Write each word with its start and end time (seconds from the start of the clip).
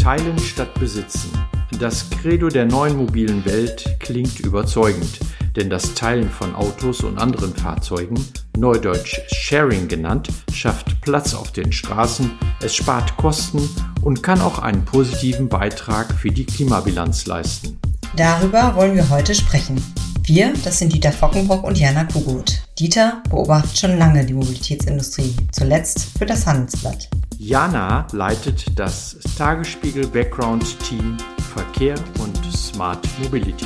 Teilen 0.00 0.38
statt 0.38 0.72
Besitzen. 0.80 1.30
Das 1.78 2.08
Credo 2.08 2.48
der 2.48 2.64
neuen 2.64 2.96
mobilen 2.96 3.44
Welt 3.44 3.96
klingt 4.00 4.40
überzeugend, 4.40 5.20
denn 5.56 5.68
das 5.68 5.92
Teilen 5.92 6.30
von 6.30 6.54
Autos 6.54 7.02
und 7.02 7.18
anderen 7.18 7.54
Fahrzeugen, 7.54 8.14
neudeutsch 8.56 9.20
Sharing 9.30 9.88
genannt, 9.88 10.30
schafft 10.54 11.02
Platz 11.02 11.34
auf 11.34 11.52
den 11.52 11.70
Straßen, 11.70 12.30
es 12.62 12.74
spart 12.74 13.14
Kosten 13.18 13.68
und 14.00 14.22
kann 14.22 14.40
auch 14.40 14.58
einen 14.58 14.86
positiven 14.86 15.50
Beitrag 15.50 16.10
für 16.14 16.30
die 16.30 16.46
Klimabilanz 16.46 17.26
leisten. 17.26 17.78
Darüber 18.16 18.74
wollen 18.76 18.96
wir 18.96 19.10
heute 19.10 19.34
sprechen. 19.34 19.84
Wir, 20.22 20.54
das 20.64 20.78
sind 20.78 20.94
Dieter 20.94 21.12
Fockenbrock 21.12 21.62
und 21.62 21.78
Jana 21.78 22.04
Kugut. 22.04 22.62
Dieter 22.78 23.22
beobachtet 23.28 23.78
schon 23.78 23.98
lange 23.98 24.24
die 24.24 24.32
Mobilitätsindustrie, 24.32 25.36
zuletzt 25.52 26.16
für 26.16 26.24
das 26.24 26.46
Handelsblatt. 26.46 27.10
Jana 27.42 28.06
leitet 28.12 28.78
das 28.78 29.16
Tagesspiegel 29.38 30.06
Background 30.08 30.78
Team 30.80 31.16
Verkehr 31.54 31.94
und 32.18 32.38
Smart 32.54 33.08
Mobility. 33.18 33.64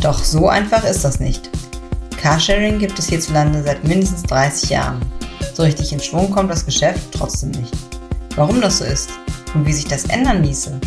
Doch 0.00 0.18
so 0.18 0.48
einfach 0.48 0.82
ist 0.84 1.04
das 1.04 1.20
nicht. 1.20 1.50
Carsharing 2.16 2.78
gibt 2.78 2.98
es 2.98 3.10
hierzulande 3.10 3.62
seit 3.62 3.84
mindestens 3.84 4.22
30 4.22 4.70
Jahren. 4.70 4.98
So 5.52 5.62
richtig 5.62 5.92
in 5.92 6.00
Schwung 6.00 6.30
kommt 6.30 6.50
das 6.50 6.64
Geschäft 6.64 7.02
trotzdem 7.12 7.50
nicht. 7.50 7.76
Warum 8.34 8.62
das 8.62 8.78
so 8.78 8.84
ist 8.84 9.10
und 9.52 9.66
wie 9.66 9.74
sich 9.74 9.84
das 9.84 10.06
ändern 10.06 10.42
ließe, 10.42 10.80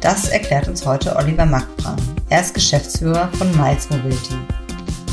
das 0.00 0.30
erklärt 0.30 0.66
uns 0.66 0.86
heute 0.86 1.14
Oliver 1.14 1.44
Mackbrand. 1.44 2.00
Er 2.30 2.40
ist 2.40 2.54
Geschäftsführer 2.54 3.28
von 3.34 3.54
Miles 3.54 3.90
Mobility. 3.90 4.36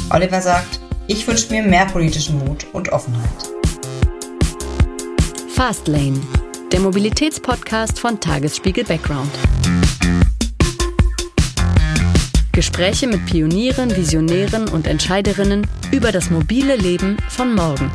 Oliver 0.09 0.39
sagt, 0.39 0.79
ich 1.07 1.27
wünsche 1.27 1.51
mir 1.51 1.61
mehr 1.61 1.87
politischen 1.87 2.39
Mut 2.39 2.67
und 2.71 2.87
Offenheit. 2.93 3.50
Fastlane, 5.63 6.19
der 6.71 6.79
Mobilitätspodcast 6.79 7.99
von 7.99 8.19
Tagesspiegel 8.19 8.83
Background. 8.83 9.29
Gespräche 12.51 13.05
mit 13.05 13.27
Pionieren, 13.27 13.95
Visionären 13.95 14.69
und 14.69 14.87
Entscheiderinnen 14.87 15.67
über 15.91 16.11
das 16.11 16.31
mobile 16.31 16.75
Leben 16.77 17.15
von 17.29 17.53
morgen. 17.53 17.91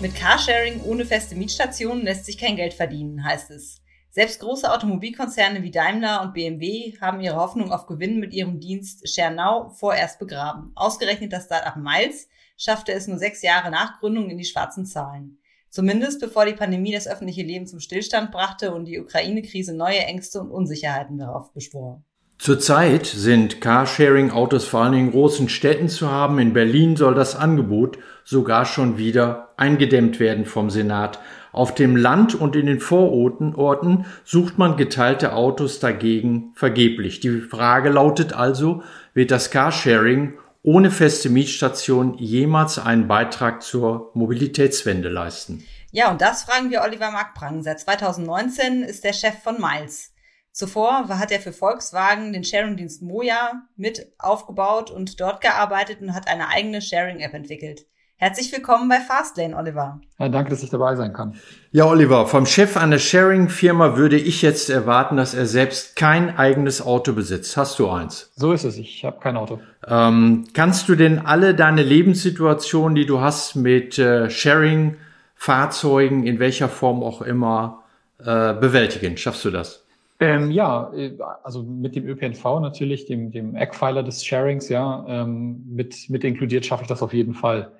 Mit 0.00 0.16
Carsharing 0.16 0.80
ohne 0.82 1.06
feste 1.06 1.36
Mietstationen 1.36 2.02
lässt 2.02 2.26
sich 2.26 2.36
kein 2.36 2.56
Geld 2.56 2.74
verdienen, 2.74 3.22
heißt 3.22 3.52
es. 3.52 3.80
Selbst 4.10 4.40
große 4.40 4.68
Automobilkonzerne 4.68 5.62
wie 5.62 5.70
Daimler 5.70 6.20
und 6.22 6.34
BMW 6.34 6.98
haben 7.00 7.20
ihre 7.20 7.36
Hoffnung 7.36 7.70
auf 7.70 7.86
Gewinn 7.86 8.18
mit 8.18 8.34
ihrem 8.34 8.58
Dienst 8.58 9.08
ShareNow 9.08 9.78
vorerst 9.78 10.18
begraben. 10.18 10.72
Ausgerechnet 10.74 11.32
das 11.32 11.44
Startup 11.44 11.76
Miles 11.76 12.26
schaffte 12.62 12.92
es 12.92 13.08
nur 13.08 13.18
sechs 13.18 13.42
Jahre 13.42 13.70
nach 13.70 13.98
Gründung 13.98 14.30
in 14.30 14.38
die 14.38 14.44
schwarzen 14.44 14.86
Zahlen. 14.86 15.38
Zumindest 15.68 16.20
bevor 16.20 16.44
die 16.44 16.52
Pandemie 16.52 16.92
das 16.92 17.08
öffentliche 17.08 17.42
Leben 17.42 17.66
zum 17.66 17.80
Stillstand 17.80 18.30
brachte 18.30 18.72
und 18.72 18.84
die 18.84 19.00
Ukraine-Krise 19.00 19.74
neue 19.74 20.00
Ängste 20.00 20.40
und 20.40 20.50
Unsicherheiten 20.50 21.18
darauf 21.18 21.52
beschwor. 21.52 22.02
Zurzeit 22.38 23.06
sind 23.06 23.60
Carsharing-Autos 23.60 24.64
vor 24.64 24.82
allem 24.82 24.94
in 24.94 25.10
großen 25.12 25.48
Städten 25.48 25.88
zu 25.88 26.10
haben. 26.10 26.38
In 26.38 26.52
Berlin 26.52 26.96
soll 26.96 27.14
das 27.14 27.36
Angebot 27.36 27.98
sogar 28.24 28.64
schon 28.64 28.98
wieder 28.98 29.54
eingedämmt 29.56 30.20
werden 30.20 30.44
vom 30.44 30.68
Senat. 30.68 31.20
Auf 31.52 31.74
dem 31.74 31.96
Land 31.96 32.34
und 32.34 32.56
in 32.56 32.66
den 32.66 32.80
Vororten 32.80 33.54
Orten 33.54 34.06
sucht 34.24 34.58
man 34.58 34.76
geteilte 34.76 35.34
Autos 35.34 35.80
dagegen 35.80 36.52
vergeblich. 36.54 37.20
Die 37.20 37.40
Frage 37.40 37.90
lautet 37.90 38.32
also, 38.32 38.82
wird 39.14 39.30
das 39.30 39.50
Carsharing 39.50 40.34
ohne 40.62 40.90
feste 40.90 41.28
Mietstation 41.28 42.16
jemals 42.18 42.78
einen 42.78 43.08
Beitrag 43.08 43.62
zur 43.62 44.10
Mobilitätswende 44.14 45.08
leisten? 45.08 45.66
Ja, 45.90 46.10
und 46.10 46.20
das 46.20 46.44
fragen 46.44 46.70
wir 46.70 46.82
Oliver 46.82 47.10
Markprang. 47.10 47.62
Seit 47.62 47.80
2019 47.80 48.82
ist 48.82 49.04
der 49.04 49.12
Chef 49.12 49.42
von 49.42 49.60
Miles. 49.60 50.12
Zuvor 50.52 51.08
hat 51.08 51.30
er 51.32 51.40
für 51.40 51.52
Volkswagen 51.52 52.32
den 52.32 52.44
Sharing-Dienst 52.44 53.02
Moja 53.02 53.62
mit 53.76 54.12
aufgebaut 54.18 54.90
und 54.90 55.20
dort 55.20 55.40
gearbeitet 55.40 56.00
und 56.00 56.14
hat 56.14 56.28
eine 56.28 56.48
eigene 56.48 56.80
Sharing-App 56.80 57.34
entwickelt. 57.34 57.86
Herzlich 58.22 58.52
willkommen 58.52 58.88
bei 58.88 59.00
Fastlane, 59.00 59.56
Oliver. 59.56 60.00
Ja, 60.20 60.28
danke, 60.28 60.50
dass 60.50 60.62
ich 60.62 60.70
dabei 60.70 60.94
sein 60.94 61.12
kann. 61.12 61.34
Ja, 61.72 61.86
Oliver, 61.86 62.28
vom 62.28 62.46
Chef 62.46 62.76
einer 62.76 63.00
Sharing-Firma 63.00 63.96
würde 63.96 64.16
ich 64.16 64.42
jetzt 64.42 64.70
erwarten, 64.70 65.16
dass 65.16 65.34
er 65.34 65.46
selbst 65.46 65.96
kein 65.96 66.36
eigenes 66.38 66.86
Auto 66.86 67.14
besitzt. 67.14 67.56
Hast 67.56 67.80
du 67.80 67.90
eins? 67.90 68.30
So 68.36 68.52
ist 68.52 68.62
es. 68.62 68.78
Ich 68.78 69.04
habe 69.04 69.18
kein 69.18 69.36
Auto. 69.36 69.58
Ähm, 69.88 70.44
kannst 70.54 70.88
du 70.88 70.94
denn 70.94 71.18
alle 71.18 71.56
deine 71.56 71.82
Lebenssituationen, 71.82 72.94
die 72.94 73.06
du 73.06 73.20
hast 73.20 73.56
mit 73.56 73.98
äh, 73.98 74.30
Sharing-Fahrzeugen, 74.30 76.24
in 76.24 76.38
welcher 76.38 76.68
Form 76.68 77.02
auch 77.02 77.22
immer, 77.22 77.82
äh, 78.20 78.54
bewältigen? 78.54 79.16
Schaffst 79.16 79.44
du 79.44 79.50
das? 79.50 79.84
Ähm, 80.20 80.52
ja, 80.52 80.92
äh, 80.94 81.18
also 81.42 81.64
mit 81.64 81.96
dem 81.96 82.06
ÖPNV 82.06 82.60
natürlich, 82.60 83.06
dem, 83.06 83.32
dem 83.32 83.56
Eckpfeiler 83.56 84.04
des 84.04 84.24
Sharings, 84.24 84.68
ja, 84.68 85.04
ähm, 85.08 85.64
mit, 85.68 86.08
mit 86.08 86.22
inkludiert 86.22 86.64
schaffe 86.64 86.82
ich 86.82 86.88
das 86.88 87.02
auf 87.02 87.12
jeden 87.12 87.34
Fall. 87.34 87.72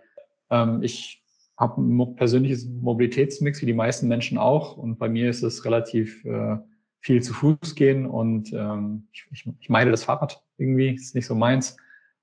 Ähm, 0.52 0.82
ich 0.82 1.22
habe 1.56 1.80
ein 1.80 2.16
persönliches 2.16 2.66
Mobilitätsmix, 2.66 3.60
wie 3.62 3.66
die 3.66 3.72
meisten 3.72 4.08
Menschen 4.08 4.38
auch. 4.38 4.76
Und 4.76 4.98
bei 4.98 5.08
mir 5.08 5.30
ist 5.30 5.42
es 5.42 5.64
relativ 5.64 6.24
äh, 6.24 6.56
viel 7.00 7.22
zu 7.22 7.34
Fuß 7.34 7.74
gehen 7.74 8.06
und 8.06 8.52
ähm, 8.52 9.08
ich, 9.12 9.26
ich, 9.60 9.68
meide 9.68 9.91
das 9.91 10.04
Fahrrad 10.04 10.41
irgendwie, 10.56 10.94
ist 10.94 11.16
nicht 11.16 11.26
so 11.26 11.34
meins. 11.34 11.76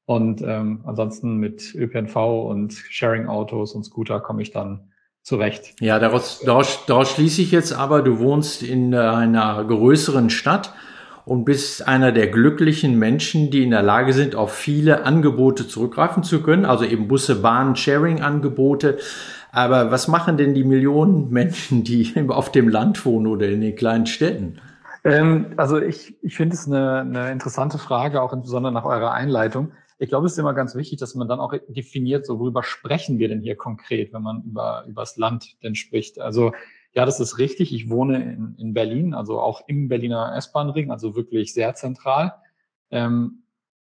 Und 0.06 0.41
ähm, 0.41 0.81
ansonsten 0.85 1.38
mit 1.38 1.75
ÖPNV 1.75 2.16
und 2.16 2.73
Sharing-Autos 2.73 3.73
und 3.73 3.84
Scooter 3.84 4.19
komme 4.19 4.41
ich 4.41 4.51
dann 4.51 4.91
zurecht. 5.22 5.75
Ja, 5.81 6.00
daraus, 6.00 6.39
daraus, 6.39 6.85
daraus 6.88 7.12
schließe 7.12 7.41
ich 7.41 7.51
jetzt 7.51 7.73
aber, 7.73 8.01
du 8.01 8.19
wohnst 8.19 8.63
in 8.63 8.95
einer 8.95 9.63
größeren 9.66 10.29
Stadt 10.29 10.73
und 11.29 11.45
bist 11.45 11.88
einer 11.88 12.12
der 12.12 12.25
glücklichen 12.25 12.97
Menschen, 12.97 13.51
die 13.51 13.62
in 13.62 13.69
der 13.69 13.84
Lage 13.84 14.13
sind, 14.13 14.34
auf 14.34 14.51
viele 14.51 15.03
Angebote 15.06 15.67
zurückgreifen 15.67 16.23
zu 16.23 16.41
können, 16.41 16.66
also 16.66 16.85
eben 16.85 17.07
Busse, 17.07 17.35
Bahnen, 17.35 17.75
Sharing-Angebote. 17.75 18.97
Aber 19.51 19.91
was 19.91 20.07
machen 20.07 20.38
denn 20.38 20.56
die 20.56 20.63
Millionen 20.63 21.29
Menschen, 21.29 21.84
die 21.84 22.12
auf 22.29 22.51
dem 22.51 22.68
Land 22.68 23.06
wohnen 23.06 23.28
oder 23.28 23.47
in 23.47 23.62
den 23.62 23.75
kleinen 23.75 24.07
Städten? 24.07 24.59
Ähm, 25.03 25.53
also 25.56 25.79
ich, 25.79 26.18
ich 26.23 26.35
finde 26.35 26.56
es 26.56 26.66
eine, 26.66 27.01
eine 27.01 27.31
interessante 27.31 27.78
Frage, 27.78 28.23
auch 28.23 28.34
insbesondere 28.34 28.73
nach 28.73 28.85
eurer 28.85 29.12
Einleitung. 29.12 29.73
Ich 30.00 30.09
glaube, 30.09 30.25
es 30.25 30.31
ist 30.31 30.39
immer 30.39 30.56
ganz 30.56 30.73
wichtig, 30.73 30.97
dass 30.97 31.13
man 31.13 31.28
dann 31.28 31.39
auch 31.39 31.53
definiert, 31.68 32.25
so 32.25 32.39
worüber 32.39 32.63
sprechen 32.63 33.19
wir 33.19 33.28
denn 33.28 33.41
hier 33.41 33.56
konkret, 33.56 34.13
wenn 34.13 34.23
man 34.23 34.41
über, 34.47 34.84
über 34.88 35.03
das 35.03 35.16
Land 35.16 35.62
denn 35.62 35.75
spricht. 35.75 36.19
Also 36.19 36.53
ja, 36.94 37.05
das 37.05 37.19
ist 37.19 37.38
richtig. 37.38 37.73
Ich 37.73 37.89
wohne 37.89 38.22
in, 38.22 38.55
in 38.57 38.73
Berlin, 38.73 39.13
also 39.13 39.39
auch 39.39 39.61
im 39.67 39.88
Berliner 39.88 40.35
S-Bahn-Ring, 40.35 40.91
also 40.91 41.16
wirklich 41.16 41.53
sehr 41.53 41.75
zentral. 41.75 42.33
Ähm, 42.91 43.44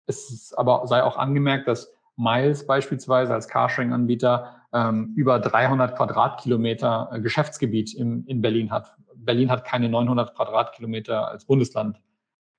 es 0.06 0.30
ist 0.30 0.58
aber 0.58 0.86
sei 0.86 1.02
auch 1.02 1.16
angemerkt, 1.16 1.66
dass 1.66 1.92
Miles 2.16 2.66
beispielsweise 2.66 3.34
als 3.34 3.48
Carsharing-Anbieter 3.48 4.56
ähm, 4.72 5.12
über 5.16 5.40
300 5.40 5.96
Quadratkilometer 5.96 7.10
äh, 7.12 7.20
Geschäftsgebiet 7.20 7.94
im, 7.94 8.24
in 8.26 8.40
Berlin 8.40 8.70
hat. 8.70 8.96
Berlin 9.16 9.50
hat 9.50 9.64
keine 9.64 9.88
900 9.88 10.34
Quadratkilometer 10.34 11.28
als 11.28 11.44
Bundesland. 11.44 12.00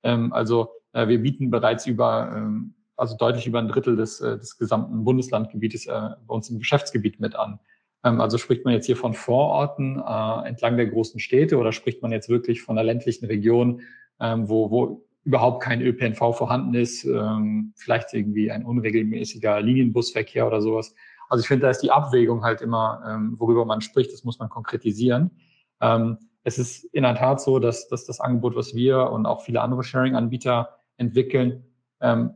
Ähm, 0.02 0.32
also 0.32 0.70
äh, 0.92 1.08
wir 1.08 1.22
bieten 1.22 1.50
bereits 1.50 1.86
über, 1.86 2.32
ähm, 2.34 2.74
also 2.96 3.16
deutlich 3.16 3.46
über 3.46 3.58
ein 3.58 3.68
Drittel 3.68 3.96
des, 3.96 4.20
äh, 4.20 4.38
des 4.38 4.58
gesamten 4.58 5.04
Bundeslandgebietes 5.04 5.86
äh, 5.86 6.10
bei 6.26 6.34
uns 6.34 6.50
im 6.50 6.58
Geschäftsgebiet 6.58 7.20
mit 7.20 7.36
an. 7.36 7.60
Ähm, 8.06 8.20
also 8.20 8.38
spricht 8.38 8.64
man 8.64 8.74
jetzt 8.74 8.86
hier 8.86 8.96
von 8.96 9.14
Vororten 9.14 9.98
äh, 9.98 10.48
entlang 10.48 10.76
der 10.76 10.86
großen 10.86 11.18
Städte 11.20 11.58
oder 11.58 11.72
spricht 11.72 12.02
man 12.02 12.12
jetzt 12.12 12.28
wirklich 12.28 12.62
von 12.62 12.78
einer 12.78 12.84
ländlichen 12.86 13.26
Region, 13.26 13.80
ähm, 14.20 14.48
wo, 14.48 14.70
wo 14.70 15.04
überhaupt 15.24 15.62
kein 15.62 15.82
ÖPNV 15.82 16.36
vorhanden 16.36 16.74
ist, 16.74 17.04
ähm, 17.04 17.72
vielleicht 17.74 18.14
irgendwie 18.14 18.52
ein 18.52 18.64
unregelmäßiger 18.64 19.60
Linienbusverkehr 19.60 20.46
oder 20.46 20.60
sowas. 20.60 20.94
Also 21.28 21.42
ich 21.42 21.48
finde, 21.48 21.62
da 21.62 21.70
ist 21.70 21.80
die 21.80 21.90
Abwägung 21.90 22.44
halt 22.44 22.60
immer, 22.60 23.02
ähm, 23.08 23.34
worüber 23.38 23.64
man 23.64 23.80
spricht, 23.80 24.12
das 24.12 24.22
muss 24.22 24.38
man 24.38 24.48
konkretisieren. 24.48 25.32
Ähm, 25.80 26.18
es 26.44 26.58
ist 26.58 26.84
in 26.84 27.02
der 27.02 27.16
Tat 27.16 27.40
so, 27.40 27.58
dass, 27.58 27.88
dass 27.88 28.04
das 28.04 28.20
Angebot, 28.20 28.54
was 28.54 28.76
wir 28.76 29.10
und 29.10 29.26
auch 29.26 29.42
viele 29.42 29.62
andere 29.62 29.82
Sharing-Anbieter 29.82 30.78
entwickeln, 30.96 31.64
ähm, 32.00 32.34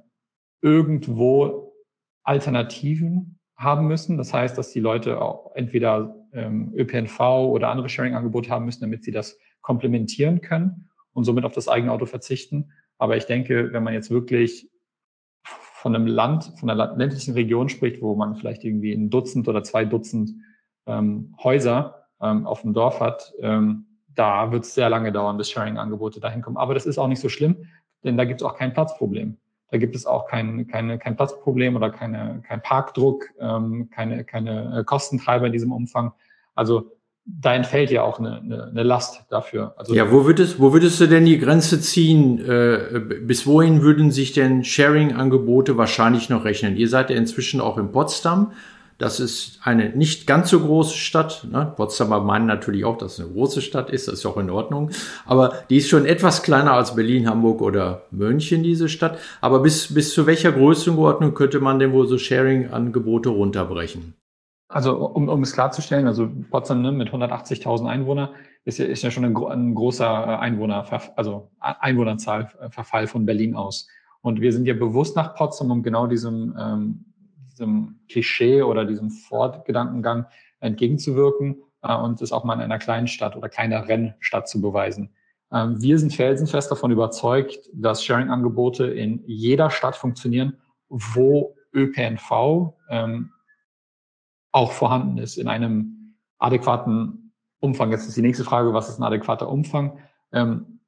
irgendwo 0.63 1.75
Alternativen 2.25 3.40
haben 3.61 3.87
müssen. 3.87 4.17
Das 4.17 4.33
heißt, 4.33 4.57
dass 4.57 4.73
die 4.73 4.81
Leute 4.81 5.21
auch 5.21 5.55
entweder 5.55 6.17
ähm, 6.33 6.73
ÖPNV 6.75 7.21
oder 7.21 7.69
andere 7.69 7.91
Sharing-Angebote 7.91 8.49
haben 8.49 8.65
müssen, 8.65 8.81
damit 8.81 9.05
sie 9.05 9.13
das 9.13 9.39
komplementieren 9.61 10.41
können 10.41 10.89
und 11.13 11.25
somit 11.25 11.45
auf 11.45 11.53
das 11.53 11.69
eigene 11.69 11.93
Auto 11.93 12.07
verzichten. 12.07 12.73
Aber 12.97 13.17
ich 13.19 13.27
denke, 13.27 13.73
wenn 13.73 13.83
man 13.83 13.93
jetzt 13.93 14.11
wirklich 14.11 14.71
von 15.45 15.95
einem 15.95 16.07
Land, 16.07 16.53
von 16.59 16.71
einer 16.71 16.97
ländlichen 16.97 17.35
Region 17.35 17.69
spricht, 17.69 18.01
wo 18.01 18.15
man 18.15 18.35
vielleicht 18.35 18.65
irgendwie 18.65 18.93
ein 18.93 19.11
Dutzend 19.11 19.47
oder 19.47 19.63
zwei 19.63 19.85
Dutzend 19.85 20.31
ähm, 20.87 21.35
Häuser 21.43 22.07
ähm, 22.21 22.47
auf 22.47 22.63
dem 22.63 22.73
Dorf 22.73 23.01
hat, 23.01 23.33
ähm, 23.41 23.87
da 24.09 24.53
wird 24.53 24.65
es 24.65 24.75
sehr 24.75 24.89
lange 24.89 25.13
dauern, 25.13 25.37
bis 25.37 25.51
Sharing-Angebote 25.51 26.21
dahin 26.21 26.43
kommen. 26.43 26.57
Aber 26.57 26.73
das 26.73 26.87
ist 26.87 26.99
auch 26.99 27.09
nicht 27.09 27.21
so 27.21 27.29
schlimm, 27.29 27.67
denn 28.05 28.17
da 28.17 28.25
gibt 28.25 28.41
es 28.41 28.47
auch 28.47 28.57
kein 28.57 28.73
Platzproblem. 28.73 29.37
Da 29.71 29.79
gibt 29.79 29.95
es 29.95 30.07
auch 30.07 30.27
kein, 30.27 30.67
keine, 30.67 30.99
kein 30.99 31.17
Platzproblem 31.17 31.77
oder 31.77 31.91
keine, 31.91 32.43
kein 32.47 32.61
Parkdruck, 32.63 33.27
ähm, 33.39 33.89
keine, 33.91 34.25
keine 34.25 34.81
äh, 34.81 34.85
Kostentreiber 34.85 35.47
in 35.47 35.53
diesem 35.53 35.73
Umfang. 35.73 36.13
Also 36.55 36.91
da 37.25 37.55
entfällt 37.55 37.91
ja 37.91 38.03
auch 38.03 38.19
eine, 38.19 38.41
eine, 38.41 38.65
eine 38.65 38.83
Last 38.83 39.25
dafür. 39.29 39.75
Also 39.77 39.95
ja, 39.95 40.11
wo 40.11 40.27
würdest, 40.27 40.59
wo 40.59 40.73
würdest 40.73 41.01
du 41.01 41.07
denn 41.07 41.25
die 41.25 41.39
Grenze 41.39 41.81
ziehen? 41.81 42.39
Äh, 42.45 43.01
bis 43.23 43.47
wohin 43.47 43.83
würden 43.83 44.11
sich 44.11 44.33
denn 44.33 44.65
Sharing-Angebote 44.65 45.77
wahrscheinlich 45.77 46.29
noch 46.29 46.45
rechnen? 46.45 46.77
Ihr 46.77 46.89
seid 46.89 47.11
ja 47.11 47.17
inzwischen 47.17 47.61
auch 47.61 47.79
in 47.79 47.93
Potsdam. 47.93 48.53
Das 49.01 49.19
ist 49.19 49.61
eine 49.63 49.89
nicht 49.89 50.27
ganz 50.27 50.51
so 50.51 50.61
große 50.61 50.95
Stadt. 50.95 51.47
Ne? 51.51 51.73
Potsdamer 51.75 52.21
meinen 52.21 52.45
natürlich 52.45 52.85
auch, 52.85 52.99
dass 52.99 53.15
es 53.15 53.21
eine 53.21 53.31
große 53.31 53.63
Stadt 53.63 53.89
ist. 53.89 54.09
Das 54.09 54.15
ist 54.15 54.27
auch 54.27 54.37
in 54.37 54.51
Ordnung. 54.51 54.91
Aber 55.25 55.55
die 55.71 55.79
ist 55.79 55.89
schon 55.89 56.05
etwas 56.05 56.43
kleiner 56.43 56.75
als 56.75 56.95
Berlin, 56.95 57.27
Hamburg 57.27 57.63
oder 57.63 58.03
München, 58.11 58.63
diese 58.63 58.91
Stadt. 58.91 59.19
Aber 59.41 59.61
bis, 59.61 59.95
bis 59.95 60.13
zu 60.13 60.27
welcher 60.27 60.53
Größenordnung 60.53 61.33
könnte 61.33 61.61
man 61.61 61.79
denn 61.79 61.93
wohl 61.93 62.07
so 62.07 62.19
Sharing-Angebote 62.19 63.31
runterbrechen? 63.31 64.13
Also 64.69 64.97
um, 64.97 65.31
um 65.31 65.43
es 65.43 65.55
klarzustellen, 65.55 66.07
also 66.07 66.31
Potsdam 66.51 66.83
ne, 66.83 66.93
mit 66.93 67.09
180.000 67.09 67.89
Einwohnern 67.89 68.29
ist 68.65 68.79
ja, 68.79 68.85
ist 68.85 69.03
ja 69.03 69.11
schon 69.11 69.25
ein, 69.25 69.35
ein 69.35 69.75
großer 69.75 70.05
äh, 70.05 70.37
Einwohner, 70.37 70.85
also 71.17 71.51
Einwohnerzahlverfall 71.59 73.07
von 73.07 73.25
Berlin 73.25 73.55
aus. 73.55 73.89
Und 74.21 74.43
wir 74.43 74.53
sind 74.53 74.67
ja 74.67 74.75
bewusst 74.75 75.17
nach 75.17 75.35
Potsdam, 75.35 75.71
um 75.71 75.83
genau 75.83 76.07
diesem, 76.07 76.55
ähm, 76.59 77.10
diesem 77.61 78.01
Klischee 78.09 78.63
oder 78.63 78.85
diesem 78.85 79.11
Fortgedankengang 79.11 80.27
entgegenzuwirken 80.61 81.63
äh, 81.83 81.95
und 81.95 82.21
es 82.23 82.33
auch 82.33 82.45
mal 82.45 82.55
in 82.55 82.61
einer 82.61 82.79
kleinen 82.79 83.07
Stadt 83.07 83.37
oder 83.37 83.49
kleiner 83.49 83.87
Rennstadt 83.87 84.49
zu 84.49 84.61
beweisen. 84.61 85.15
Ähm, 85.53 85.81
wir 85.81 85.99
sind 85.99 86.15
felsenfest 86.15 86.71
davon 86.71 86.91
überzeugt, 86.91 87.59
dass 87.73 88.05
Sharing-Angebote 88.05 88.87
in 88.87 89.23
jeder 89.27 89.71
Stadt 89.71 89.97
funktionieren, 89.97 90.57
wo 90.89 91.55
ÖPNV 91.75 92.75
ähm, 92.89 93.31
auch 94.53 94.73
vorhanden 94.73 95.19
ist 95.19 95.37
in 95.37 95.49
einem 95.49 96.17
adäquaten 96.39 97.33
Umfang. 97.61 97.91
Jetzt 97.91 98.09
ist 98.09 98.17
die 98.17 98.23
nächste 98.23 98.45
Frage, 98.45 98.73
was 98.73 98.89
ist 98.89 98.99
ein 98.99 99.05
adäquater 99.05 99.49
Umfang? 99.49 99.99
Ähm, 100.33 100.81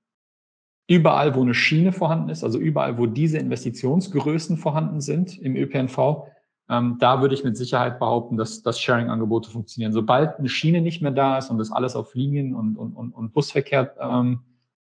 überall, 0.89 1.35
wo 1.35 1.43
eine 1.43 1.55
Schiene 1.55 1.93
vorhanden 1.93 2.29
ist, 2.29 2.43
also 2.43 2.59
überall, 2.59 2.99
wo 2.99 3.07
diese 3.07 3.39
Investitionsgrößen 3.39 4.57
vorhanden 4.57 5.01
sind 5.01 5.39
im 5.39 5.55
ÖPNV, 5.55 6.27
ähm, 6.69 6.97
da 7.01 7.21
würde 7.21 7.35
ich 7.35 7.45
mit 7.45 7.57
Sicherheit 7.57 7.99
behaupten, 7.99 8.37
dass, 8.37 8.63
dass 8.63 8.81
Sharing-Angebote 8.81 9.51
funktionieren. 9.51 9.93
Sobald 9.93 10.39
eine 10.39 10.49
Schiene 10.49 10.81
nicht 10.81 11.03
mehr 11.03 11.11
da 11.11 11.39
ist 11.39 11.51
und 11.51 11.59
das 11.59 11.73
alles 11.73 11.97
auf 11.97 12.15
Linien 12.15 12.55
und, 12.55 12.77
und, 12.77 12.95
und, 12.95 13.13
und 13.13 13.33
Busverkehr 13.33 13.95
ähm, 14.01 14.41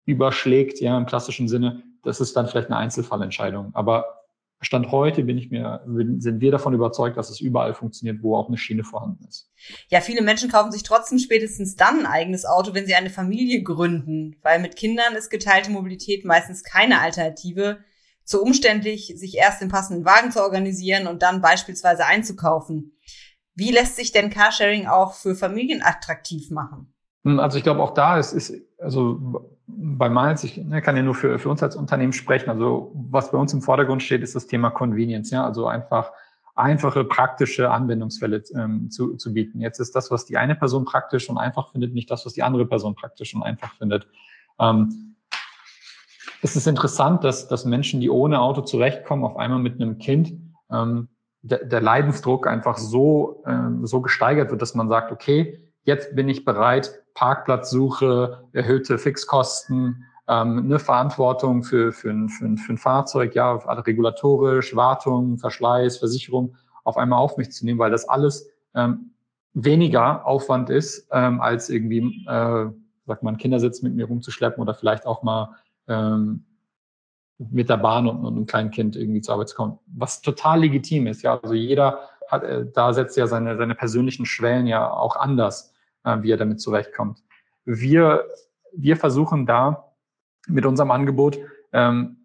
überschlägt, 0.05 0.81
ja, 0.81 0.97
im 0.99 1.07
klassischen 1.07 1.49
Sinne, 1.49 1.83
das 2.03 2.21
ist 2.21 2.37
dann 2.37 2.49
vielleicht 2.49 2.69
eine 2.69 2.77
Einzelfallentscheidung. 2.79 3.75
Aber 3.75 4.23
Stand 4.63 4.93
heute 4.93 5.25
bin 5.25 5.39
ich 5.39 5.51
mir, 5.51 5.83
sind 6.19 6.41
wir 6.41 6.53
davon 6.53 6.73
überzeugt, 6.73 7.17
dass 7.17 7.31
es 7.31 7.41
überall 7.41 7.75
funktioniert, 7.75 8.23
wo 8.23 8.37
auch 8.37 8.47
eine 8.47 8.57
Schiene 8.57 8.85
vorhanden 8.85 9.25
ist. 9.29 9.51
Ja, 9.89 10.01
viele 10.01 10.23
Menschen 10.23 10.51
kaufen 10.51 10.71
sich 10.71 10.85
trotzdem 10.85 11.19
spätestens 11.19 11.75
dann 11.75 12.01
ein 12.01 12.07
eigenes 12.07 12.45
Auto, 12.45 12.73
wenn 12.73 12.87
sie 12.87 12.95
eine 12.95 13.11
Familie 13.11 13.63
gründen, 13.65 14.37
weil 14.43 14.61
mit 14.61 14.77
Kindern 14.77 15.15
ist 15.15 15.31
geteilte 15.31 15.73
Mobilität 15.73 16.25
meistens 16.25 16.63
keine 16.63 17.01
Alternative. 17.01 17.79
Zu 18.25 18.43
umständlich, 18.43 19.13
sich 19.17 19.37
erst 19.37 19.61
den 19.61 19.69
passenden 19.69 20.05
Wagen 20.05 20.31
zu 20.31 20.41
organisieren 20.43 21.07
und 21.07 21.23
dann 21.23 21.41
beispielsweise 21.41 22.07
einzukaufen. 22.07 22.97
Wie 23.55 23.71
lässt 23.71 23.97
sich 23.97 24.13
denn 24.13 24.31
Carsharing 24.31 24.87
auch 24.87 25.15
für 25.15 25.35
Familien 25.35 25.83
attraktiv 25.83 26.51
machen? 26.51 26.93
Hm, 27.25 27.41
also 27.41 27.59
ich 27.59 27.65
glaube, 27.65 27.83
auch 27.83 27.95
da 27.95 28.19
ist, 28.19 28.33
ist 28.33 28.55
also 28.79 29.53
bei 29.67 30.09
Miles, 30.09 30.45
ich 30.45 30.57
ne, 30.57 30.83
kann 30.83 30.97
ja 30.97 31.03
nur 31.03 31.15
für, 31.15 31.39
für 31.39 31.49
uns 31.49 31.63
als 31.63 31.77
Unternehmen 31.77 32.13
sprechen. 32.13 32.51
Also 32.51 32.93
was 32.95 33.31
bei 33.31 33.39
uns 33.39 33.53
im 33.53 33.63
Vordergrund 33.63 34.03
steht, 34.03 34.23
ist 34.23 34.35
das 34.35 34.47
Thema 34.47 34.71
Convenience, 34.71 35.31
ja, 35.31 35.45
also 35.45 35.67
einfach 35.67 36.13
einfache, 36.55 37.05
praktische 37.05 37.71
Anwendungsfälle 37.71 38.43
ähm, 38.55 38.91
zu, 38.91 39.17
zu 39.17 39.33
bieten. 39.33 39.61
Jetzt 39.61 39.81
ist 39.81 39.97
das, 39.97 40.11
was 40.11 40.27
die 40.27 40.37
eine 40.37 40.55
Person 40.55 40.85
praktisch 40.85 41.31
und 41.31 41.39
einfach 41.39 41.73
findet, 41.73 41.95
nicht 41.95 42.11
das, 42.11 42.27
was 42.27 42.35
die 42.35 42.43
andere 42.43 42.67
Person 42.67 42.95
praktisch 42.95 43.35
und 43.35 43.43
einfach 43.43 43.75
findet. 43.77 44.07
Ähm, 44.61 45.12
es 46.43 46.57
ist 46.57 46.67
interessant, 46.67 47.23
dass, 47.23 47.47
dass 47.47 47.65
Menschen, 47.65 48.01
die 48.01 48.11
ohne 48.11 48.41
Auto 48.41 48.63
zurechtkommen, 48.63 49.25
auf 49.25 49.37
einmal 49.37 49.61
mit 49.61 49.81
einem 49.81 49.99
Kind, 49.99 50.35
ähm, 50.71 51.09
der, 51.43 51.65
der 51.65 51.81
Leidensdruck 51.81 52.47
einfach 52.47 52.77
so, 52.79 53.43
ähm, 53.47 53.87
so 53.87 54.01
gesteigert 54.01 54.51
wird, 54.51 54.61
dass 54.61 54.75
man 54.75 54.89
sagt, 54.89 55.13
okay, 55.13 55.61
jetzt 55.85 56.15
bin 56.17 56.29
ich 56.29 56.45
bereit, 56.45 57.01
Parkplatzsuche, 57.15 58.45
erhöhte 58.53 58.99
Fixkosten, 58.99 60.05
ähm, 60.29 60.59
eine 60.59 60.81
Verantwortung 60.81 61.63
für, 61.63 61.93
für, 61.93 62.11
ein, 62.11 62.29
für, 62.29 62.45
ein, 62.45 62.59
für 62.59 62.73
ein 62.73 62.79
Fahrzeug, 62.79 63.35
ja, 63.37 63.55
regulatorisch, 63.55 64.75
Wartung, 64.75 65.39
Verschleiß, 65.39 65.99
Versicherung 65.99 66.57
auf 66.83 66.97
einmal 66.97 67.21
auf 67.21 67.37
mich 67.37 67.53
zu 67.53 67.65
nehmen, 67.65 67.79
weil 67.79 67.93
das 67.93 68.09
alles 68.09 68.51
ähm, 68.75 69.13
weniger 69.55 70.27
Aufwand 70.27 70.71
ist, 70.71 71.09
ähm, 71.13 71.41
als 71.41 71.71
irgendwie, 71.71 72.27
äh, 72.27 72.67
sagt 73.07 73.23
man, 73.23 73.37
Kindersitz 73.37 73.83
mit 73.83 73.95
mir 73.95 74.07
rumzuschleppen 74.07 74.61
oder 74.61 74.75
vielleicht 74.75 75.07
auch 75.07 75.23
mal 75.23 75.57
ähm, 75.93 76.45
mit 77.39 77.69
der 77.69 77.77
Bahn 77.77 78.09
und, 78.09 78.25
und 78.25 78.37
einem 78.37 78.47
kleinen 78.47 78.71
Kind 78.71 78.97
irgendwie 78.97 79.21
zur 79.21 79.35
Arbeit 79.35 79.49
zu 79.49 79.57
kommen. 79.57 79.79
Was 79.87 80.23
total 80.23 80.61
legitim 80.61 81.07
ist, 81.07 81.23
ja. 81.23 81.39
Also 81.41 81.55
jeder 81.55 82.09
hat, 82.29 82.45
äh, 82.45 82.67
da 82.73 82.93
setzt 82.93 83.17
ja 83.17 83.27
seine, 83.27 83.57
seine 83.57 83.75
persönlichen 83.75 84.27
Schwellen 84.27 84.67
ja 84.67 84.91
auch 84.91 85.17
anders 85.17 85.73
äh, 86.05 86.23
wie 86.23 86.31
er 86.31 86.37
damit 86.37 86.61
zurechtkommt. 86.61 87.23
Wir, 87.65 88.25
wir 88.73 88.97
versuchen 88.97 89.47
da 89.47 89.93
mit 90.49 90.67
unserem 90.67 90.91
Angebot 90.91 91.39
ähm, 91.73 92.17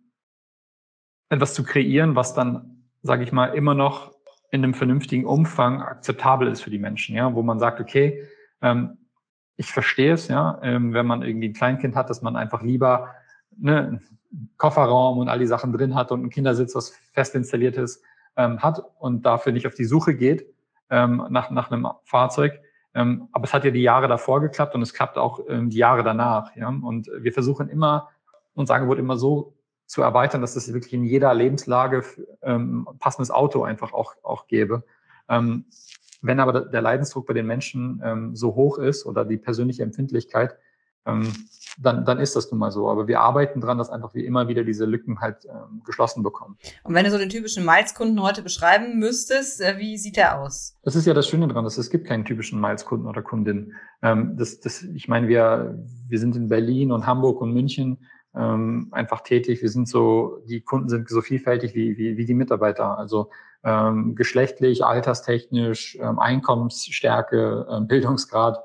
etwas 1.30 1.54
zu 1.54 1.64
kreieren, 1.64 2.16
was 2.16 2.34
dann, 2.34 2.84
sage 3.04 3.24
ich 3.24 3.32
mal, 3.32 3.48
immer 3.48 3.74
noch 3.74 4.16
in 4.50 4.64
einem 4.64 4.74
vernünftigen 4.74 5.26
Umfang 5.26 5.82
akzeptabel 5.82 6.48
ist 6.48 6.62
für 6.62 6.70
die 6.70 6.80
Menschen, 6.80 7.16
ja, 7.16 7.34
wo 7.36 7.44
man 7.44 7.60
sagt, 7.60 7.80
okay, 7.80 8.24
ähm, 8.62 8.98
ich 9.58 9.72
verstehe 9.72 10.14
es, 10.14 10.28
ja, 10.28 10.60
ähm, 10.64 10.94
wenn 10.94 11.06
man 11.06 11.22
irgendwie 11.22 11.50
ein 11.50 11.54
Kleinkind 11.54 11.96
hat, 11.96 12.10
dass 12.10 12.22
man 12.22 12.36
einfach 12.36 12.62
lieber 12.62 13.14
ne, 13.58 14.02
Kofferraum 14.58 15.18
und 15.18 15.30
all 15.30 15.40
die 15.40 15.48
Sachen 15.48 15.74
drin 15.74 15.96
hat 15.96 16.12
und 16.12 16.24
ein 16.24 16.30
Kindersitz, 16.30 16.76
was 16.76 16.90
fest 17.14 17.36
installiert 17.36 17.78
ist, 17.78 18.04
ähm, 18.36 18.60
hat 18.60 18.84
und 19.00 19.26
dafür 19.26 19.52
nicht 19.52 19.68
auf 19.68 19.74
die 19.74 19.86
Suche 19.86 20.16
geht 20.16 20.46
ähm, 20.90 21.26
nach, 21.30 21.50
nach 21.50 21.72
einem 21.72 21.88
Fahrzeug. 22.04 22.62
Ähm, 22.94 23.30
aber 23.32 23.46
es 23.46 23.54
hat 23.54 23.64
ja 23.64 23.72
die 23.72 23.82
Jahre 23.82 24.08
davor 24.08 24.42
geklappt 24.42 24.76
und 24.76 24.82
es 24.82 24.94
klappt 24.94 25.18
auch 25.18 25.40
ähm, 25.48 25.70
die 25.70 25.78
Jahre 25.78 26.04
danach. 26.04 26.56
Ja? 26.56 26.70
Und 26.70 27.10
wir 27.20 27.34
versuchen 27.34 27.70
immer, 27.70 28.10
unser 28.54 28.76
Angebot 28.76 28.98
immer 28.98 29.18
so 29.18 29.54
zu 29.86 30.02
erweitern, 30.02 30.42
dass 30.42 30.56
es 30.56 30.74
wirklich 30.74 30.94
in 30.94 31.04
jeder 31.04 31.34
Lebenslage 31.34 32.04
ähm, 32.42 32.88
passendes 33.00 33.32
Auto 33.32 33.64
einfach 33.64 33.94
auch, 33.94 34.16
auch 34.24 34.48
gäbe. 34.48 34.84
Ähm, 35.30 35.66
wenn 36.22 36.40
aber 36.40 36.62
der 36.62 36.82
Leidensdruck 36.82 37.28
bei 37.28 37.34
den 37.34 37.46
Menschen 37.46 38.02
ähm, 38.04 38.36
so 38.36 38.56
hoch 38.56 38.80
ist 38.80 39.06
oder 39.06 39.24
die 39.24 39.38
persönliche 39.38 39.84
Empfindlichkeit, 39.84 40.58
ähm, 41.08 41.34
dann, 41.80 42.06
dann 42.06 42.20
ist 42.20 42.36
das 42.36 42.52
nun 42.52 42.60
mal 42.60 42.72
so. 42.72 42.90
Aber 42.90 43.08
wir 43.08 43.20
arbeiten 43.20 43.62
dran, 43.62 43.78
dass 43.78 43.90
einfach 43.90 44.14
wir 44.14 44.26
immer 44.26 44.48
wieder 44.48 44.64
diese 44.64 44.86
Lücken 44.86 45.20
halt 45.20 45.46
ähm, 45.46 45.82
geschlossen 45.86 46.24
bekommen. 46.24 46.58
Und 46.84 46.96
wenn 46.96 47.06
du 47.06 47.12
so 47.12 47.18
den 47.18 47.30
typischen 47.30 47.66
Miles-Kunden 47.66 48.22
heute 48.22 48.42
beschreiben 48.42 48.98
müsstest, 49.00 49.62
äh, 49.62 49.78
wie 49.78 49.98
sieht 49.98 50.18
der 50.18 50.40
aus? 50.40 50.76
Das 50.84 50.96
ist 50.96 51.06
ja 51.06 51.14
das 51.14 51.28
Schöne 51.28 51.48
dran, 51.48 51.64
dass 51.64 51.78
es 51.78 51.90
gibt 51.90 52.08
keinen 52.08 52.26
typischen 52.26 52.60
Miles-Kunden 52.60 53.08
oder 53.08 53.22
Kundin. 53.22 53.74
Ähm, 54.02 54.36
das, 54.38 54.60
das, 54.60 54.84
ich 54.84 55.08
meine, 55.08 55.28
wir, 55.28 55.78
wir 56.08 56.20
sind 56.20 56.36
in 56.36 56.50
Berlin 56.50 56.92
und 56.92 57.06
Hamburg 57.06 57.42
und 57.42 57.54
München 57.54 58.00
ähm, 58.36 58.88
einfach 58.92 59.22
tätig. 59.22 59.62
Wir 59.62 59.70
sind 59.70 59.88
so, 59.88 60.44
die 60.48 60.62
Kunden 60.62 60.90
sind 60.90 61.10
so 61.10 61.22
vielfältig 61.22 61.76
wie, 61.76 61.98
wie, 61.98 62.18
wie 62.18 62.26
die 62.26 62.34
Mitarbeiter. 62.34 62.98
Also 62.98 63.30
ähm, 63.64 64.16
geschlechtlich, 64.16 64.84
alterstechnisch, 64.84 65.98
ähm, 66.02 66.20
Einkommensstärke, 66.20 67.68
ähm, 67.70 67.88
Bildungsgrad 67.88 68.64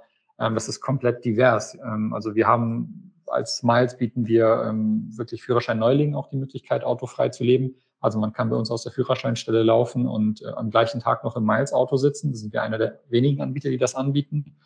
das 0.50 0.68
ist 0.68 0.80
komplett 0.80 1.24
divers. 1.24 1.76
Ähm, 1.84 2.12
also 2.12 2.34
wir 2.34 2.46
haben 2.46 3.12
als 3.32 3.58
Smiles 3.58 3.96
bieten 3.96 4.26
wir 4.26 4.64
ähm, 4.68 5.08
wirklich 5.16 5.42
Führerschein-Neulingen 5.42 6.14
auch 6.14 6.28
die 6.28 6.36
Möglichkeit, 6.36 6.84
autofrei 6.84 7.30
zu 7.30 7.44
leben. 7.44 7.76
Also 8.00 8.18
man 8.18 8.32
kann 8.32 8.50
bei 8.50 8.56
uns 8.56 8.70
aus 8.70 8.82
der 8.82 8.92
Führerscheinstelle 8.92 9.62
laufen 9.62 10.06
und 10.06 10.42
äh, 10.42 10.48
am 10.48 10.70
gleichen 10.70 11.00
Tag 11.00 11.24
noch 11.24 11.36
im 11.36 11.44
Miles-Auto 11.44 11.96
sitzen. 11.96 12.32
Das 12.32 12.40
sind 12.40 12.52
wir 12.52 12.62
einer 12.62 12.78
der 12.78 13.00
wenigen 13.08 13.40
Anbieter, 13.40 13.70
die 13.70 13.78
das 13.78 13.94
anbieten. 13.94 14.56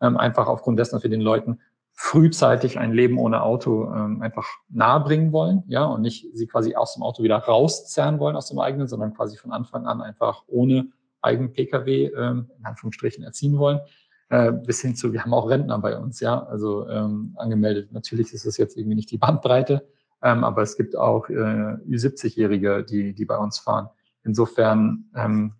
Ähm, 0.00 0.16
einfach 0.16 0.48
aufgrund 0.48 0.78
dessen, 0.78 0.96
dass 0.96 1.02
wir 1.02 1.10
den 1.10 1.20
Leuten 1.20 1.60
frühzeitig 1.92 2.78
ein 2.78 2.92
Leben 2.92 3.18
ohne 3.18 3.42
Auto 3.42 3.90
ähm, 3.94 4.20
einfach 4.20 4.46
nahebringen 4.68 5.32
wollen, 5.32 5.62
ja, 5.66 5.84
und 5.84 6.02
nicht 6.02 6.26
sie 6.34 6.46
quasi 6.46 6.74
aus 6.74 6.94
dem 6.94 7.02
Auto 7.02 7.22
wieder 7.22 7.38
rauszerren 7.38 8.18
wollen 8.18 8.36
aus 8.36 8.48
dem 8.48 8.58
eigenen, 8.58 8.86
sondern 8.86 9.14
quasi 9.14 9.38
von 9.38 9.52
Anfang 9.52 9.86
an 9.86 10.02
einfach 10.02 10.42
ohne 10.46 10.88
eigenen 11.22 11.52
Pkw 11.52 12.06
ähm, 12.06 12.50
in 12.58 12.66
Anführungsstrichen 12.66 13.24
erziehen 13.24 13.56
wollen 13.58 13.80
äh, 14.28 14.52
bis 14.52 14.80
hin 14.80 14.96
zu, 14.96 15.12
wir 15.12 15.22
haben 15.22 15.34
auch 15.34 15.48
Rentner 15.48 15.78
bei 15.78 15.96
uns, 15.96 16.20
ja, 16.20 16.42
also 16.44 16.88
ähm, 16.88 17.34
angemeldet. 17.36 17.92
Natürlich 17.92 18.32
ist 18.32 18.44
es 18.44 18.56
jetzt 18.56 18.76
irgendwie 18.76 18.96
nicht 18.96 19.10
die 19.10 19.18
Bandbreite, 19.18 19.86
ähm, 20.22 20.44
aber 20.44 20.62
es 20.62 20.76
gibt 20.76 20.96
auch 20.96 21.28
äh, 21.28 21.32
Ü70-Jährige, 21.32 22.84
die, 22.84 23.12
die 23.12 23.24
bei 23.24 23.36
uns 23.36 23.58
fahren. 23.58 23.88
Insofern, 24.24 25.04
ähm, 25.14 25.52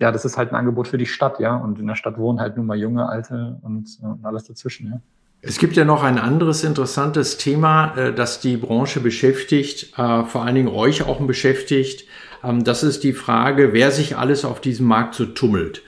ja, 0.00 0.10
das 0.10 0.24
ist 0.24 0.36
halt 0.36 0.50
ein 0.50 0.56
Angebot 0.56 0.88
für 0.88 0.98
die 0.98 1.06
Stadt, 1.06 1.38
ja, 1.38 1.54
und 1.56 1.78
in 1.78 1.86
der 1.86 1.94
Stadt 1.94 2.18
wohnen 2.18 2.40
halt 2.40 2.56
nun 2.56 2.66
mal 2.66 2.78
junge, 2.78 3.08
alte 3.08 3.58
und, 3.62 3.98
und 4.02 4.24
alles 4.24 4.44
dazwischen, 4.44 4.88
ja. 4.88 5.00
Es 5.42 5.58
gibt 5.58 5.74
ja 5.76 5.86
noch 5.86 6.02
ein 6.02 6.18
anderes 6.18 6.64
interessantes 6.64 7.38
Thema, 7.38 7.96
äh, 7.96 8.12
das 8.12 8.40
die 8.40 8.56
Branche 8.56 9.00
beschäftigt, 9.00 9.98
äh, 9.98 10.24
vor 10.24 10.44
allen 10.44 10.54
Dingen 10.54 10.68
euch 10.68 11.02
auch 11.02 11.20
beschäftigt. 11.20 12.04
Ähm, 12.44 12.64
das 12.64 12.82
ist 12.82 13.04
die 13.04 13.12
Frage, 13.12 13.72
wer 13.72 13.90
sich 13.90 14.16
alles 14.16 14.44
auf 14.44 14.60
diesem 14.60 14.86
Markt 14.86 15.14
so 15.14 15.26
tummelt. 15.26 15.82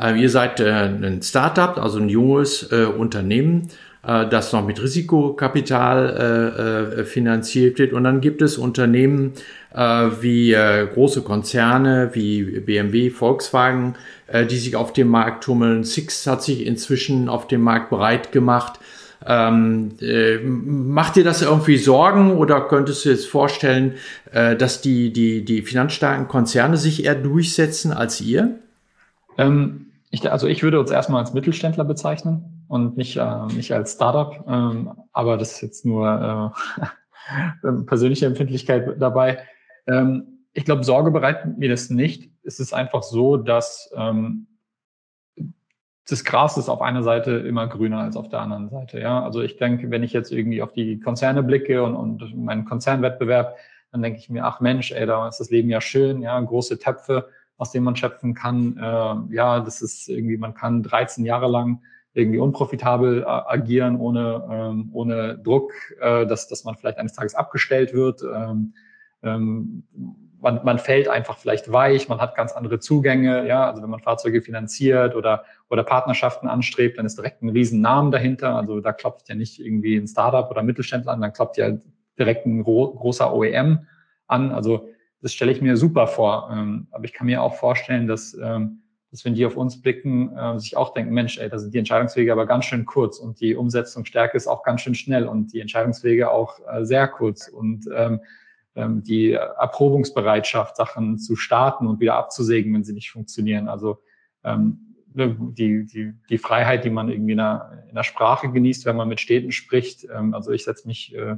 Äh, 0.00 0.20
ihr 0.20 0.30
seid 0.30 0.60
ein 0.60 1.22
Startup, 1.22 1.78
also 1.78 1.98
ein 1.98 2.08
junges 2.08 2.62
Unternehmen, 2.62 3.68
das 4.02 4.52
noch 4.52 4.64
mit 4.64 4.80
Risikokapital 4.80 7.04
finanziert 7.04 7.80
wird. 7.80 7.92
Und 7.92 8.04
dann 8.04 8.20
gibt 8.20 8.42
es 8.42 8.56
Unternehmen 8.56 9.32
wie 10.20 10.56
große 10.94 11.22
Konzerne 11.22 12.10
wie 12.12 12.60
BMW, 12.60 13.10
Volkswagen, 13.10 13.96
die 14.48 14.56
sich 14.56 14.76
auf 14.76 14.92
dem 14.92 15.08
Markt 15.08 15.42
tummeln. 15.44 15.82
Six 15.82 16.28
hat 16.28 16.44
sich 16.44 16.64
inzwischen 16.64 17.28
auf 17.28 17.48
dem 17.48 17.60
Markt 17.60 17.90
bereit 17.90 18.30
gemacht. 18.30 18.78
Ähm, 19.26 19.92
äh, 20.00 20.38
macht 20.38 21.16
dir 21.16 21.24
das 21.24 21.42
irgendwie 21.42 21.76
Sorgen 21.76 22.36
oder 22.36 22.60
könntest 22.62 23.04
du 23.04 23.10
jetzt 23.10 23.26
vorstellen, 23.26 23.94
äh, 24.32 24.56
dass 24.56 24.80
die, 24.80 25.12
die, 25.12 25.44
die 25.44 25.62
finanzstarken 25.62 26.28
Konzerne 26.28 26.76
sich 26.76 27.04
eher 27.04 27.16
durchsetzen 27.16 27.92
als 27.92 28.20
ihr? 28.20 28.58
Ähm, 29.36 29.86
ich, 30.10 30.30
also 30.30 30.46
ich 30.46 30.62
würde 30.62 30.80
uns 30.80 30.90
erstmal 30.90 31.20
als 31.20 31.34
Mittelständler 31.34 31.84
bezeichnen 31.84 32.64
und 32.68 32.96
nicht, 32.96 33.16
äh, 33.16 33.46
nicht 33.54 33.72
als 33.72 33.94
Startup. 33.94 34.44
Ähm, 34.46 34.92
aber 35.12 35.36
das 35.36 35.52
ist 35.52 35.60
jetzt 35.62 35.84
nur 35.84 36.54
äh, 37.62 37.72
persönliche 37.86 38.26
Empfindlichkeit 38.26 39.00
dabei. 39.00 39.38
Ähm, 39.86 40.38
ich 40.52 40.64
glaube, 40.64 40.84
Sorge 40.84 41.10
bereitet 41.10 41.58
mir 41.58 41.68
das 41.68 41.90
nicht. 41.90 42.30
Es 42.42 42.60
ist 42.60 42.72
einfach 42.72 43.02
so, 43.02 43.36
dass 43.36 43.90
ähm, 43.96 44.46
das 46.08 46.24
Gras 46.24 46.56
ist 46.56 46.68
auf 46.68 46.80
einer 46.80 47.02
Seite 47.02 47.32
immer 47.32 47.66
grüner 47.66 47.98
als 48.00 48.16
auf 48.16 48.28
der 48.28 48.40
anderen 48.40 48.70
Seite. 48.70 48.98
Ja, 48.98 49.22
also 49.22 49.42
ich 49.42 49.56
denke, 49.56 49.90
wenn 49.90 50.02
ich 50.02 50.12
jetzt 50.12 50.32
irgendwie 50.32 50.62
auf 50.62 50.72
die 50.72 51.00
Konzerne 51.00 51.42
blicke 51.42 51.82
und, 51.82 51.94
und 51.94 52.36
meinen 52.36 52.64
Konzernwettbewerb, 52.64 53.56
dann 53.92 54.02
denke 54.02 54.18
ich 54.18 54.30
mir, 54.30 54.44
ach 54.44 54.60
Mensch, 54.60 54.90
ey, 54.90 55.06
da 55.06 55.28
ist 55.28 55.38
das 55.38 55.50
Leben 55.50 55.68
ja 55.68 55.80
schön, 55.80 56.22
ja, 56.22 56.40
große 56.40 56.78
Töpfe, 56.78 57.28
aus 57.58 57.72
denen 57.72 57.84
man 57.84 57.96
schöpfen 57.96 58.34
kann. 58.34 58.78
Äh, 58.78 59.34
ja, 59.34 59.60
das 59.60 59.82
ist 59.82 60.08
irgendwie, 60.08 60.38
man 60.38 60.54
kann 60.54 60.82
13 60.82 61.24
Jahre 61.26 61.48
lang 61.48 61.82
irgendwie 62.14 62.38
unprofitabel 62.38 63.22
äh, 63.22 63.26
agieren, 63.26 63.96
ohne, 63.96 64.46
ähm, 64.50 64.90
ohne 64.92 65.38
Druck, 65.38 65.72
äh, 66.00 66.26
dass, 66.26 66.48
dass 66.48 66.64
man 66.64 66.76
vielleicht 66.76 66.98
eines 66.98 67.12
Tages 67.12 67.34
abgestellt 67.34 67.92
wird. 67.92 68.22
Ähm, 68.22 68.74
ähm, 69.22 69.84
man, 70.40 70.60
man 70.64 70.78
fällt 70.78 71.08
einfach 71.08 71.38
vielleicht 71.38 71.72
weich, 71.72 72.08
man 72.08 72.20
hat 72.20 72.34
ganz 72.36 72.52
andere 72.52 72.78
Zugänge, 72.78 73.46
ja, 73.46 73.68
also 73.68 73.82
wenn 73.82 73.90
man 73.90 74.00
Fahrzeuge 74.00 74.42
finanziert 74.42 75.14
oder, 75.14 75.44
oder 75.68 75.82
Partnerschaften 75.82 76.48
anstrebt, 76.48 76.98
dann 76.98 77.06
ist 77.06 77.18
direkt 77.18 77.42
ein 77.42 77.48
Riesennamen 77.48 78.12
dahinter. 78.12 78.56
Also 78.56 78.80
da 78.80 78.92
klopft 78.92 79.28
ja 79.28 79.34
nicht 79.34 79.60
irgendwie 79.60 79.96
ein 79.96 80.06
Startup 80.06 80.50
oder 80.50 80.62
Mittelständler 80.62 81.12
an, 81.12 81.20
dann 81.20 81.32
klopft 81.32 81.56
ja 81.56 81.76
direkt 82.18 82.46
ein 82.46 82.62
großer 82.62 83.34
OEM 83.34 83.86
an. 84.26 84.52
Also 84.52 84.88
das 85.20 85.32
stelle 85.32 85.52
ich 85.52 85.60
mir 85.60 85.76
super 85.76 86.06
vor. 86.06 86.50
Ähm, 86.52 86.86
aber 86.90 87.04
ich 87.04 87.12
kann 87.12 87.26
mir 87.26 87.42
auch 87.42 87.54
vorstellen, 87.54 88.06
dass, 88.06 88.34
ähm, 88.40 88.82
dass 89.10 89.24
wenn 89.24 89.34
die 89.34 89.46
auf 89.46 89.56
uns 89.56 89.80
blicken, 89.80 90.36
äh, 90.36 90.58
sich 90.58 90.76
auch 90.76 90.94
denken, 90.94 91.12
Mensch, 91.12 91.38
ey, 91.38 91.48
da 91.48 91.58
sind 91.58 91.74
die 91.74 91.78
Entscheidungswege 91.78 92.32
aber 92.32 92.46
ganz 92.46 92.66
schön 92.66 92.84
kurz 92.84 93.18
und 93.18 93.40
die 93.40 93.56
Umsetzungsstärke 93.56 94.36
ist 94.36 94.46
auch 94.46 94.62
ganz 94.62 94.82
schön 94.82 94.94
schnell 94.94 95.26
und 95.26 95.52
die 95.52 95.60
Entscheidungswege 95.60 96.30
auch 96.30 96.60
äh, 96.70 96.84
sehr 96.84 97.08
kurz. 97.08 97.48
Und 97.48 97.88
ähm, 97.94 98.20
die 99.02 99.32
Erprobungsbereitschaft, 99.32 100.76
Sachen 100.76 101.18
zu 101.18 101.36
starten 101.36 101.86
und 101.86 102.00
wieder 102.00 102.14
abzusägen, 102.14 102.72
wenn 102.74 102.84
sie 102.84 102.92
nicht 102.92 103.10
funktionieren. 103.10 103.68
Also 103.68 103.98
ähm, 104.44 104.88
ne, 105.14 105.36
die, 105.38 105.84
die, 105.84 106.14
die 106.30 106.38
Freiheit, 106.38 106.84
die 106.84 106.90
man 106.90 107.08
irgendwie 107.08 107.32
in 107.32 107.38
der, 107.38 107.84
in 107.88 107.94
der 107.94 108.02
Sprache 108.04 108.50
genießt, 108.50 108.86
wenn 108.86 108.96
man 108.96 109.08
mit 109.08 109.20
Städten 109.20 109.52
spricht. 109.52 110.06
Ähm, 110.14 110.34
also 110.34 110.52
ich 110.52 110.64
setze 110.64 110.86
mich, 110.86 111.14
äh, 111.14 111.36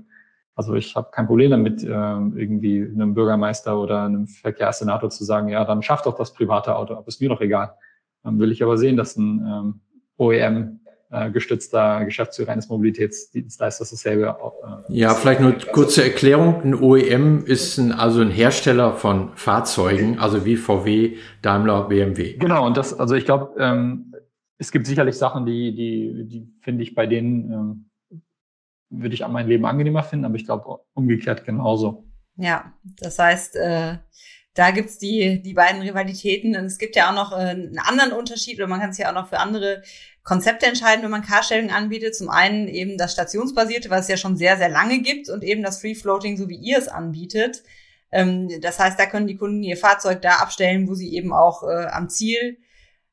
also 0.55 0.75
ich 0.75 0.95
habe 0.97 1.11
kein 1.11 1.27
Problem 1.27 1.51
damit, 1.51 1.83
äh, 1.83 1.87
irgendwie 1.87 2.83
einem 2.83 3.15
Bürgermeister 3.15 3.79
oder 3.79 4.05
einem 4.05 4.27
Verkehrssenator 4.27 5.11
zu 5.11 5.25
sagen, 5.25 5.49
ja, 5.49 5.65
dann 5.65 5.83
schafft 5.83 6.07
doch 6.07 6.17
das 6.17 6.33
private 6.35 6.77
Auto 6.77 6.95
ab, 6.95 7.09
ist 7.09 7.21
mir 7.21 7.29
doch 7.29 7.41
egal. 7.41 7.75
Dann 8.23 8.39
will 8.39 8.53
ich 8.53 8.63
aber 8.63 8.77
sehen, 8.77 8.97
dass 8.97 9.17
ein 9.17 9.41
ähm, 9.47 9.81
OEM 10.19 10.80
gestützter 11.33 12.05
Geschäftsführer 12.05 12.53
eines 12.53 12.69
Mobilitätsdienstleisters 12.69 13.91
dasselbe. 13.91 14.37
Äh, 14.89 14.93
ja, 14.97 15.15
vielleicht 15.15 15.41
nur 15.41 15.53
kurze 15.73 16.05
Erklärung. 16.05 16.63
Ein 16.63 16.75
OEM 16.75 17.45
ist 17.45 17.79
ein, 17.79 17.93
also 17.93 18.21
ein 18.21 18.31
Hersteller 18.31 18.95
von 18.95 19.31
Fahrzeugen, 19.35 20.19
also 20.19 20.45
wie 20.45 20.57
VW, 20.57 21.17
Daimler, 21.43 21.89
BMW. 21.89 22.35
Genau, 22.35 22.67
und 22.67 22.77
das, 22.77 22.99
also 22.99 23.15
ich 23.15 23.25
glaube, 23.25 23.55
ähm, 23.59 24.15
es 24.59 24.71
gibt 24.71 24.87
sicherlich 24.87 25.17
Sachen, 25.17 25.47
die, 25.47 25.75
die, 25.75 26.29
die 26.29 26.53
finde 26.61 26.83
ich 26.83 26.95
bei 26.95 27.07
denen, 27.07 27.53
ähm, 27.53 28.21
würde 28.91 29.15
ich 29.15 29.27
mein 29.27 29.49
Leben 29.49 29.65
angenehmer 29.65 30.03
finden, 30.03 30.27
aber 30.27 30.37
ich 30.37 30.45
glaube 30.45 30.81
umgekehrt 30.95 31.45
genauso. 31.45 32.05
Ja, 32.37 32.73
das 33.01 33.19
heißt, 33.19 33.57
äh, 33.57 33.99
da 34.55 34.71
gibt's 34.73 34.99
die, 34.99 35.41
die 35.43 35.55
beiden 35.55 35.83
Rivalitäten. 35.83 36.57
Und 36.57 36.65
es 36.65 36.79
gibt 36.79 36.97
ja 36.97 37.11
auch 37.11 37.15
noch 37.15 37.33
äh, 37.33 37.51
einen 37.51 37.79
anderen 37.79 38.13
Unterschied, 38.13 38.59
oder 38.59 38.67
man 38.67 38.81
kann 38.81 38.93
sich 38.93 39.05
ja 39.05 39.11
auch 39.11 39.15
noch 39.15 39.29
für 39.29 39.39
andere 39.39 39.83
Konzepte 40.23 40.67
entscheiden, 40.67 41.03
wenn 41.03 41.11
man 41.11 41.23
Carsharing 41.23 41.71
anbietet. 41.71 42.17
Zum 42.17 42.29
einen 42.29 42.69
eben 42.69 42.99
das 42.99 43.13
stationsbasierte, 43.13 43.91
was 43.91 44.03
es 44.03 44.09
ja 44.09 44.17
schon 44.17 44.37
sehr, 44.37 44.57
sehr 44.57 44.69
lange 44.69 45.01
gibt, 45.01 45.29
und 45.29 45.45
eben 45.45 45.63
das 45.63 45.81
Free 45.81 45.95
Floating, 45.95 46.37
so 46.37 46.49
wie 46.49 46.57
ihr 46.57 46.79
es 46.79 46.89
anbietet. 46.89 47.63
Ähm, 48.13 48.49
das 48.61 48.79
heißt, 48.79 48.99
da 48.99 49.07
können 49.07 49.29
die 49.29 49.37
Kunden 49.37 49.63
ihr 49.63 49.77
Fahrzeug 49.77 50.21
da 50.23 50.37
abstellen, 50.37 50.89
wo 50.89 50.95
sie 50.95 51.15
eben 51.15 51.33
auch 51.33 51.63
äh, 51.63 51.87
am 51.87 52.09
Ziel 52.09 52.59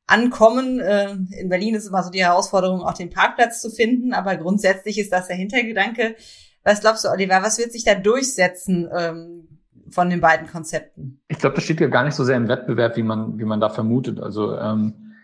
ankommen. 0.08 0.80
Äh, 0.80 1.12
in 1.38 1.48
Berlin 1.48 1.76
ist 1.76 1.86
immer 1.86 2.02
so 2.02 2.10
die 2.10 2.24
Herausforderung, 2.24 2.82
auch 2.82 2.94
den 2.94 3.10
Parkplatz 3.10 3.60
zu 3.60 3.70
finden, 3.70 4.12
aber 4.12 4.36
grundsätzlich 4.36 4.98
ist 4.98 5.12
das 5.12 5.28
der 5.28 5.36
Hintergedanke. 5.36 6.16
Was 6.64 6.80
glaubst 6.80 7.04
du, 7.04 7.08
Oliver, 7.08 7.42
was 7.42 7.58
wird 7.58 7.72
sich 7.72 7.84
da 7.84 7.94
durchsetzen 7.94 8.88
ähm, 8.96 9.57
von 9.90 10.10
den 10.10 10.20
beiden 10.20 10.46
Konzepten? 10.46 11.20
Ich 11.28 11.38
glaube, 11.38 11.56
das 11.56 11.64
steht 11.64 11.80
ja 11.80 11.88
gar 11.88 12.04
nicht 12.04 12.14
so 12.14 12.24
sehr 12.24 12.36
im 12.36 12.48
Wettbewerb, 12.48 12.96
wie 12.96 13.02
man, 13.02 13.38
wie 13.38 13.44
man 13.44 13.60
da 13.60 13.68
vermutet. 13.68 14.20
Also 14.20 14.56
ähm, 14.56 15.14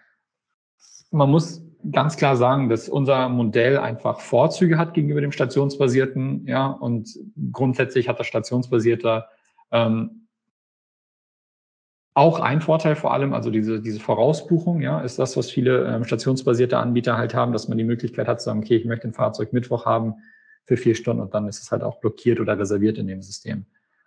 man 1.11 1.30
muss 1.30 1.62
ganz 1.90 2.16
klar 2.16 2.37
sagen, 2.37 2.68
dass 2.68 2.88
unser 2.88 3.28
Modell 3.28 3.78
einfach 3.78 4.21
Vorzüge 4.21 4.78
hat 4.78 4.94
gegenüber 4.94 5.21
dem 5.21 5.33
stationsbasierten, 5.33 6.47
ja, 6.47 6.66
und 6.66 7.18
grundsätzlich 7.52 8.09
hat 8.09 8.18
das 8.18 8.26
stationsbasierte 8.26 9.26
ähm, 9.71 10.25
auch 12.14 12.38
ein 12.38 12.61
Vorteil 12.61 12.94
vor 12.94 13.12
allem, 13.12 13.35
also 13.35 13.50
diese, 13.50 13.83
diese 13.83 13.99
Vorausbuchung, 13.99 14.80
ja, 14.80 15.00
ist 15.00 15.18
das, 15.18 15.37
was 15.37 15.50
viele 15.50 15.85
ähm, 15.85 16.04
stationsbasierte 16.04 16.78
Anbieter 16.78 17.18
halt 17.18 17.35
haben, 17.35 17.52
dass 17.52 17.68
man 17.68 17.76
die 17.76 17.85
Möglichkeit 17.85 18.28
hat 18.28 18.40
zu 18.40 18.47
sagen, 18.47 18.61
okay, 18.61 18.76
ich 18.76 18.85
möchte 18.85 19.09
ein 19.09 19.12
Fahrzeug 19.12 19.52
Mittwoch 19.52 19.85
haben 19.85 20.14
für 20.64 20.76
vier 20.76 20.94
Stunden 20.94 21.21
und 21.21 21.35
dann 21.35 21.49
ist 21.49 21.61
es 21.61 21.73
halt 21.73 21.83
auch 21.83 21.99
blockiert 22.00 22.38
oder 22.40 22.59
reserviert 22.59 22.99
in 22.99 23.09
dem 23.09 23.21
System. 23.21 23.66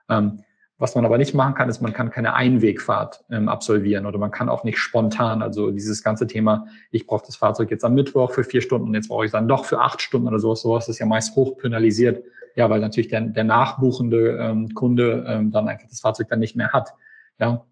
Ähm, 0.10 0.42
was 0.80 0.94
man 0.94 1.06
aber 1.06 1.18
nicht 1.18 1.34
machen 1.34 1.56
kann, 1.56 1.70
ist, 1.70 1.82
man 1.82 1.94
kann 1.94 2.12
keine 2.12 2.36
Einwegfahrt 2.36 3.24
ähm, 3.32 3.50
absolvieren 3.50 4.06
oder 4.06 4.20
man 4.20 4.30
kann 4.30 4.48
auch 4.48 4.64
nicht 4.64 4.78
spontan, 4.78 5.42
also 5.42 5.72
dieses 5.72 6.04
ganze 6.04 6.28
Thema, 6.28 6.68
ich 6.92 7.08
brauche 7.08 7.26
das 7.26 7.36
Fahrzeug 7.36 7.72
jetzt 7.72 7.84
am 7.84 7.96
Mittwoch 7.96 8.32
für 8.32 8.44
vier 8.44 8.62
Stunden 8.62 8.90
und 8.90 8.94
jetzt 8.94 9.08
brauche 9.08 9.26
ich 9.26 9.30
es 9.30 9.32
dann 9.32 9.48
doch 9.48 9.66
für 9.66 9.80
acht 9.80 10.02
Stunden 10.02 10.28
oder 10.28 10.40
sowas. 10.40 10.62
Sowas 10.62 10.88
ist 10.88 11.00
ja 11.00 11.08
meist 11.08 11.36
hoch 11.36 11.58
penalisiert, 11.58 12.24
ja, 12.56 12.70
weil 12.70 12.80
natürlich 12.80 13.08
der, 13.08 13.22
der 13.22 13.44
nachbuchende 13.44 14.38
ähm, 14.40 14.74
Kunde 14.76 15.26
ähm, 15.28 15.52
dann 15.52 15.68
einfach 15.68 15.88
das 15.90 16.02
Fahrzeug 16.02 16.28
dann 16.30 16.40
nicht 16.40 16.56
mehr 16.56 16.72
hat. 16.74 16.94
Ja, 17.40 17.66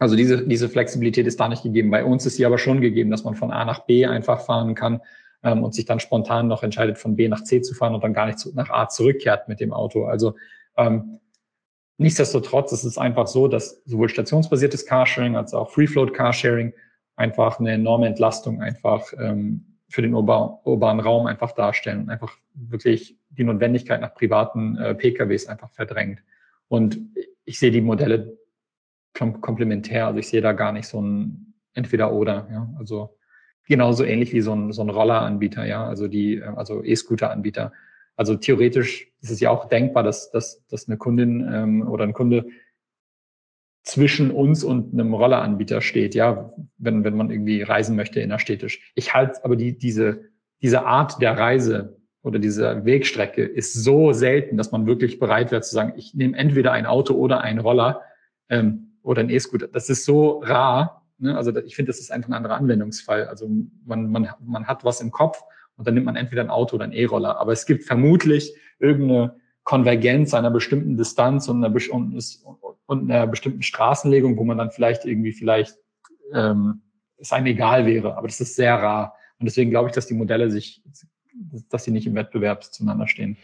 also 0.00 0.16
diese, 0.16 0.46
diese 0.46 0.68
Flexibilität 0.68 1.26
ist 1.26 1.38
da 1.38 1.48
nicht 1.48 1.62
gegeben. 1.62 1.90
Bei 1.90 2.04
uns 2.04 2.26
ist 2.26 2.36
sie 2.36 2.46
aber 2.46 2.58
schon 2.58 2.80
gegeben, 2.80 3.10
dass 3.10 3.22
man 3.22 3.34
von 3.34 3.52
A 3.52 3.64
nach 3.64 3.80
B 3.86 4.06
einfach 4.06 4.40
fahren 4.40 4.74
kann 4.74 5.02
ähm, 5.44 5.62
und 5.62 5.74
sich 5.74 5.84
dann 5.84 6.00
spontan 6.00 6.48
noch 6.48 6.64
entscheidet, 6.64 6.98
von 6.98 7.14
B 7.14 7.28
nach 7.28 7.44
C 7.44 7.60
zu 7.60 7.74
fahren 7.74 7.94
und 7.94 8.02
dann 8.02 8.14
gar 8.14 8.26
nicht 8.26 8.38
zu, 8.38 8.52
nach 8.54 8.70
A 8.70 8.88
zurückkehrt 8.88 9.46
mit 9.46 9.60
dem 9.60 9.72
Auto. 9.72 10.06
Also 10.06 10.34
ähm, 10.76 11.20
Nichtsdestotrotz 12.00 12.72
ist 12.72 12.84
es 12.84 12.96
einfach 12.96 13.26
so, 13.26 13.46
dass 13.46 13.82
sowohl 13.84 14.08
stationsbasiertes 14.08 14.86
Carsharing 14.86 15.36
als 15.36 15.52
auch 15.52 15.70
Free-Float 15.70 16.14
Carsharing 16.14 16.72
einfach 17.14 17.60
eine 17.60 17.72
enorme 17.72 18.06
Entlastung 18.06 18.62
einfach 18.62 19.12
ähm, 19.18 19.76
für 19.90 20.00
den 20.00 20.14
urba 20.14 20.62
urbanen 20.64 21.04
Raum 21.04 21.26
einfach 21.26 21.52
darstellen 21.52 22.00
und 22.04 22.08
einfach 22.08 22.38
wirklich 22.54 23.18
die 23.28 23.44
Notwendigkeit 23.44 24.00
nach 24.00 24.14
privaten 24.14 24.78
äh, 24.78 24.94
PKWs 24.94 25.46
einfach 25.46 25.70
verdrängt. 25.72 26.22
Und 26.68 26.98
ich 27.44 27.58
sehe 27.58 27.70
die 27.70 27.82
Modelle 27.82 28.38
kom 29.12 29.42
komplementär, 29.42 30.06
also 30.06 30.20
ich 30.20 30.28
sehe 30.28 30.40
da 30.40 30.52
gar 30.52 30.72
nicht 30.72 30.88
so 30.88 31.02
ein 31.02 31.52
Entweder-Oder, 31.74 32.48
ja, 32.50 32.74
also 32.78 33.14
genauso 33.66 34.04
ähnlich 34.04 34.32
wie 34.32 34.40
so 34.40 34.54
ein, 34.54 34.72
so 34.72 34.80
ein 34.80 34.88
Rolleranbieter, 34.88 35.66
ja, 35.66 35.84
also 35.84 36.08
die, 36.08 36.36
äh, 36.36 36.44
also 36.44 36.82
E-Scooter-Anbieter 36.82 37.72
also 38.16 38.36
theoretisch 38.36 39.10
ist 39.20 39.30
es 39.30 39.40
ja 39.40 39.50
auch 39.50 39.68
denkbar, 39.68 40.02
dass, 40.02 40.30
dass, 40.30 40.64
dass 40.68 40.88
eine 40.88 40.96
Kundin 40.96 41.48
ähm, 41.52 41.88
oder 41.88 42.04
ein 42.04 42.12
Kunde 42.12 42.46
zwischen 43.82 44.30
uns 44.30 44.62
und 44.62 44.92
einem 44.92 45.14
Rolleranbieter 45.14 45.80
steht, 45.80 46.14
ja, 46.14 46.52
wenn, 46.78 47.02
wenn 47.04 47.16
man 47.16 47.30
irgendwie 47.30 47.62
reisen 47.62 47.96
möchte 47.96 48.20
innerstädtisch. 48.20 48.92
Ich 48.94 49.14
halte 49.14 49.44
aber 49.44 49.56
die, 49.56 49.76
diese, 49.76 50.24
diese 50.62 50.84
Art 50.84 51.20
der 51.22 51.36
Reise 51.38 51.96
oder 52.22 52.38
diese 52.38 52.84
Wegstrecke 52.84 53.44
ist 53.44 53.72
so 53.72 54.12
selten, 54.12 54.56
dass 54.56 54.72
man 54.72 54.86
wirklich 54.86 55.18
bereit 55.18 55.50
wäre 55.50 55.62
zu 55.62 55.74
sagen, 55.74 55.94
ich 55.96 56.14
nehme 56.14 56.36
entweder 56.36 56.72
ein 56.72 56.86
Auto 56.86 57.14
oder 57.14 57.40
einen 57.40 57.58
Roller 57.58 58.02
ähm, 58.50 58.98
oder 59.02 59.22
ein 59.22 59.30
E-Scooter. 59.30 59.68
Das 59.68 59.88
ist 59.88 60.04
so 60.04 60.40
rar. 60.40 61.06
Ne? 61.18 61.36
Also 61.36 61.56
ich 61.56 61.74
finde, 61.74 61.90
das 61.90 62.00
ist 62.00 62.12
einfach 62.12 62.28
ein 62.28 62.34
anderer 62.34 62.56
Anwendungsfall. 62.56 63.26
Also 63.26 63.48
man, 63.86 64.10
man, 64.10 64.28
man 64.40 64.66
hat 64.66 64.84
was 64.84 65.00
im 65.00 65.10
Kopf 65.10 65.42
Und 65.80 65.86
dann 65.86 65.94
nimmt 65.94 66.04
man 66.04 66.16
entweder 66.16 66.42
ein 66.42 66.50
Auto 66.50 66.76
oder 66.76 66.84
ein 66.84 66.92
E-Roller. 66.92 67.38
Aber 67.38 67.52
es 67.52 67.64
gibt 67.64 67.84
vermutlich 67.84 68.54
irgendeine 68.80 69.36
Konvergenz 69.64 70.34
einer 70.34 70.50
bestimmten 70.50 70.98
Distanz 70.98 71.48
und 71.48 71.64
einer, 71.64 71.74
und 72.84 73.10
einer 73.10 73.26
bestimmten 73.26 73.62
Straßenlegung, 73.62 74.36
wo 74.36 74.44
man 74.44 74.58
dann 74.58 74.70
vielleicht 74.70 75.06
irgendwie 75.06 75.32
vielleicht 75.32 75.78
ähm, 76.34 76.82
es 77.16 77.32
einem 77.32 77.46
egal 77.46 77.86
wäre. 77.86 78.18
Aber 78.18 78.28
das 78.28 78.42
ist 78.42 78.56
sehr 78.56 78.74
rar. 78.74 79.16
Und 79.38 79.46
deswegen 79.46 79.70
glaube 79.70 79.88
ich, 79.88 79.94
dass 79.94 80.06
die 80.06 80.12
Modelle 80.12 80.50
sich, 80.50 80.82
dass 81.70 81.84
sie 81.84 81.92
nicht 81.92 82.06
im 82.06 82.14
Wettbewerb 82.14 82.62
zueinander 82.62 83.08
stehen. 83.08 83.38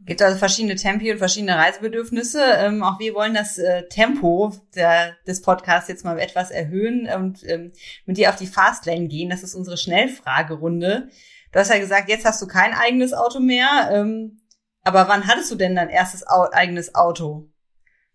Gibt 0.00 0.20
also 0.22 0.36
verschiedene 0.36 0.74
Tempi 0.74 1.12
und 1.12 1.18
verschiedene 1.18 1.56
Reisebedürfnisse. 1.56 2.42
Ähm, 2.58 2.82
auch 2.82 2.98
wir 2.98 3.14
wollen 3.14 3.34
das 3.34 3.58
äh, 3.58 3.86
Tempo 3.88 4.52
der, 4.74 5.14
des 5.24 5.40
Podcasts 5.40 5.88
jetzt 5.88 6.04
mal 6.04 6.18
etwas 6.18 6.50
erhöhen 6.50 7.08
und 7.16 7.48
ähm, 7.48 7.70
mit 8.06 8.16
dir 8.16 8.30
auf 8.30 8.36
die 8.36 8.48
Fastlane 8.48 9.06
gehen. 9.06 9.30
Das 9.30 9.44
ist 9.44 9.54
unsere 9.54 9.76
Schnellfragerunde. 9.76 11.10
Du 11.56 11.60
hast 11.60 11.70
ja 11.70 11.78
gesagt, 11.78 12.10
jetzt 12.10 12.26
hast 12.26 12.42
du 12.42 12.46
kein 12.46 12.74
eigenes 12.74 13.14
Auto 13.14 13.40
mehr. 13.40 13.88
Ähm, 13.90 14.42
aber 14.84 15.08
wann 15.08 15.26
hattest 15.26 15.50
du 15.50 15.54
denn 15.54 15.74
dein 15.74 15.88
erstes 15.88 16.28
Au 16.28 16.46
eigenes 16.52 16.94
Auto? 16.94 17.48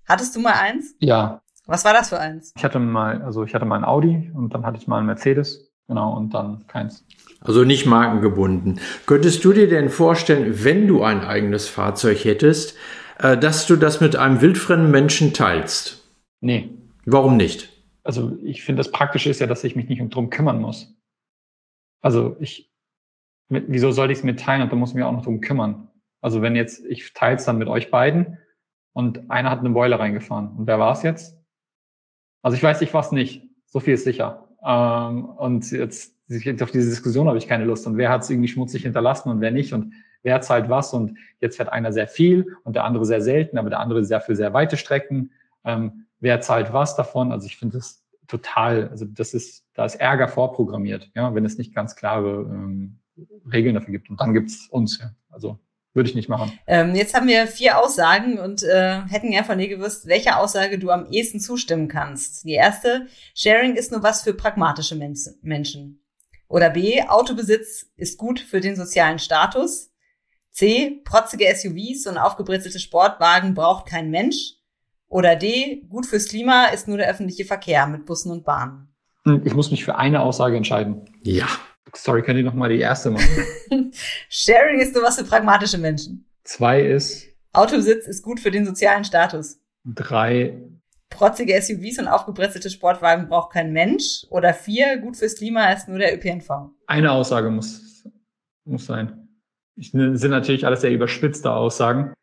Hattest 0.07 0.35
du 0.35 0.39
mal 0.39 0.53
eins? 0.53 0.93
Ja. 0.99 1.41
Was 1.65 1.83
war 1.83 1.91
das 1.91 2.09
für 2.09 2.19
eins? 2.19 2.53
Ich 2.55 2.63
hatte 2.63 2.77
mal, 2.77 3.23
also 3.23 3.43
ich 3.43 3.55
hatte 3.55 3.65
mal 3.65 3.77
ein 3.77 3.83
Audi 3.83 4.31
und 4.35 4.53
dann 4.53 4.63
hatte 4.63 4.77
ich 4.77 4.85
mal 4.85 4.99
ein 4.99 5.07
Mercedes, 5.07 5.73
genau, 5.87 6.15
und 6.15 6.35
dann 6.35 6.67
keins. 6.67 7.03
Also 7.39 7.63
nicht 7.63 7.87
markengebunden. 7.87 8.79
Könntest 9.07 9.43
du 9.43 9.53
dir 9.53 9.67
denn 9.67 9.89
vorstellen, 9.89 10.63
wenn 10.63 10.87
du 10.87 11.01
ein 11.01 11.23
eigenes 11.23 11.67
Fahrzeug 11.67 12.23
hättest, 12.23 12.77
äh, 13.17 13.39
dass 13.39 13.65
du 13.65 13.75
das 13.75 14.01
mit 14.01 14.15
einem 14.15 14.41
wildfremden 14.41 14.91
Menschen 14.91 15.33
teilst? 15.33 16.07
Nee. 16.41 16.69
Warum 17.07 17.37
nicht? 17.37 17.69
Also 18.03 18.37
ich 18.43 18.61
finde, 18.61 18.81
das 18.81 18.91
Praktische 18.91 19.31
ist 19.31 19.39
ja, 19.39 19.47
dass 19.47 19.63
ich 19.63 19.75
mich 19.75 19.89
nicht 19.89 20.13
drum 20.13 20.29
kümmern 20.29 20.61
muss. 20.61 20.93
Also 22.01 22.35
ich, 22.39 22.70
wieso 23.51 23.91
sollte 23.91 24.13
ich 24.13 24.19
es 24.19 24.23
mitteilen 24.23 24.61
und 24.61 24.71
dann 24.71 24.79
muss 24.79 24.89
ich 24.89 24.95
mich 24.95 25.03
auch 25.03 25.11
noch 25.11 25.23
drum 25.23 25.41
kümmern? 25.41 25.89
Also 26.21 26.41
wenn 26.41 26.55
jetzt, 26.55 26.85
ich 26.85 27.13
teile 27.13 27.35
es 27.35 27.45
dann 27.45 27.57
mit 27.57 27.67
euch 27.67 27.91
beiden 27.91 28.37
und 28.93 29.29
einer 29.29 29.49
hat 29.49 29.59
eine 29.59 29.71
Beule 29.71 29.99
reingefahren. 29.99 30.49
Und 30.57 30.67
wer 30.67 30.79
war 30.79 30.93
es 30.93 31.03
jetzt? 31.03 31.37
Also 32.41 32.55
ich 32.55 32.63
weiß, 32.63 32.81
ich 32.81 32.93
war 32.93 33.01
es 33.01 33.11
nicht. 33.11 33.43
So 33.65 33.79
viel 33.79 33.95
ist 33.95 34.03
sicher. 34.03 34.47
Ähm, 34.65 35.25
und 35.25 35.69
jetzt 35.71 36.15
auf 36.61 36.71
diese 36.71 36.89
Diskussion 36.89 37.27
habe 37.27 37.37
ich 37.37 37.47
keine 37.47 37.65
Lust. 37.65 37.85
Und 37.87 37.97
wer 37.97 38.09
hat 38.09 38.23
es 38.23 38.29
irgendwie 38.29 38.47
schmutzig 38.47 38.83
hinterlassen 38.83 39.29
und 39.29 39.41
wer 39.41 39.51
nicht? 39.51 39.73
Und 39.73 39.93
wer 40.23 40.41
zahlt 40.41 40.69
was? 40.69 40.93
Und 40.93 41.17
jetzt 41.39 41.57
fährt 41.57 41.69
einer 41.69 41.91
sehr 41.91 42.07
viel 42.07 42.55
und 42.63 42.75
der 42.75 42.85
andere 42.85 43.05
sehr 43.05 43.21
selten, 43.21 43.57
aber 43.57 43.69
der 43.69 43.79
andere 43.79 44.05
sehr 44.05 44.21
für 44.21 44.35
sehr 44.35 44.53
weite 44.53 44.77
Strecken. 44.77 45.31
Ähm, 45.65 46.05
wer 46.19 46.41
zahlt 46.41 46.71
was 46.73 46.95
davon? 46.95 47.31
Also 47.31 47.47
ich 47.47 47.57
finde 47.57 47.77
das 47.77 48.03
total, 48.27 48.87
also 48.89 49.05
das 49.05 49.33
ist, 49.33 49.65
da 49.73 49.85
ist 49.85 49.95
Ärger 49.95 50.27
vorprogrammiert, 50.27 51.11
ja, 51.15 51.35
wenn 51.35 51.43
es 51.43 51.57
nicht 51.57 51.75
ganz 51.75 51.95
klare 51.95 52.49
ähm, 52.49 53.00
Regeln 53.51 53.75
dafür 53.75 53.91
gibt. 53.91 54.09
Und 54.09 54.19
dann 54.19 54.33
gibt's 54.33 54.67
uns, 54.69 54.99
ja. 54.99 55.11
Also 55.29 55.59
würde 55.93 56.09
ich 56.09 56.15
nicht 56.15 56.29
machen. 56.29 56.57
Ähm, 56.67 56.95
jetzt 56.95 57.13
haben 57.13 57.27
wir 57.27 57.47
vier 57.47 57.77
Aussagen 57.77 58.39
und 58.39 58.63
äh, 58.63 59.01
hätten 59.09 59.31
gern 59.31 59.43
von 59.43 59.57
dir 59.57 59.67
gewusst, 59.67 60.07
welche 60.07 60.37
Aussage 60.37 60.79
du 60.79 60.89
am 60.89 61.05
ehesten 61.11 61.39
zustimmen 61.39 61.87
kannst. 61.87 62.45
Die 62.45 62.53
erste, 62.53 63.07
Sharing 63.35 63.75
ist 63.75 63.91
nur 63.91 64.03
was 64.03 64.23
für 64.23 64.33
pragmatische 64.33 64.95
Menschen. 65.41 66.01
Oder 66.47 66.69
B, 66.69 67.01
Autobesitz 67.03 67.91
ist 67.95 68.17
gut 68.17 68.39
für 68.39 68.61
den 68.61 68.75
sozialen 68.75 69.19
Status. 69.19 69.91
C, 70.51 71.01
protzige 71.05 71.45
SUVs 71.55 72.07
und 72.07 72.17
aufgebrezelte 72.17 72.79
Sportwagen 72.79 73.53
braucht 73.53 73.85
kein 73.85 74.09
Mensch. 74.09 74.55
Oder 75.07 75.35
D, 75.35 75.83
gut 75.89 76.05
fürs 76.05 76.27
Klima 76.27 76.65
ist 76.67 76.87
nur 76.87 76.97
der 76.97 77.09
öffentliche 77.09 77.45
Verkehr 77.45 77.85
mit 77.87 78.05
Bussen 78.05 78.31
und 78.31 78.45
Bahnen. 78.45 78.93
Hm, 79.23 79.41
ich 79.45 79.53
muss 79.53 79.71
mich 79.71 79.83
für 79.83 79.95
eine 79.95 80.21
Aussage 80.21 80.57
entscheiden. 80.57 81.05
Ja. 81.23 81.47
Sorry, 81.95 82.21
könnt 82.21 82.37
ihr 82.37 82.45
noch 82.45 82.53
mal 82.53 82.69
die 82.69 82.79
erste 82.79 83.11
machen? 83.11 83.27
Sharing 84.29 84.79
ist 84.79 84.93
nur 84.93 85.03
was 85.03 85.17
für 85.17 85.25
pragmatische 85.25 85.77
Menschen. 85.77 86.25
Zwei 86.43 86.81
ist. 86.81 87.27
Autobesitz 87.53 88.07
ist 88.07 88.23
gut 88.23 88.39
für 88.39 88.51
den 88.51 88.65
sozialen 88.65 89.03
Status. 89.03 89.59
Drei. 89.83 90.61
Protzige 91.09 91.61
SUVs 91.61 91.99
und 91.99 92.07
aufgebrezelte 92.07 92.69
Sportwagen 92.69 93.27
braucht 93.27 93.51
kein 93.51 93.73
Mensch. 93.73 94.25
Oder 94.29 94.53
vier, 94.53 94.97
gut 94.97 95.17
fürs 95.17 95.35
Klima 95.35 95.71
ist 95.71 95.89
nur 95.89 95.99
der 95.99 96.15
ÖPNV. 96.15 96.69
Eine 96.87 97.11
Aussage 97.11 97.49
muss, 97.49 98.07
muss 98.63 98.85
sein. 98.85 99.27
Ich, 99.75 99.91
sind 99.91 100.29
natürlich 100.29 100.65
alles 100.65 100.81
sehr 100.81 100.91
überspitzte 100.91 101.51
Aussagen. 101.51 102.13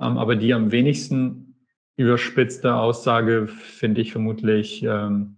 Ähm, 0.00 0.18
aber 0.18 0.36
die 0.36 0.54
am 0.54 0.72
wenigsten 0.72 1.66
überspitzte 1.96 2.74
Aussage 2.74 3.48
finde 3.48 4.00
ich 4.00 4.12
vermutlich 4.12 4.82
ähm, 4.82 5.35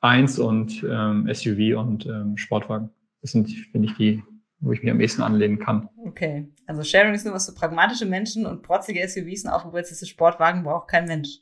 eins 0.00 0.38
und 0.38 0.84
ähm, 0.88 1.28
SUV 1.32 1.78
und 1.78 2.06
ähm, 2.06 2.36
Sportwagen. 2.36 2.90
Das 3.20 3.32
sind, 3.32 3.50
finde 3.50 3.88
ich, 3.88 3.96
die, 3.96 4.22
wo 4.60 4.72
ich 4.72 4.82
mich 4.82 4.90
am 4.90 5.00
ehesten 5.00 5.22
anlehnen 5.22 5.58
kann. 5.58 5.88
Okay. 6.06 6.48
Also 6.66 6.82
Sharing 6.82 7.14
ist 7.14 7.24
nur 7.24 7.34
was 7.34 7.46
für 7.46 7.54
pragmatische 7.54 8.06
Menschen 8.06 8.46
und 8.46 8.62
protzige 8.62 9.06
SUVs 9.06 9.44
und 9.44 9.50
aufgebrezelte 9.50 10.06
Sportwagen 10.06 10.62
braucht 10.62 10.88
kein 10.88 11.06
Mensch. 11.06 11.40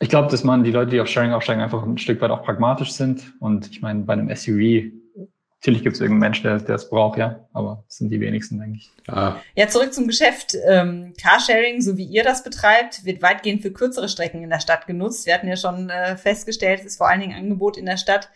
Ich 0.00 0.08
glaube, 0.08 0.28
dass 0.28 0.42
man 0.42 0.64
die 0.64 0.72
Leute, 0.72 0.90
die 0.90 1.00
auf 1.00 1.08
Sharing 1.08 1.32
aufsteigen, 1.32 1.60
einfach 1.60 1.84
ein 1.84 1.98
Stück 1.98 2.20
weit 2.20 2.30
auch 2.30 2.42
pragmatisch 2.42 2.92
sind. 2.92 3.34
Und 3.38 3.70
ich 3.70 3.82
meine, 3.82 4.02
bei 4.02 4.14
einem 4.14 4.34
SUV 4.34 4.92
Natürlich 5.62 5.84
gibt 5.84 5.94
es 5.94 6.00
irgendeinen 6.00 6.32
Mensch, 6.32 6.42
der, 6.42 6.58
der 6.58 6.74
es 6.74 6.90
braucht, 6.90 7.18
ja, 7.18 7.48
aber 7.52 7.84
das 7.86 7.98
sind 7.98 8.10
die 8.10 8.18
wenigsten, 8.18 8.58
denke 8.58 8.78
ich. 8.78 8.90
Ah. 9.06 9.36
Ja, 9.54 9.68
zurück 9.68 9.94
zum 9.94 10.08
Geschäft. 10.08 10.56
Ähm, 10.66 11.14
Carsharing, 11.22 11.80
so 11.80 11.96
wie 11.96 12.04
ihr 12.04 12.24
das 12.24 12.42
betreibt, 12.42 13.04
wird 13.04 13.22
weitgehend 13.22 13.62
für 13.62 13.72
kürzere 13.72 14.08
Strecken 14.08 14.42
in 14.42 14.50
der 14.50 14.58
Stadt 14.58 14.88
genutzt. 14.88 15.24
Wir 15.24 15.34
hatten 15.34 15.46
ja 15.46 15.56
schon 15.56 15.88
äh, 15.88 16.16
festgestellt, 16.16 16.80
es 16.80 16.86
ist 16.86 16.96
vor 16.96 17.08
allen 17.08 17.20
Dingen 17.20 17.38
Angebot 17.38 17.76
in 17.76 17.86
der 17.86 17.96
Stadt. 17.96 18.28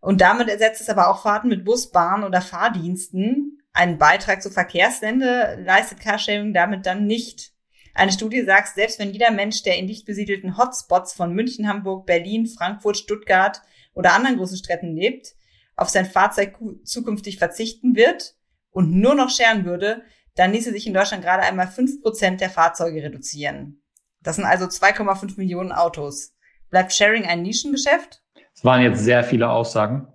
Und 0.00 0.20
damit 0.20 0.50
ersetzt 0.50 0.82
es 0.82 0.90
aber 0.90 1.08
auch 1.08 1.22
Fahrten 1.22 1.48
mit 1.48 1.64
Bus, 1.64 1.90
Bahn 1.90 2.22
oder 2.22 2.42
Fahrdiensten. 2.42 3.62
Einen 3.72 3.96
Beitrag 3.96 4.42
zur 4.42 4.52
Verkehrswende 4.52 5.58
leistet 5.64 6.00
Carsharing 6.00 6.52
damit 6.52 6.84
dann 6.84 7.06
nicht. 7.06 7.52
Eine 7.94 8.12
Studie 8.12 8.44
sagt, 8.44 8.74
selbst 8.74 8.98
wenn 8.98 9.14
jeder 9.14 9.30
Mensch, 9.30 9.62
der 9.62 9.78
in 9.78 9.86
dicht 9.86 10.04
besiedelten 10.04 10.58
Hotspots 10.58 11.14
von 11.14 11.32
München, 11.32 11.66
Hamburg, 11.66 12.04
Berlin, 12.04 12.46
Frankfurt, 12.46 12.98
Stuttgart 12.98 13.62
oder 13.94 14.12
anderen 14.12 14.36
großen 14.36 14.58
Städten 14.58 14.94
lebt, 14.94 15.32
auf 15.78 15.88
sein 15.88 16.06
Fahrzeug 16.06 16.58
zukünftig 16.84 17.38
verzichten 17.38 17.94
wird 17.94 18.34
und 18.70 18.90
nur 18.90 19.14
noch 19.14 19.30
scheren 19.30 19.64
würde, 19.64 20.02
dann 20.34 20.52
ließe 20.52 20.72
sich 20.72 20.86
in 20.86 20.94
Deutschland 20.94 21.22
gerade 21.22 21.44
einmal 21.44 21.68
fünf 21.68 22.02
Prozent 22.02 22.40
der 22.40 22.50
Fahrzeuge 22.50 23.02
reduzieren. 23.02 23.80
Das 24.20 24.36
sind 24.36 24.44
also 24.44 24.66
2,5 24.66 25.38
Millionen 25.38 25.72
Autos. 25.72 26.34
Bleibt 26.70 26.92
Sharing 26.92 27.24
ein 27.24 27.42
Nischengeschäft? 27.42 28.22
Es 28.54 28.64
waren 28.64 28.82
jetzt 28.82 29.04
sehr 29.04 29.22
viele 29.22 29.48
Aussagen. 29.50 30.08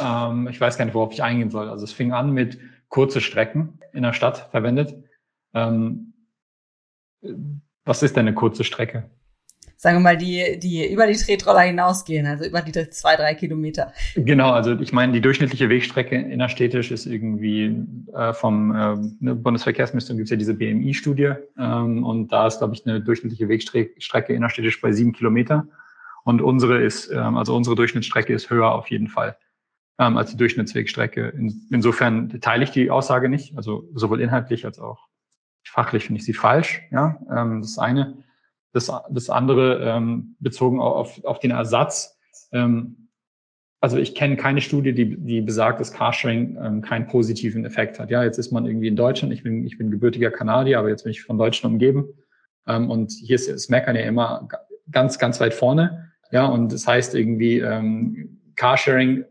Ähm, 0.00 0.48
ich 0.48 0.60
weiß 0.60 0.76
gar 0.76 0.84
nicht, 0.84 0.94
worauf 0.94 1.12
ich 1.12 1.22
eingehen 1.22 1.50
soll. 1.50 1.70
Also 1.70 1.84
es 1.84 1.92
fing 1.92 2.12
an 2.12 2.32
mit 2.32 2.58
kurze 2.88 3.20
Strecken 3.20 3.78
in 3.92 4.02
der 4.02 4.12
Stadt 4.12 4.48
verwendet. 4.50 5.04
Ähm, 5.54 6.14
was 7.84 8.02
ist 8.02 8.16
denn 8.16 8.26
eine 8.26 8.34
kurze 8.34 8.64
Strecke? 8.64 9.08
Sagen 9.76 9.98
wir 9.98 10.02
mal, 10.02 10.16
die, 10.16 10.58
die 10.58 10.90
über 10.90 11.06
die 11.06 11.16
Tretroller 11.16 11.60
hinausgehen, 11.60 12.26
also 12.26 12.44
über 12.44 12.62
die 12.62 12.72
zwei, 12.90 13.16
drei 13.16 13.34
Kilometer. 13.34 13.92
Genau, 14.14 14.50
also 14.50 14.78
ich 14.78 14.92
meine, 14.92 15.12
die 15.12 15.20
durchschnittliche 15.20 15.68
Wegstrecke 15.68 16.16
innerstädtisch 16.16 16.90
ist 16.90 17.06
irgendwie 17.06 17.76
äh, 18.14 18.32
vom 18.32 18.74
äh, 18.74 19.34
Bundesverkehrsministerium 19.34 20.18
gibt 20.18 20.26
es 20.26 20.30
ja 20.30 20.36
diese 20.36 20.54
BMI-Studie 20.54 21.34
ähm, 21.58 22.04
und 22.04 22.32
da 22.32 22.46
ist, 22.46 22.58
glaube 22.58 22.74
ich, 22.74 22.86
eine 22.86 23.00
durchschnittliche 23.00 23.48
Wegstrecke 23.48 24.32
innerstädtisch 24.32 24.80
bei 24.80 24.92
sieben 24.92 25.12
Kilometer. 25.12 25.66
Und 26.24 26.42
unsere 26.42 26.82
ist, 26.82 27.10
ähm, 27.12 27.36
also 27.36 27.54
unsere 27.54 27.76
Durchschnittsstrecke 27.76 28.32
ist 28.32 28.50
höher 28.50 28.72
auf 28.72 28.90
jeden 28.90 29.08
Fall 29.08 29.36
ähm, 29.98 30.16
als 30.16 30.30
die 30.30 30.36
Durchschnittswegstrecke. 30.36 31.28
In, 31.28 31.66
insofern 31.70 32.40
teile 32.40 32.64
ich 32.64 32.70
die 32.70 32.90
Aussage 32.90 33.28
nicht, 33.28 33.56
also 33.56 33.88
sowohl 33.94 34.20
inhaltlich 34.20 34.64
als 34.64 34.78
auch 34.78 35.06
fachlich 35.64 36.04
finde 36.04 36.20
ich 36.20 36.24
sie 36.24 36.34
falsch. 36.34 36.82
Ja, 36.90 37.18
ähm, 37.30 37.60
das 37.60 37.78
eine. 37.78 38.24
Das, 38.76 38.92
das 39.10 39.30
andere 39.30 39.80
ähm, 39.82 40.36
bezogen 40.38 40.80
auf, 40.80 41.24
auf 41.24 41.38
den 41.38 41.50
Ersatz. 41.50 42.18
Ähm, 42.52 43.08
also 43.80 43.96
ich 43.96 44.14
kenne 44.14 44.36
keine 44.36 44.60
Studie, 44.60 44.92
die, 44.92 45.16
die 45.16 45.40
besagt, 45.40 45.80
dass 45.80 45.92
Carsharing 45.92 46.58
ähm, 46.62 46.82
keinen 46.82 47.06
positiven 47.06 47.64
Effekt 47.64 47.98
hat. 47.98 48.10
Ja, 48.10 48.22
jetzt 48.22 48.38
ist 48.38 48.52
man 48.52 48.66
irgendwie 48.66 48.88
in 48.88 48.96
Deutschland. 48.96 49.32
Ich 49.32 49.42
bin, 49.42 49.66
ich 49.66 49.78
bin 49.78 49.90
gebürtiger 49.90 50.30
Kanadier, 50.30 50.78
aber 50.78 50.90
jetzt 50.90 51.04
bin 51.04 51.12
ich 51.12 51.22
von 51.22 51.38
Deutschen 51.38 51.70
umgeben. 51.70 52.08
Ähm, 52.66 52.90
und 52.90 53.12
hier 53.12 53.36
ist, 53.36 53.48
ist 53.48 53.70
Meckern 53.70 53.96
ja 53.96 54.02
immer 54.02 54.48
ganz, 54.90 55.18
ganz 55.18 55.40
weit 55.40 55.54
vorne. 55.54 56.12
Ja, 56.32 56.46
und 56.46 56.72
das 56.72 56.86
heißt 56.86 57.14
irgendwie, 57.14 57.60
ähm, 57.60 58.40
Carsharing 58.56 59.24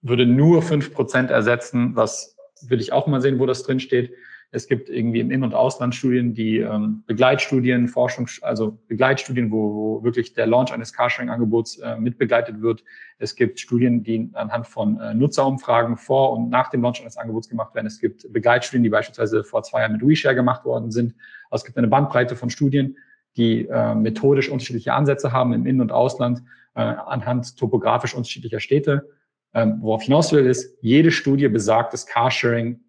würde 0.00 0.26
nur 0.26 0.62
fünf 0.62 0.92
Prozent 0.92 1.30
ersetzen, 1.30 1.96
was 1.96 2.36
will 2.68 2.80
ich 2.80 2.92
auch 2.92 3.08
mal 3.08 3.20
sehen, 3.20 3.38
wo 3.38 3.46
das 3.46 3.62
drin 3.62 3.80
steht. 3.80 4.12
Es 4.54 4.68
gibt 4.68 4.90
irgendwie 4.90 5.20
im 5.20 5.30
In- 5.30 5.44
und 5.44 5.54
Auslandsstudien, 5.54 6.34
die 6.34 6.58
ähm, 6.58 7.04
Begleitstudien, 7.06 7.88
Forschung, 7.88 8.28
also 8.42 8.78
Begleitstudien, 8.86 9.50
wo, 9.50 9.74
wo 9.74 10.04
wirklich 10.04 10.34
der 10.34 10.46
Launch 10.46 10.70
eines 10.72 10.92
Carsharing-Angebots 10.92 11.78
äh, 11.78 11.96
mitbegleitet 11.96 12.60
wird. 12.60 12.84
Es 13.18 13.34
gibt 13.34 13.60
Studien, 13.60 14.02
die 14.02 14.28
anhand 14.34 14.66
von 14.66 15.00
äh, 15.00 15.14
Nutzerumfragen 15.14 15.96
vor 15.96 16.34
und 16.34 16.50
nach 16.50 16.68
dem 16.68 16.82
Launch 16.82 17.00
eines 17.00 17.16
Angebots 17.16 17.48
gemacht 17.48 17.74
werden. 17.74 17.86
Es 17.86 17.98
gibt 17.98 18.30
Begleitstudien, 18.30 18.82
die 18.82 18.90
beispielsweise 18.90 19.42
vor 19.42 19.62
zwei 19.62 19.80
Jahren 19.80 19.92
mit 19.92 20.06
WeShare 20.06 20.34
gemacht 20.34 20.66
worden 20.66 20.90
sind. 20.90 21.14
Also 21.48 21.62
es 21.62 21.64
gibt 21.64 21.78
eine 21.78 21.88
Bandbreite 21.88 22.36
von 22.36 22.50
Studien, 22.50 22.98
die 23.38 23.66
äh, 23.68 23.94
methodisch 23.94 24.50
unterschiedliche 24.50 24.92
Ansätze 24.92 25.32
haben 25.32 25.54
im 25.54 25.64
In- 25.64 25.80
und 25.80 25.92
Ausland 25.92 26.42
äh, 26.74 26.82
anhand 26.82 27.56
topografisch 27.56 28.14
unterschiedlicher 28.14 28.60
Städte. 28.60 29.08
Ähm, 29.54 29.78
worauf 29.80 30.02
ich 30.02 30.06
hinaus 30.08 30.30
will, 30.30 30.44
ist, 30.44 30.76
jede 30.82 31.10
Studie 31.10 31.48
besagt, 31.48 31.94
dass 31.94 32.06
Carsharing 32.06 32.80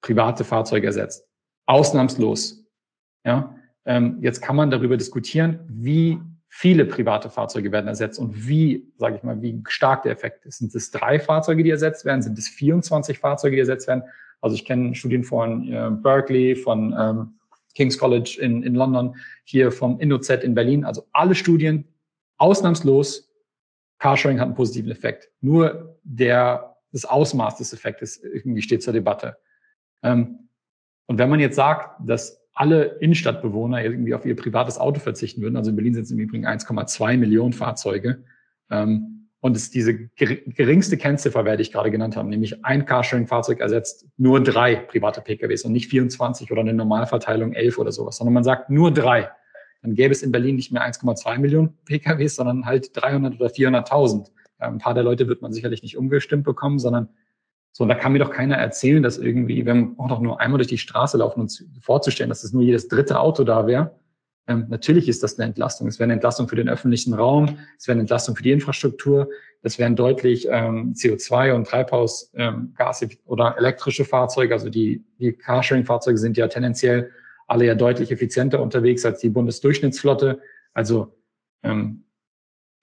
private 0.00 0.44
Fahrzeuge 0.44 0.86
ersetzt. 0.86 1.26
Ausnahmslos. 1.66 2.64
Ja? 3.24 3.54
Ähm, 3.84 4.18
jetzt 4.20 4.40
kann 4.40 4.56
man 4.56 4.70
darüber 4.70 4.96
diskutieren, 4.96 5.60
wie 5.68 6.20
viele 6.48 6.86
private 6.86 7.30
Fahrzeuge 7.30 7.70
werden 7.72 7.88
ersetzt 7.88 8.18
und 8.18 8.48
wie, 8.48 8.90
sage 8.96 9.16
ich 9.16 9.22
mal, 9.22 9.40
wie 9.42 9.62
stark 9.68 10.02
der 10.02 10.12
Effekt 10.12 10.46
ist. 10.46 10.58
Sind 10.58 10.74
es 10.74 10.90
drei 10.90 11.18
Fahrzeuge, 11.18 11.62
die 11.62 11.70
ersetzt 11.70 12.04
werden? 12.04 12.22
Sind 12.22 12.38
es 12.38 12.48
24 12.48 13.18
Fahrzeuge, 13.18 13.56
die 13.56 13.60
ersetzt 13.60 13.86
werden? 13.86 14.02
Also 14.40 14.54
ich 14.54 14.64
kenne 14.64 14.94
Studien 14.94 15.24
von 15.24 15.70
äh, 15.70 15.90
Berkeley, 15.90 16.56
von 16.56 16.94
ähm, 16.98 17.38
King's 17.74 17.98
College 17.98 18.38
in, 18.40 18.62
in 18.62 18.74
London, 18.74 19.16
hier 19.44 19.70
vom 19.70 20.00
InnoZ 20.00 20.30
in 20.42 20.54
Berlin. 20.54 20.84
Also 20.84 21.06
alle 21.12 21.34
Studien, 21.34 21.84
ausnahmslos, 22.38 23.30
Carsharing 23.98 24.38
hat 24.38 24.46
einen 24.46 24.54
positiven 24.54 24.90
Effekt. 24.90 25.30
Nur 25.40 25.98
der, 26.02 26.76
das 26.92 27.04
Ausmaß 27.04 27.56
des 27.58 27.72
Effektes 27.72 28.22
irgendwie 28.22 28.62
steht 28.62 28.82
zur 28.82 28.92
Debatte. 28.92 29.36
Ähm, 30.02 30.48
und 31.06 31.18
wenn 31.18 31.30
man 31.30 31.40
jetzt 31.40 31.56
sagt, 31.56 32.00
dass 32.06 32.46
alle 32.52 32.98
Innenstadtbewohner 33.00 33.82
irgendwie 33.82 34.14
auf 34.14 34.26
ihr 34.26 34.36
privates 34.36 34.78
Auto 34.78 35.00
verzichten 35.00 35.42
würden, 35.42 35.56
also 35.56 35.70
in 35.70 35.76
Berlin 35.76 35.94
sind 35.94 36.04
es 36.04 36.10
im 36.10 36.18
Übrigen 36.18 36.46
1,2 36.46 37.16
Millionen 37.16 37.52
Fahrzeuge, 37.52 38.24
ähm, 38.70 39.18
und 39.40 39.56
es 39.56 39.70
diese 39.70 39.94
geringste 40.16 40.96
Kennziffer, 40.96 41.44
werde 41.44 41.62
ich 41.62 41.70
gerade 41.70 41.90
genannt 41.90 42.16
haben, 42.16 42.28
nämlich 42.28 42.64
ein 42.64 42.86
Carsharing-Fahrzeug 42.86 43.60
ersetzt 43.60 44.08
nur 44.16 44.42
drei 44.42 44.74
private 44.74 45.20
PKWs 45.20 45.64
und 45.64 45.72
nicht 45.72 45.88
24 45.90 46.50
oder 46.50 46.62
eine 46.62 46.74
Normalverteilung 46.74 47.52
11 47.52 47.78
oder 47.78 47.92
sowas, 47.92 48.16
sondern 48.16 48.34
man 48.34 48.44
sagt 48.44 48.68
nur 48.68 48.92
drei. 48.92 49.30
Dann 49.82 49.94
gäbe 49.94 50.10
es 50.10 50.24
in 50.24 50.32
Berlin 50.32 50.56
nicht 50.56 50.72
mehr 50.72 50.82
1,2 50.82 51.38
Millionen 51.38 51.78
PKWs, 51.84 52.34
sondern 52.34 52.66
halt 52.66 52.90
300 52.94 53.40
oder 53.40 53.48
400.000. 53.48 54.28
ein 54.58 54.78
paar 54.78 54.94
der 54.94 55.04
Leute 55.04 55.28
wird 55.28 55.40
man 55.40 55.52
sicherlich 55.52 55.82
nicht 55.82 55.96
umgestimmt 55.96 56.42
bekommen, 56.42 56.80
sondern 56.80 57.08
so, 57.78 57.84
und 57.84 57.90
da 57.90 57.94
kann 57.94 58.12
mir 58.12 58.18
doch 58.18 58.32
keiner 58.32 58.56
erzählen, 58.56 59.04
dass 59.04 59.18
irgendwie, 59.18 59.64
wenn 59.64 59.90
wir 59.90 60.00
auch 60.00 60.08
noch 60.08 60.20
nur 60.20 60.40
einmal 60.40 60.58
durch 60.58 60.66
die 60.66 60.78
Straße 60.78 61.16
laufen 61.16 61.42
und 61.42 61.64
vorzustellen, 61.80 62.28
dass 62.28 62.42
es 62.42 62.52
nur 62.52 62.64
jedes 62.64 62.88
dritte 62.88 63.20
Auto 63.20 63.44
da 63.44 63.68
wäre, 63.68 63.94
ähm, 64.48 64.66
natürlich 64.68 65.08
ist 65.08 65.22
das 65.22 65.38
eine 65.38 65.46
Entlastung. 65.46 65.86
Es 65.86 66.00
wäre 66.00 66.06
eine 66.06 66.14
Entlastung 66.14 66.48
für 66.48 66.56
den 66.56 66.68
öffentlichen 66.68 67.14
Raum, 67.14 67.56
es 67.78 67.86
wäre 67.86 67.92
eine 67.92 68.00
Entlastung 68.00 68.34
für 68.34 68.42
die 68.42 68.50
Infrastruktur, 68.50 69.28
es 69.62 69.78
wären 69.78 69.94
deutlich 69.94 70.48
ähm, 70.50 70.92
CO2 70.94 71.52
und 71.52 71.68
Treibhausgas 71.68 72.32
ähm, 72.34 72.74
oder 73.26 73.54
elektrische 73.56 74.04
Fahrzeuge. 74.04 74.54
Also 74.54 74.70
die, 74.70 75.04
die 75.20 75.34
Carsharing-Fahrzeuge 75.34 76.18
sind 76.18 76.36
ja 76.36 76.48
tendenziell 76.48 77.12
alle 77.46 77.64
ja 77.64 77.76
deutlich 77.76 78.10
effizienter 78.10 78.60
unterwegs 78.60 79.04
als 79.06 79.20
die 79.20 79.28
Bundesdurchschnittsflotte. 79.28 80.40
Also 80.74 81.14
ähm, 81.62 82.06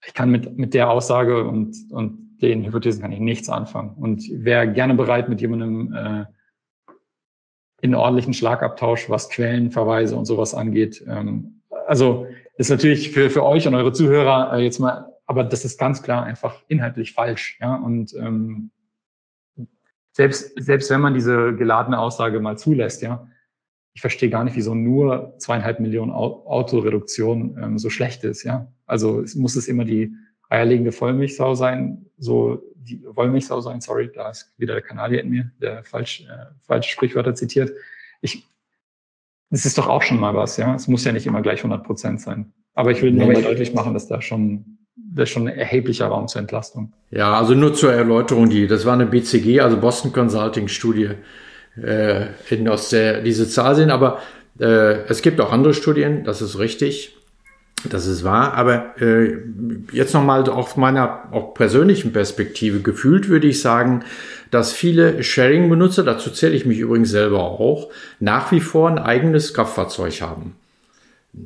ich 0.06 0.14
kann 0.14 0.32
mit, 0.32 0.58
mit 0.58 0.74
der 0.74 0.90
Aussage 0.90 1.44
und, 1.44 1.76
und 1.92 2.25
den 2.42 2.66
Hypothesen 2.66 3.02
kann 3.02 3.12
ich 3.12 3.20
nichts 3.20 3.50
anfangen 3.50 3.96
und 3.98 4.24
wäre 4.32 4.72
gerne 4.72 4.96
bereit, 4.96 5.30
mit 5.30 5.42
jemandem 5.42 5.94
äh, 5.94 6.26
in 7.82 7.96
ordentlichen 7.96 8.34
Schlagabtausch, 8.34 9.10
was 9.10 9.30
Quellenverweise 9.30 10.16
und 10.16 10.26
sowas 10.26 10.54
angeht, 10.54 11.04
ähm, 11.08 11.62
also 11.88 12.28
ist 12.58 12.70
natürlich 12.70 13.12
für, 13.12 13.30
für 13.30 13.44
euch 13.44 13.68
und 13.68 13.76
eure 13.76 13.92
Zuhörer 13.92 14.54
äh, 14.54 14.64
jetzt 14.64 14.80
mal, 14.80 15.14
aber 15.26 15.44
das 15.44 15.66
ist 15.66 15.78
ganz 15.78 16.02
klar 16.02 16.24
einfach 16.24 16.62
inhaltlich 16.68 17.14
falsch. 17.14 17.58
Ja? 17.62 17.76
Und 17.76 18.14
ähm, 18.16 18.72
selbst, 20.12 20.54
selbst 20.58 20.90
wenn 20.90 21.02
man 21.02 21.14
diese 21.14 21.56
geladene 21.56 22.00
Aussage 22.00 22.40
mal 22.40 22.58
zulässt, 22.58 23.02
ja, 23.02 23.28
ich 23.94 24.02
verstehe 24.02 24.30
gar 24.30 24.44
nicht, 24.44 24.56
wieso 24.56 24.76
nur 24.76 25.36
zweieinhalb 25.38 25.80
Millionen 25.80 26.12
Autoreduktion 26.12 27.58
ähm, 27.62 27.78
so 27.78 27.90
schlecht 27.90 28.24
ist. 28.24 28.44
Ja, 28.44 28.72
also 28.86 29.22
es 29.22 29.36
muss 29.36 29.56
es 29.56 29.68
immer 29.68 29.86
die 29.86 30.14
eierlegende 30.50 30.92
Vollmilchsau 30.92 31.56
sein, 31.56 32.05
so 32.18 32.64
die 32.76 33.04
Wollmilchsau 33.06 33.62
sein. 33.62 33.82
Sorry, 33.82 34.12
da 34.14 34.30
ist 34.30 34.54
wieder 34.58 34.74
der 34.74 34.84
Kanadier 34.84 35.22
in 35.22 35.30
mir, 35.30 35.52
der 35.62 35.84
falsch 35.84 36.22
äh, 36.22 36.46
falsche 36.62 36.92
Sprichwörter 36.92 37.36
zitiert. 37.36 37.72
Ich 38.22 38.48
das 39.50 39.66
ist 39.66 39.78
doch 39.78 39.88
auch 39.88 40.02
schon 40.02 40.20
mal 40.20 40.36
was, 40.36 40.58
ja. 40.58 40.76
Es 40.76 40.88
muss 40.88 41.06
ja 41.06 41.12
nicht 41.12 41.28
immer 41.28 41.42
gleich 41.42 41.60
100 41.60 41.84
Prozent 41.84 42.22
sein. 42.22 42.52
Aber 42.74 42.92
ich 42.92 43.02
will 43.02 43.12
nur 43.12 43.28
mal 43.28 43.42
deutlich 43.42 43.74
machen, 43.74 43.94
dass 43.94 44.08
da 44.08 44.22
schon, 44.22 44.80
das 44.96 45.30
ist 45.30 45.30
schon 45.30 45.48
ein 45.48 45.58
erheblicher 45.58 46.08
Raum 46.08 46.28
zur 46.28 46.42
Entlastung. 46.42 46.92
Ja, 47.12 47.34
also 47.34 47.54
nur 47.54 47.74
zur 47.74 47.94
Erläuterung, 47.94 48.50
die, 48.50 48.68
das 48.68 48.86
war 48.86 48.94
eine 48.94 49.06
BCG, 49.06 49.62
also 49.62 49.78
Boston 49.78 50.12
Consulting 50.12 50.68
Studie, 50.68 51.12
äh, 51.82 52.26
in, 52.50 52.68
aus 52.68 52.90
der 52.90 53.22
diese 53.22 53.48
Zahl 53.48 53.76
sind, 53.76 53.92
aber 53.92 54.20
äh, 54.60 55.06
es 55.08 55.22
gibt 55.22 55.40
auch 55.40 55.54
andere 55.54 55.74
Studien, 55.74 56.24
das 56.26 56.42
ist 56.42 56.60
richtig. 56.60 57.16
Das 57.90 58.08
ist 58.08 58.24
wahr, 58.24 58.54
aber 58.54 59.00
äh, 59.02 59.38
jetzt 59.92 60.14
nochmal 60.14 60.50
aus 60.50 60.76
meiner 60.78 61.30
auch 61.32 61.54
persönlichen 61.54 62.14
Perspektive 62.14 62.82
gefühlt 62.82 63.30
würde 63.30 63.48
ich 63.48 63.62
sagen, 63.62 64.04
dass 64.52 64.74
viele 64.74 65.24
Sharing-Benutzer, 65.24 66.04
dazu 66.04 66.30
zähle 66.30 66.56
ich 66.56 66.66
mich 66.66 66.80
übrigens 66.80 67.10
selber 67.10 67.42
auch, 67.42 67.90
nach 68.20 68.52
wie 68.52 68.62
vor 68.62 68.90
ein 68.90 69.00
eigenes 69.00 69.54
Kraftfahrzeug 69.54 70.22
haben. 70.22 70.56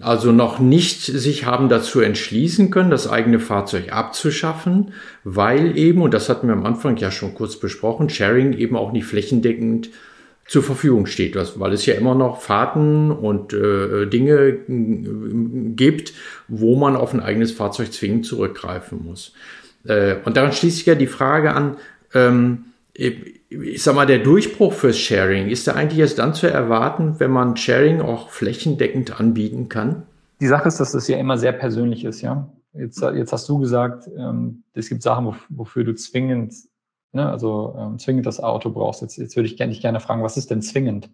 Also 0.01 0.31
noch 0.31 0.59
nicht 0.59 1.01
sich 1.01 1.45
haben 1.45 1.67
dazu 1.67 1.99
entschließen 1.99 2.69
können, 2.69 2.91
das 2.91 3.09
eigene 3.09 3.39
Fahrzeug 3.39 3.91
abzuschaffen, 3.91 4.93
weil 5.23 5.77
eben, 5.77 6.01
und 6.01 6.13
das 6.13 6.29
hatten 6.29 6.47
wir 6.47 6.53
am 6.53 6.65
Anfang 6.65 6.97
ja 6.97 7.09
schon 7.09 7.33
kurz 7.33 7.55
besprochen, 7.55 8.09
Sharing 8.09 8.53
eben 8.53 8.75
auch 8.75 8.91
nicht 8.91 9.05
flächendeckend 9.05 9.89
zur 10.49 10.63
Verfügung 10.63 11.05
steht, 11.05 11.35
weil 11.35 11.73
es 11.73 11.85
ja 11.85 11.93
immer 11.93 12.15
noch 12.15 12.41
Fahrten 12.41 13.11
und 13.11 13.53
äh, 13.53 14.07
Dinge 14.07 14.33
äh, 14.33 15.73
gibt, 15.75 16.13
wo 16.47 16.75
man 16.75 16.95
auf 16.95 17.13
ein 17.13 17.19
eigenes 17.19 17.51
Fahrzeug 17.51 17.93
zwingend 17.93 18.25
zurückgreifen 18.25 19.05
muss. 19.05 19.33
Äh, 19.85 20.15
und 20.25 20.37
daran 20.37 20.51
schließt 20.51 20.77
sich 20.77 20.85
ja 20.87 20.95
die 20.95 21.05
Frage 21.05 21.53
an, 21.53 21.77
ähm, 22.15 22.65
ich 22.95 23.83
sag 23.83 23.93
mal, 23.93 24.07
der 24.07 24.19
Durchbruch 24.19 24.73
fürs 24.73 24.97
Sharing, 24.97 25.49
ist 25.49 25.67
der 25.67 25.75
eigentlich 25.75 25.99
erst 25.99 26.17
dann 26.17 26.33
zu 26.33 26.47
erwarten, 26.47 27.19
wenn 27.19 27.29
man 27.29 27.55
Sharing 27.55 28.01
auch 28.01 28.31
flächendeckend 28.31 29.19
anbieten 29.19 29.69
kann? 29.69 30.03
Die 30.41 30.47
Sache 30.47 30.67
ist, 30.67 30.79
dass 30.79 30.93
das 30.93 31.07
ja 31.07 31.17
immer 31.17 31.37
sehr 31.37 31.51
persönlich 31.51 32.03
ist, 32.05 32.21
ja. 32.21 32.49
Jetzt, 32.73 33.01
jetzt 33.01 33.31
hast 33.33 33.47
du 33.49 33.59
gesagt, 33.59 34.09
ähm, 34.17 34.63
es 34.73 34.89
gibt 34.89 35.03
Sachen, 35.03 35.35
wofür 35.49 35.83
du 35.83 35.93
zwingend 35.93 36.53
ne, 37.11 37.29
also 37.29 37.75
ähm, 37.77 37.99
zwingend 37.99 38.25
das 38.25 38.39
Auto 38.39 38.69
brauchst. 38.71 39.01
Jetzt, 39.01 39.17
jetzt 39.17 39.35
würde 39.35 39.47
ich 39.47 39.57
gerne, 39.57 39.73
gerne 39.73 39.99
fragen, 39.99 40.23
was 40.23 40.37
ist 40.37 40.51
denn 40.51 40.61
zwingend? 40.61 41.09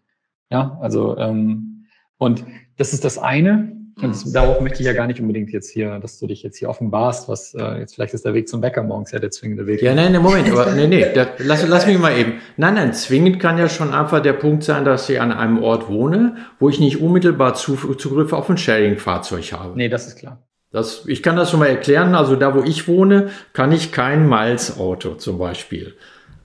Ja, 0.51 0.77
also 0.81 1.17
ähm, 1.17 1.85
und 2.17 2.45
das 2.77 2.93
ist 2.93 3.05
das 3.05 3.17
eine. 3.17 3.71
Und 4.01 4.09
das, 4.09 4.29
darauf 4.29 4.59
möchte 4.59 4.81
ich 4.81 4.85
ja 4.85 4.91
gar 4.91 5.07
nicht 5.07 5.21
unbedingt 5.21 5.51
jetzt 5.51 5.69
hier, 5.69 5.99
dass 5.99 6.19
du 6.19 6.27
dich 6.27 6.43
jetzt 6.43 6.57
hier 6.57 6.67
offenbarst, 6.67 7.29
was 7.29 7.53
äh, 7.53 7.79
jetzt 7.79 7.95
vielleicht 7.95 8.13
ist 8.13 8.25
der 8.25 8.33
Weg 8.33 8.49
zum 8.49 8.59
Bäcker 8.59 8.83
morgens 8.83 9.11
ja 9.11 9.19
der 9.19 9.31
zwingende 9.31 9.67
Weg. 9.67 9.81
Ja, 9.81 9.95
nein, 9.95 10.11
nein, 10.11 10.21
Moment, 10.21 10.51
aber 10.51 10.73
nee, 10.73 10.87
nee, 10.87 11.05
da, 11.13 11.27
lass, 11.37 11.65
lass 11.65 11.87
mich 11.87 11.97
mal 11.97 12.17
eben. 12.17 12.33
Nein, 12.57 12.73
nein, 12.73 12.93
zwingend 12.93 13.39
kann 13.39 13.57
ja 13.57 13.69
schon 13.69 13.93
einfach 13.93 14.21
der 14.21 14.33
Punkt 14.33 14.63
sein, 14.63 14.83
dass 14.83 15.09
ich 15.09 15.21
an 15.21 15.31
einem 15.31 15.63
Ort 15.63 15.87
wohne, 15.87 16.35
wo 16.59 16.67
ich 16.67 16.81
nicht 16.81 17.01
unmittelbar 17.01 17.53
Zugriff 17.53 18.33
auf 18.33 18.49
ein 18.49 18.57
Sharing-Fahrzeug 18.57 19.53
habe. 19.53 19.77
Nee, 19.77 19.87
das 19.87 20.07
ist 20.07 20.17
klar. 20.17 20.45
Das, 20.75 21.05
ich 21.05 21.23
kann 21.23 21.37
das 21.37 21.51
schon 21.51 21.61
mal 21.61 21.67
erklären. 21.67 22.15
Also 22.15 22.35
da, 22.35 22.53
wo 22.53 22.61
ich 22.61 22.85
wohne, 22.89 23.29
kann 23.53 23.71
ich 23.71 23.93
kein 23.93 24.27
Miles-Auto 24.27 25.15
zum 25.15 25.37
Beispiel 25.37 25.95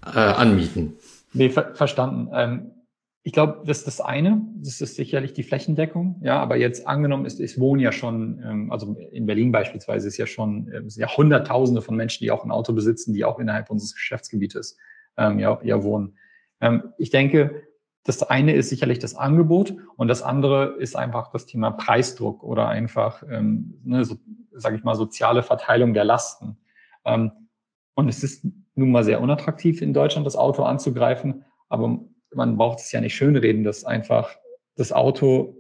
äh, 0.06 0.20
anmieten. 0.20 0.98
Nee, 1.32 1.48
ver 1.48 1.74
verstanden. 1.74 2.28
Ähm, 2.32 2.70
ich 3.24 3.32
glaube, 3.32 3.64
das 3.66 3.78
ist 3.78 3.88
das 3.88 4.00
eine. 4.00 4.40
Das 4.54 4.80
ist 4.80 4.94
sicherlich 4.94 5.32
die 5.32 5.42
Flächendeckung. 5.42 6.20
Ja, 6.22 6.38
aber 6.38 6.54
jetzt 6.54 6.86
angenommen 6.86 7.24
ist, 7.24 7.40
ich 7.40 7.58
wohne 7.58 7.82
ja 7.82 7.90
schon, 7.90 8.40
ähm, 8.44 8.70
also 8.70 8.96
in 9.10 9.26
Berlin 9.26 9.50
beispielsweise 9.50 10.06
ist 10.06 10.16
ja 10.16 10.26
schon, 10.26 10.68
äh, 10.68 10.88
sind 10.88 11.00
ja 11.00 11.16
Hunderttausende 11.16 11.82
von 11.82 11.96
Menschen, 11.96 12.22
die 12.22 12.30
auch 12.30 12.44
ein 12.44 12.52
Auto 12.52 12.72
besitzen, 12.72 13.12
die 13.12 13.24
auch 13.24 13.40
innerhalb 13.40 13.68
unseres 13.68 13.94
Geschäftsgebietes 13.94 14.78
ähm, 15.16 15.40
ja, 15.40 15.58
ja 15.64 15.82
wohnen. 15.82 16.16
Ähm, 16.60 16.84
ich 16.98 17.10
denke, 17.10 17.64
das 18.04 18.22
eine 18.22 18.54
ist 18.54 18.70
sicherlich 18.70 18.98
das 18.98 19.14
Angebot 19.14 19.74
und 19.96 20.08
das 20.08 20.22
andere 20.22 20.76
ist 20.78 20.96
einfach 20.96 21.30
das 21.32 21.46
Thema 21.46 21.70
Preisdruck 21.70 22.42
oder 22.42 22.68
einfach, 22.68 23.22
ähm, 23.30 23.80
ne, 23.84 24.04
so, 24.04 24.16
sage 24.52 24.76
ich 24.76 24.84
mal, 24.84 24.94
soziale 24.94 25.42
Verteilung 25.42 25.92
der 25.92 26.04
Lasten. 26.04 26.56
Ähm, 27.04 27.32
und 27.94 28.08
es 28.08 28.22
ist 28.22 28.46
nun 28.74 28.90
mal 28.90 29.04
sehr 29.04 29.20
unattraktiv 29.20 29.82
in 29.82 29.92
Deutschland, 29.92 30.26
das 30.26 30.36
Auto 30.36 30.62
anzugreifen, 30.62 31.44
aber 31.68 32.00
man 32.34 32.56
braucht 32.56 32.80
es 32.80 32.90
ja 32.92 33.00
nicht 33.00 33.14
schönreden, 33.14 33.64
dass 33.64 33.84
einfach 33.84 34.30
das 34.76 34.92
Auto 34.92 35.56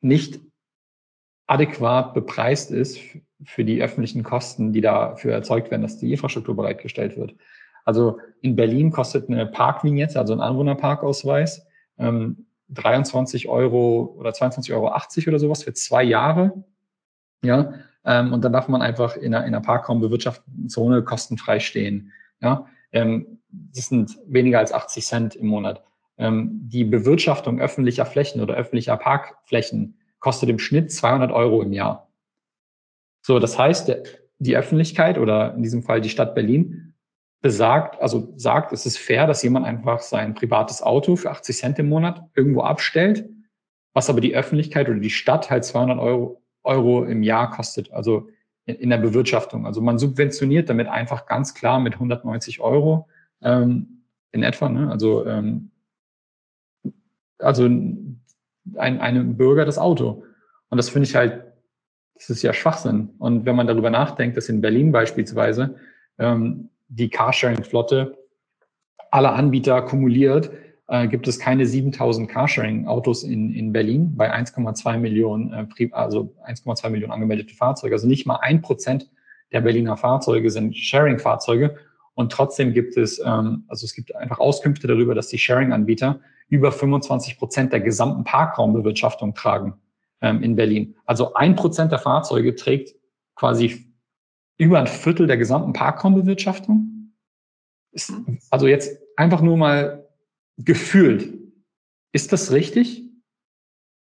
nicht 0.00 0.40
adäquat 1.46 2.14
bepreist 2.14 2.70
ist 2.70 3.00
für 3.44 3.64
die 3.64 3.82
öffentlichen 3.82 4.22
Kosten, 4.22 4.72
die 4.72 4.80
dafür 4.80 5.32
erzeugt 5.32 5.70
werden, 5.70 5.82
dass 5.82 5.98
die 5.98 6.12
Infrastruktur 6.12 6.54
bereitgestellt 6.54 7.16
wird. 7.16 7.34
Also 7.84 8.18
in 8.42 8.54
Berlin 8.54 8.90
kostet 8.90 9.28
eine 9.28 9.46
Parkvignette, 9.46 10.18
also 10.18 10.32
ein 10.34 10.40
Anwohnerparkausweis, 10.40 11.66
ähm, 12.00 12.46
23 12.70 13.48
Euro 13.48 14.14
oder 14.18 14.30
22,80 14.30 14.72
Euro 14.72 14.92
oder 15.28 15.38
sowas 15.38 15.62
für 15.62 15.74
zwei 15.74 16.02
Jahre. 16.02 16.64
Ja, 17.42 17.74
ähm, 18.04 18.32
und 18.32 18.44
dann 18.44 18.52
darf 18.52 18.68
man 18.68 18.82
einfach 18.82 19.16
in 19.16 19.34
einer, 19.34 19.46
in 19.46 19.54
einer 19.54 19.60
parkraumbewirtschafteten 19.60 20.68
Zone 20.68 21.02
kostenfrei 21.02 21.60
stehen. 21.60 22.12
Ja, 22.40 22.66
ähm, 22.92 23.38
das 23.48 23.88
sind 23.88 24.18
weniger 24.26 24.58
als 24.58 24.72
80 24.72 25.04
Cent 25.04 25.36
im 25.36 25.46
Monat. 25.46 25.82
Ähm, 26.18 26.60
die 26.62 26.84
Bewirtschaftung 26.84 27.60
öffentlicher 27.60 28.06
Flächen 28.06 28.40
oder 28.40 28.54
öffentlicher 28.54 28.96
Parkflächen 28.96 29.98
kostet 30.18 30.48
im 30.48 30.58
Schnitt 30.58 30.92
200 30.92 31.32
Euro 31.32 31.62
im 31.62 31.72
Jahr. 31.72 32.08
So, 33.22 33.38
das 33.38 33.58
heißt, 33.58 33.88
der, 33.88 34.02
die 34.38 34.56
Öffentlichkeit 34.56 35.18
oder 35.18 35.54
in 35.54 35.62
diesem 35.62 35.82
Fall 35.82 36.00
die 36.00 36.08
Stadt 36.08 36.34
Berlin 36.34 36.89
besagt, 37.40 38.00
also 38.00 38.32
sagt, 38.36 38.72
es 38.72 38.86
ist 38.86 38.98
fair, 38.98 39.26
dass 39.26 39.42
jemand 39.42 39.66
einfach 39.66 40.00
sein 40.00 40.34
privates 40.34 40.82
Auto 40.82 41.16
für 41.16 41.30
80 41.30 41.56
Cent 41.56 41.78
im 41.78 41.88
Monat 41.88 42.22
irgendwo 42.34 42.62
abstellt, 42.62 43.28
was 43.94 44.10
aber 44.10 44.20
die 44.20 44.34
Öffentlichkeit 44.34 44.88
oder 44.88 44.98
die 44.98 45.10
Stadt 45.10 45.50
halt 45.50 45.64
200 45.64 45.98
Euro, 45.98 46.42
Euro 46.62 47.04
im 47.04 47.22
Jahr 47.22 47.50
kostet, 47.50 47.90
also 47.92 48.28
in, 48.66 48.90
der 48.90 48.98
Bewirtschaftung. 48.98 49.66
Also 49.66 49.80
man 49.80 49.98
subventioniert 49.98 50.68
damit 50.68 50.86
einfach 50.86 51.26
ganz 51.26 51.54
klar 51.54 51.80
mit 51.80 51.94
190 51.94 52.60
Euro 52.60 53.08
ähm, 53.42 54.04
in 54.32 54.42
etwa, 54.42 54.68
ne? 54.68 54.90
also 54.90 55.26
ähm, 55.26 55.70
also 57.38 57.64
ein, 57.64 58.20
einem 58.76 59.36
Bürger 59.36 59.64
das 59.64 59.78
Auto. 59.78 60.24
Und 60.68 60.76
das 60.76 60.90
finde 60.90 61.08
ich 61.08 61.16
halt, 61.16 61.42
das 62.14 62.28
ist 62.28 62.42
ja 62.42 62.52
Schwachsinn. 62.52 63.14
Und 63.18 63.46
wenn 63.46 63.56
man 63.56 63.66
darüber 63.66 63.88
nachdenkt, 63.88 64.36
dass 64.36 64.50
in 64.50 64.60
Berlin 64.60 64.92
beispielsweise 64.92 65.76
ähm, 66.18 66.68
die 66.90 67.08
Carsharing-Flotte 67.08 68.18
aller 69.10 69.34
Anbieter 69.34 69.80
kumuliert, 69.82 70.50
äh, 70.88 71.06
gibt 71.08 71.28
es 71.28 71.38
keine 71.38 71.66
7000 71.66 72.28
Carsharing-Autos 72.28 73.22
in, 73.22 73.54
in 73.54 73.72
Berlin 73.72 74.16
bei 74.16 74.32
1,2 74.32 74.98
Millionen, 74.98 75.52
äh, 75.52 75.88
also 75.92 76.34
1,2 76.46 76.90
Millionen 76.90 77.12
angemeldete 77.12 77.54
Fahrzeuge. 77.54 77.94
Also 77.94 78.08
nicht 78.08 78.26
mal 78.26 78.36
ein 78.42 78.60
Prozent 78.60 79.08
der 79.52 79.60
Berliner 79.60 79.96
Fahrzeuge 79.96 80.50
sind 80.50 80.76
Sharing-Fahrzeuge. 80.76 81.76
Und 82.14 82.32
trotzdem 82.32 82.72
gibt 82.72 82.96
es, 82.96 83.20
ähm, 83.24 83.64
also 83.68 83.84
es 83.84 83.94
gibt 83.94 84.14
einfach 84.14 84.38
Auskünfte 84.38 84.86
darüber, 84.86 85.14
dass 85.14 85.28
die 85.28 85.38
Sharing-Anbieter 85.38 86.20
über 86.48 86.72
25 86.72 87.38
Prozent 87.38 87.72
der 87.72 87.80
gesamten 87.80 88.24
Parkraumbewirtschaftung 88.24 89.34
tragen 89.34 89.74
ähm, 90.20 90.42
in 90.42 90.56
Berlin. 90.56 90.96
Also 91.06 91.34
ein 91.34 91.54
Prozent 91.54 91.92
der 91.92 92.00
Fahrzeuge 92.00 92.56
trägt 92.56 92.96
quasi 93.36 93.89
über 94.60 94.78
ein 94.78 94.86
Viertel 94.86 95.26
der 95.26 95.38
gesamten 95.38 95.72
Parkraumbewirtschaftung. 95.72 97.14
Ist, 97.92 98.12
also 98.50 98.66
jetzt 98.66 99.00
einfach 99.16 99.40
nur 99.40 99.56
mal 99.56 100.06
gefühlt. 100.58 101.32
Ist 102.12 102.30
das 102.34 102.52
richtig? 102.52 103.02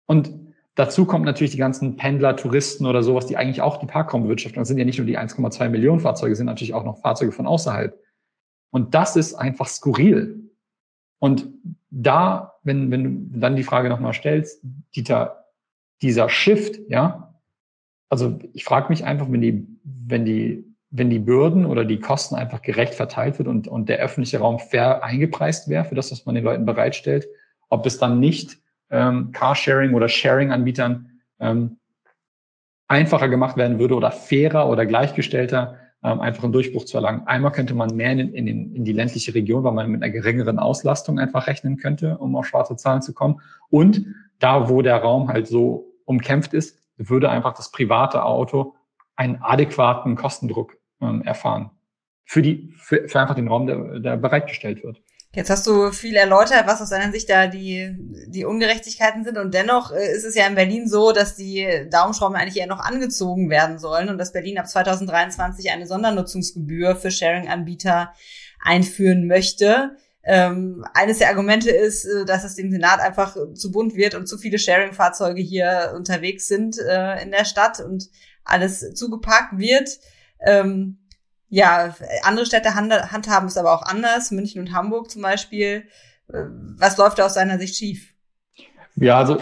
Und 0.07 0.31
dazu 0.75 1.05
kommt 1.05 1.25
natürlich 1.25 1.51
die 1.51 1.57
ganzen 1.57 1.97
Pendler, 1.97 2.37
Touristen 2.37 2.85
oder 2.85 3.03
sowas, 3.03 3.25
die 3.25 3.35
eigentlich 3.35 3.61
auch 3.61 3.77
die 3.77 3.85
Parkraumbewirtschaftung. 3.85 4.61
Das 4.61 4.69
sind 4.69 4.77
ja 4.77 4.85
nicht 4.85 4.97
nur 4.97 5.05
die 5.05 5.19
1,2 5.19 5.67
Millionen 5.67 5.99
Fahrzeuge, 5.99 6.37
sind 6.37 6.45
natürlich 6.45 6.73
auch 6.73 6.85
noch 6.85 7.01
Fahrzeuge 7.01 7.33
von 7.33 7.47
außerhalb. 7.47 8.01
Und 8.71 8.95
das 8.95 9.17
ist 9.17 9.33
einfach 9.33 9.67
skurril. 9.67 10.51
Und 11.19 11.49
da, 11.89 12.53
wenn, 12.63 12.91
wenn 12.91 13.31
du 13.31 13.39
dann 13.39 13.57
die 13.57 13.63
Frage 13.63 13.89
nochmal 13.89 14.13
stellst, 14.13 14.61
Dieter, 14.95 15.47
dieser 16.01 16.29
Shift, 16.29 16.79
ja, 16.87 17.24
also 18.09 18.39
ich 18.53 18.63
frage 18.63 18.89
mich 18.89 19.03
einfach, 19.03 19.31
wenn 19.31 19.41
die, 19.41 19.67
wenn 19.83 20.25
die, 20.25 20.65
wenn 20.91 21.09
die 21.09 21.19
Bürden 21.19 21.65
oder 21.65 21.83
die 21.83 21.99
Kosten 21.99 22.35
einfach 22.35 22.61
gerecht 22.61 22.95
verteilt 22.95 23.37
wird 23.37 23.47
und, 23.47 23.67
und 23.67 23.89
der 23.89 23.99
öffentliche 23.99 24.39
Raum 24.39 24.59
fair 24.59 25.03
eingepreist 25.03 25.69
wäre 25.69 25.85
für 25.85 25.95
das, 25.95 26.11
was 26.11 26.25
man 26.25 26.35
den 26.35 26.43
Leuten 26.43 26.65
bereitstellt, 26.65 27.27
ob 27.69 27.85
es 27.85 27.97
dann 27.97 28.19
nicht 28.19 28.57
ähm, 28.89 29.31
Carsharing 29.31 29.93
oder 29.93 30.07
Sharing-Anbietern 30.07 31.09
ähm, 31.39 31.77
einfacher 32.87 33.29
gemacht 33.29 33.57
werden 33.57 33.79
würde 33.79 33.95
oder 33.95 34.11
fairer 34.11 34.69
oder 34.69 34.85
gleichgestellter, 34.85 35.79
ähm, 36.03 36.21
einfach 36.21 36.43
einen 36.43 36.53
Durchbruch 36.53 36.85
zu 36.85 36.97
erlangen. 36.97 37.25
Einmal 37.25 37.51
könnte 37.51 37.73
man 37.73 37.95
mehr 37.95 38.11
in, 38.11 38.33
in, 38.33 38.75
in 38.75 38.85
die 38.85 38.93
ländliche 38.93 39.33
Region, 39.33 39.63
weil 39.63 39.73
man 39.73 39.89
mit 39.89 40.03
einer 40.03 40.11
geringeren 40.11 40.59
Auslastung 40.59 41.19
einfach 41.19 41.47
rechnen 41.47 41.77
könnte, 41.77 42.17
um 42.19 42.35
auf 42.35 42.45
schwarze 42.45 42.75
Zahlen 42.75 43.01
zu 43.01 43.13
kommen. 43.13 43.41
Und 43.69 44.05
da, 44.39 44.69
wo 44.69 44.81
der 44.81 44.97
Raum 44.97 45.29
halt 45.29 45.47
so 45.47 45.91
umkämpft 46.05 46.53
ist, 46.53 46.79
würde 46.97 47.29
einfach 47.29 47.53
das 47.53 47.71
private 47.71 48.23
Auto 48.23 48.75
einen 49.15 49.41
adäquaten 49.41 50.15
Kostendruck 50.15 50.77
ähm, 51.01 51.21
erfahren. 51.23 51.71
Für, 52.25 52.41
die, 52.41 52.73
für, 52.77 53.07
für 53.07 53.19
einfach 53.19 53.35
den 53.35 53.47
Raum, 53.47 53.67
der, 53.67 53.99
der 53.99 54.17
bereitgestellt 54.17 54.83
wird. 54.83 55.01
Jetzt 55.35 55.49
hast 55.49 55.67
du 55.67 55.91
viel 55.91 56.15
erläutert, 56.15 56.65
was 56.65 56.81
aus 56.81 56.91
deiner 56.91 57.11
Sicht 57.11 57.29
da 57.29 57.47
die, 57.47 57.93
die 58.27 58.45
Ungerechtigkeiten 58.45 59.25
sind. 59.25 59.37
Und 59.37 59.53
dennoch 59.53 59.91
äh, 59.91 60.15
ist 60.15 60.23
es 60.23 60.33
ja 60.33 60.47
in 60.47 60.55
Berlin 60.55 60.87
so, 60.87 61.11
dass 61.11 61.35
die 61.35 61.67
Daumenschrauben 61.91 62.37
eigentlich 62.37 62.57
eher 62.57 62.67
noch 62.67 62.79
angezogen 62.79 63.49
werden 63.49 63.77
sollen 63.77 64.07
und 64.07 64.17
dass 64.17 64.31
Berlin 64.31 64.57
ab 64.57 64.67
2023 64.67 65.71
eine 65.71 65.87
Sondernutzungsgebühr 65.87 66.95
für 66.95 67.11
Sharing-Anbieter 67.11 68.13
einführen 68.63 69.27
möchte. 69.27 69.97
Ähm, 70.27 70.83
eines 70.95 71.19
der 71.19 71.29
Argumente 71.29 71.69
ist, 71.69 72.05
äh, 72.05 72.25
dass 72.25 72.43
es 72.43 72.55
dem 72.55 72.71
Senat 72.71 72.99
einfach 72.99 73.37
zu 73.53 73.71
bunt 73.71 73.95
wird 73.95 74.15
und 74.15 74.27
zu 74.27 74.37
viele 74.37 74.57
Sharing-Fahrzeuge 74.57 75.41
hier 75.41 75.93
unterwegs 75.95 76.47
sind 76.47 76.77
äh, 76.79 77.21
in 77.21 77.31
der 77.31 77.45
Stadt 77.45 77.79
und 77.79 78.09
alles 78.43 78.93
zugeparkt 78.95 79.57
wird. 79.57 79.89
Ähm, 80.39 80.97
ja, 81.49 81.95
andere 82.23 82.45
Städte 82.45 82.73
handhaben 82.73 83.47
es 83.47 83.57
aber 83.57 83.73
auch 83.73 83.83
anders, 83.83 84.31
München 84.31 84.61
und 84.61 84.73
Hamburg 84.73 85.11
zum 85.11 85.21
Beispiel. 85.21 85.83
Äh, 86.33 86.43
was 86.79 86.97
läuft 86.97 87.19
da 87.19 87.27
aus 87.27 87.35
seiner 87.35 87.59
Sicht 87.59 87.75
schief? 87.75 88.13
Ja, 88.95 89.19
also 89.19 89.37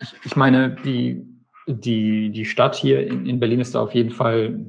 ich, 0.00 0.14
ich 0.24 0.36
meine, 0.36 0.76
die, 0.84 1.26
die, 1.66 2.30
die 2.30 2.44
Stadt 2.46 2.74
hier 2.74 3.06
in, 3.06 3.26
in 3.26 3.38
Berlin 3.38 3.60
ist 3.60 3.74
da 3.74 3.80
auf 3.80 3.92
jeden 3.92 4.10
Fall 4.10 4.64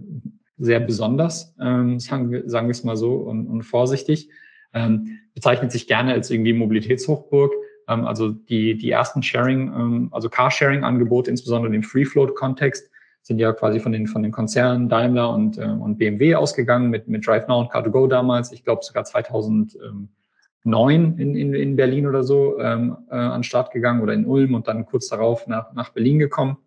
sehr 0.57 0.79
besonders, 0.79 1.55
ähm, 1.59 1.99
sagen, 1.99 2.31
wir, 2.31 2.49
sagen 2.49 2.67
wir 2.67 2.71
es 2.71 2.83
mal 2.83 2.97
so 2.97 3.15
und, 3.15 3.47
und 3.47 3.63
vorsichtig. 3.63 4.29
Ähm, 4.73 5.19
bezeichnet 5.33 5.71
sich 5.71 5.87
gerne 5.87 6.13
als 6.13 6.29
irgendwie 6.29 6.53
Mobilitätshochburg. 6.53 7.53
Ähm, 7.87 8.05
also 8.05 8.29
die, 8.29 8.77
die 8.77 8.91
ersten 8.91 9.23
Sharing, 9.23 9.67
ähm, 9.67 10.09
also 10.11 10.29
Carsharing-Angebote, 10.29 11.29
insbesondere 11.29 11.75
im 11.75 11.83
Free-Float-Kontext, 11.83 12.89
sind 13.23 13.39
ja 13.39 13.53
quasi 13.53 13.79
von 13.79 13.93
den, 13.93 14.07
von 14.07 14.21
den 14.21 14.31
Konzernen 14.31 14.89
Daimler 14.89 15.33
und, 15.33 15.57
äh, 15.57 15.63
und 15.63 15.97
BMW 15.97 16.35
ausgegangen 16.35 16.89
mit, 16.89 17.07
mit 17.07 17.25
DriveNow 17.25 17.61
und 17.61 17.71
Car2Go 17.71 18.07
damals. 18.07 18.51
Ich 18.51 18.65
glaube 18.65 18.83
sogar 18.83 19.05
2009 19.05 21.17
in, 21.17 21.35
in, 21.35 21.53
in 21.53 21.75
Berlin 21.77 22.05
oder 22.05 22.23
so 22.23 22.59
ähm, 22.59 22.97
äh, 23.09 23.15
an 23.15 23.43
Start 23.43 23.71
gegangen 23.71 24.01
oder 24.01 24.13
in 24.13 24.25
Ulm 24.25 24.53
und 24.53 24.67
dann 24.67 24.85
kurz 24.85 25.07
darauf 25.07 25.47
nach, 25.47 25.73
nach 25.73 25.89
Berlin 25.89 26.19
gekommen. 26.19 26.57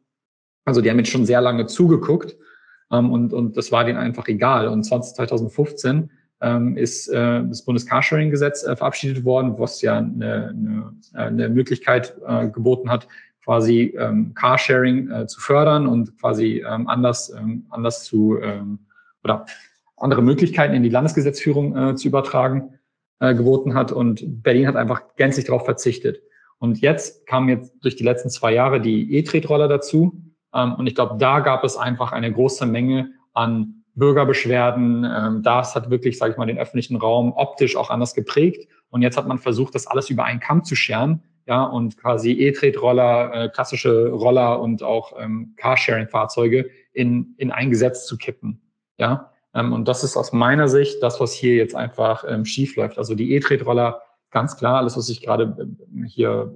Also 0.65 0.81
die 0.81 0.91
haben 0.91 0.99
jetzt 0.99 1.11
schon 1.11 1.27
sehr 1.27 1.43
lange 1.43 1.67
zugeguckt 1.67 2.37
ähm, 2.91 3.13
und, 3.13 3.35
und 3.35 3.59
das 3.59 3.71
war 3.71 3.85
denen 3.85 3.99
einfach 3.99 4.27
egal. 4.29 4.69
Und 4.69 4.83
20, 4.83 5.15
2015 5.15 6.11
ähm, 6.47 6.77
ist 6.77 7.09
äh, 7.09 7.43
das 7.45 7.63
Bundescarsharing-Gesetz 7.65 8.65
äh, 8.65 8.77
verabschiedet 8.77 9.25
worden, 9.25 9.55
was 9.59 9.83
ja 9.83 9.99
eine, 9.99 10.49
eine, 10.49 10.95
eine 11.15 11.49
Möglichkeit 11.49 12.17
äh, 12.27 12.49
geboten 12.49 12.91
hat, 12.91 13.09
quasi 13.45 13.95
ähm, 13.99 14.35
Carsharing 14.35 15.11
äh, 15.11 15.27
zu 15.27 15.41
fördern 15.41 15.87
und 15.87 16.19
quasi 16.21 16.65
ähm, 16.69 16.89
anders, 16.89 17.31
ähm, 17.31 17.67
anders 17.71 18.05
zu 18.05 18.39
ähm, 18.41 18.81
oder 19.23 19.47
andere 19.97 20.23
Möglichkeiten 20.23 20.75
in 20.75 20.83
die 20.83 20.89
Landesgesetzführung 20.89 21.77
äh, 21.77 21.95
zu 21.97 22.09
übertragen 22.09 22.75
äh, 23.21 23.35
geboten 23.35 23.75
hat. 23.75 23.93
Und 23.93 24.43
Berlin 24.43 24.69
hat 24.69 24.77
einfach 24.77 25.03
gänzlich 25.17 25.47
darauf 25.47 25.65
verzichtet. 25.65 26.21
Und 26.59 26.81
jetzt 26.81 27.27
kamen 27.27 27.49
jetzt 27.49 27.73
durch 27.83 27.97
die 27.97 28.05
letzten 28.05 28.31
zwei 28.31 28.53
Jahre 28.53 28.81
die 28.81 29.15
E-Tretroller 29.15 29.69
dazu. 29.69 30.21
Ähm, 30.55 30.75
und 30.75 30.87
ich 30.87 30.95
glaube, 30.95 31.17
da 31.19 31.41
gab 31.41 31.65
es 31.65 31.77
einfach 31.77 32.13
eine 32.13 32.33
große 32.33 32.67
Menge 32.67 33.11
an 33.33 33.76
Bürgerbeschwerden. 33.97 35.05
Ähm, 35.05 35.43
das 35.43 35.75
hat 35.75 35.91
wirklich, 35.91 36.17
sage 36.19 36.33
ich 36.33 36.39
mal, 36.39 36.47
den 36.47 36.59
öffentlichen 36.59 36.97
Raum 36.97 37.33
optisch 37.33 37.77
auch 37.77 37.91
anders 37.91 38.15
geprägt. 38.15 38.69
Und 38.91 39.03
jetzt 39.03 39.17
hat 39.17 39.27
man 39.27 39.39
versucht, 39.39 39.75
das 39.75 39.87
alles 39.87 40.09
über 40.11 40.25
einen 40.25 40.41
Kamm 40.41 40.65
zu 40.65 40.77
scheren 40.77 41.23
ja, 41.47 41.65
und 41.65 41.97
quasi 41.97 42.33
E-Tretroller, 42.33 43.35
äh, 43.35 43.49
klassische 43.49 44.09
Roller 44.11 44.61
und 44.61 44.83
auch 44.83 45.13
ähm, 45.19 45.55
Carsharing-Fahrzeuge 45.57 46.71
in, 46.93 47.35
in 47.39 47.51
ein 47.51 47.71
Gesetz 47.71 48.07
zu 48.07 48.17
kippen. 48.19 48.61
Ja, 48.99 49.33
ähm, 49.55 49.73
und 49.73 49.87
das 49.89 50.05
ist 50.05 50.17
aus 50.17 50.33
meiner 50.33 50.69
Sicht 50.69 51.03
das, 51.03 51.21
was 51.21 51.33
hier 51.33 51.55
jetzt 51.55 51.75
einfach 51.75 52.25
ähm, 52.29 52.45
schief 52.45 52.77
läuft. 52.77 52.99
Also 52.99 53.15
die 53.15 53.33
E-Tretroller, 53.33 54.03
ganz 54.31 54.57
klar, 54.57 54.79
alles, 54.79 54.97
was 54.97 55.09
ich 55.09 55.23
gerade 55.23 55.57
ähm, 55.59 56.05
hier 56.05 56.53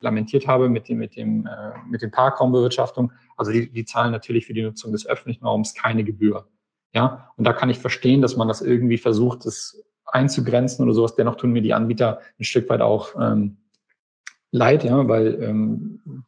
lamentiert 0.00 0.46
habe 0.46 0.68
mit 0.68 0.88
dem, 0.88 0.98
mit 0.98 1.16
dem, 1.16 1.46
äh, 1.46 1.72
mit 1.90 2.02
dem 2.02 2.10
Parkraumbewirtschaftung, 2.10 3.12
also 3.36 3.50
die, 3.50 3.70
die 3.70 3.84
zahlen 3.84 4.12
natürlich 4.12 4.46
für 4.46 4.54
die 4.54 4.62
Nutzung 4.62 4.92
des 4.92 5.06
öffentlichen 5.06 5.44
Raums 5.44 5.74
keine 5.74 6.04
Gebühr. 6.04 6.46
Ja, 6.94 7.32
und 7.36 7.44
da 7.44 7.52
kann 7.52 7.70
ich 7.70 7.78
verstehen, 7.78 8.22
dass 8.22 8.36
man 8.36 8.48
das 8.48 8.62
irgendwie 8.62 8.98
versucht, 8.98 9.44
das 9.44 9.82
einzugrenzen 10.06 10.84
oder 10.84 10.94
sowas. 10.94 11.14
Dennoch 11.14 11.36
tun 11.36 11.52
mir 11.52 11.62
die 11.62 11.74
Anbieter 11.74 12.20
ein 12.38 12.44
Stück 12.44 12.68
weit 12.70 12.80
auch 12.80 13.14
ähm, 13.20 13.58
leid, 14.50 14.84
ja, 14.84 15.06
weil 15.06 15.42
ähm, 15.42 16.24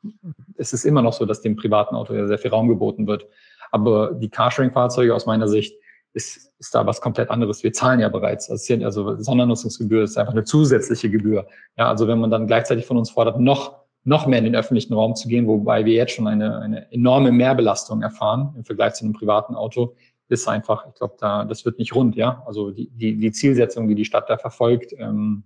es 0.56 0.72
ist 0.72 0.84
immer 0.84 1.02
noch 1.02 1.14
so, 1.14 1.24
dass 1.24 1.40
dem 1.40 1.56
privaten 1.56 1.94
Auto 1.94 2.14
ja 2.14 2.26
sehr 2.26 2.38
viel 2.38 2.50
Raum 2.50 2.68
geboten 2.68 3.06
wird. 3.06 3.26
Aber 3.70 4.12
die 4.12 4.28
Carsharing-Fahrzeuge 4.28 5.14
aus 5.14 5.26
meiner 5.26 5.48
Sicht 5.48 5.74
ist, 6.12 6.52
ist 6.58 6.74
da 6.74 6.86
was 6.86 7.00
komplett 7.00 7.30
anderes. 7.30 7.62
Wir 7.62 7.72
zahlen 7.72 8.00
ja 8.00 8.08
bereits. 8.08 8.50
Also, 8.50 8.74
also 8.84 9.16
Sondernutzungsgebühr 9.18 10.04
ist 10.04 10.18
einfach 10.18 10.32
eine 10.32 10.44
zusätzliche 10.44 11.08
Gebühr. 11.08 11.46
Ja, 11.78 11.88
also 11.88 12.08
wenn 12.08 12.18
man 12.18 12.30
dann 12.30 12.46
gleichzeitig 12.46 12.84
von 12.84 12.96
uns 12.96 13.10
fordert, 13.10 13.38
noch, 13.38 13.78
noch 14.04 14.26
mehr 14.26 14.38
in 14.38 14.44
den 14.44 14.56
öffentlichen 14.56 14.92
Raum 14.92 15.14
zu 15.14 15.28
gehen, 15.28 15.46
wobei 15.46 15.84
wir 15.84 15.94
jetzt 15.94 16.12
schon 16.12 16.26
eine, 16.26 16.58
eine 16.58 16.90
enorme 16.92 17.32
Mehrbelastung 17.32 18.02
erfahren 18.02 18.54
im 18.56 18.64
Vergleich 18.64 18.94
zu 18.94 19.04
einem 19.04 19.14
privaten 19.14 19.54
Auto, 19.54 19.94
ist 20.30 20.48
einfach, 20.48 20.86
ich 20.88 20.94
glaube, 20.94 21.16
da, 21.18 21.44
das 21.44 21.64
wird 21.64 21.78
nicht 21.78 21.94
rund, 21.94 22.16
ja. 22.16 22.42
Also 22.46 22.70
die, 22.70 22.90
die, 22.90 23.16
die 23.16 23.32
Zielsetzung, 23.32 23.88
die 23.88 23.94
die 23.94 24.04
Stadt 24.04 24.30
da 24.30 24.38
verfolgt, 24.38 24.92
ähm, 24.96 25.44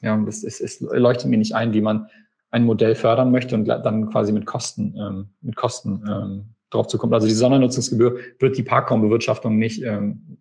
ja, 0.00 0.22
es, 0.26 0.44
es, 0.44 0.60
es 0.60 0.80
leuchtet 0.80 1.30
mir 1.30 1.38
nicht 1.38 1.54
ein, 1.54 1.72
wie 1.72 1.80
man 1.80 2.08
ein 2.50 2.64
Modell 2.64 2.94
fördern 2.94 3.30
möchte 3.30 3.54
und 3.54 3.66
dann 3.66 4.10
quasi 4.10 4.32
mit 4.32 4.46
Kosten, 4.46 4.94
ähm, 4.98 5.28
mit 5.40 5.56
Kosten 5.56 6.04
ähm, 6.08 6.54
drauf 6.70 6.86
zu 6.86 6.98
kommen. 6.98 7.12
Also 7.12 7.26
die 7.26 7.34
Sondernutzungsgebühr 7.34 8.18
wird 8.38 8.56
die 8.56 8.62
Parkraumbewirtschaftung 8.62 9.58
nicht, 9.58 9.82
ähm, 9.82 10.38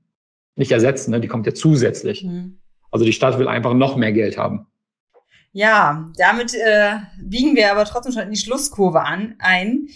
nicht 0.55 0.71
ersetzen, 0.71 1.11
ne? 1.11 1.19
die 1.19 1.27
kommt 1.27 1.45
ja 1.45 1.53
zusätzlich. 1.53 2.23
Mhm. 2.23 2.59
Also 2.91 3.05
die 3.05 3.13
Stadt 3.13 3.37
will 3.39 3.47
einfach 3.47 3.73
noch 3.73 3.97
mehr 3.97 4.13
Geld 4.13 4.37
haben. 4.37 4.67
Ja, 5.51 6.11
damit 6.17 6.53
äh, 6.53 6.97
biegen 7.21 7.55
wir 7.55 7.71
aber 7.71 7.85
trotzdem 7.85 8.13
schon 8.13 8.23
in 8.23 8.31
die 8.31 8.37
Schlusskurve 8.37 9.01
an 9.01 9.35
ein. 9.39 9.87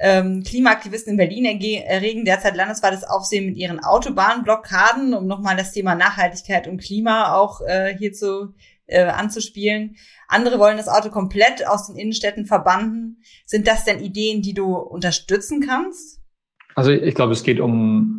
Ähm, 0.00 0.42
Klimaaktivisten 0.44 1.12
in 1.12 1.16
Berlin 1.16 1.44
erregen 1.44 2.24
derzeit 2.24 2.56
landesweites 2.56 3.04
Aufsehen 3.04 3.46
mit 3.46 3.56
ihren 3.56 3.80
Autobahnblockaden, 3.80 5.14
um 5.14 5.26
nochmal 5.26 5.56
das 5.56 5.72
Thema 5.72 5.94
Nachhaltigkeit 5.94 6.68
und 6.68 6.80
Klima 6.80 7.34
auch 7.34 7.60
äh, 7.62 7.96
hier 7.98 8.12
äh, 8.86 9.04
anzuspielen. 9.04 9.96
Andere 10.28 10.58
wollen 10.58 10.76
das 10.76 10.88
Auto 10.88 11.10
komplett 11.10 11.66
aus 11.66 11.88
den 11.88 11.96
Innenstädten 11.96 12.46
verbannen. 12.46 13.22
Sind 13.44 13.66
das 13.66 13.84
denn 13.84 14.00
Ideen, 14.00 14.42
die 14.42 14.54
du 14.54 14.76
unterstützen 14.76 15.60
kannst? 15.66 16.20
Also 16.74 16.92
ich 16.92 17.14
glaube, 17.14 17.32
es 17.32 17.42
geht 17.42 17.58
um 17.58 18.18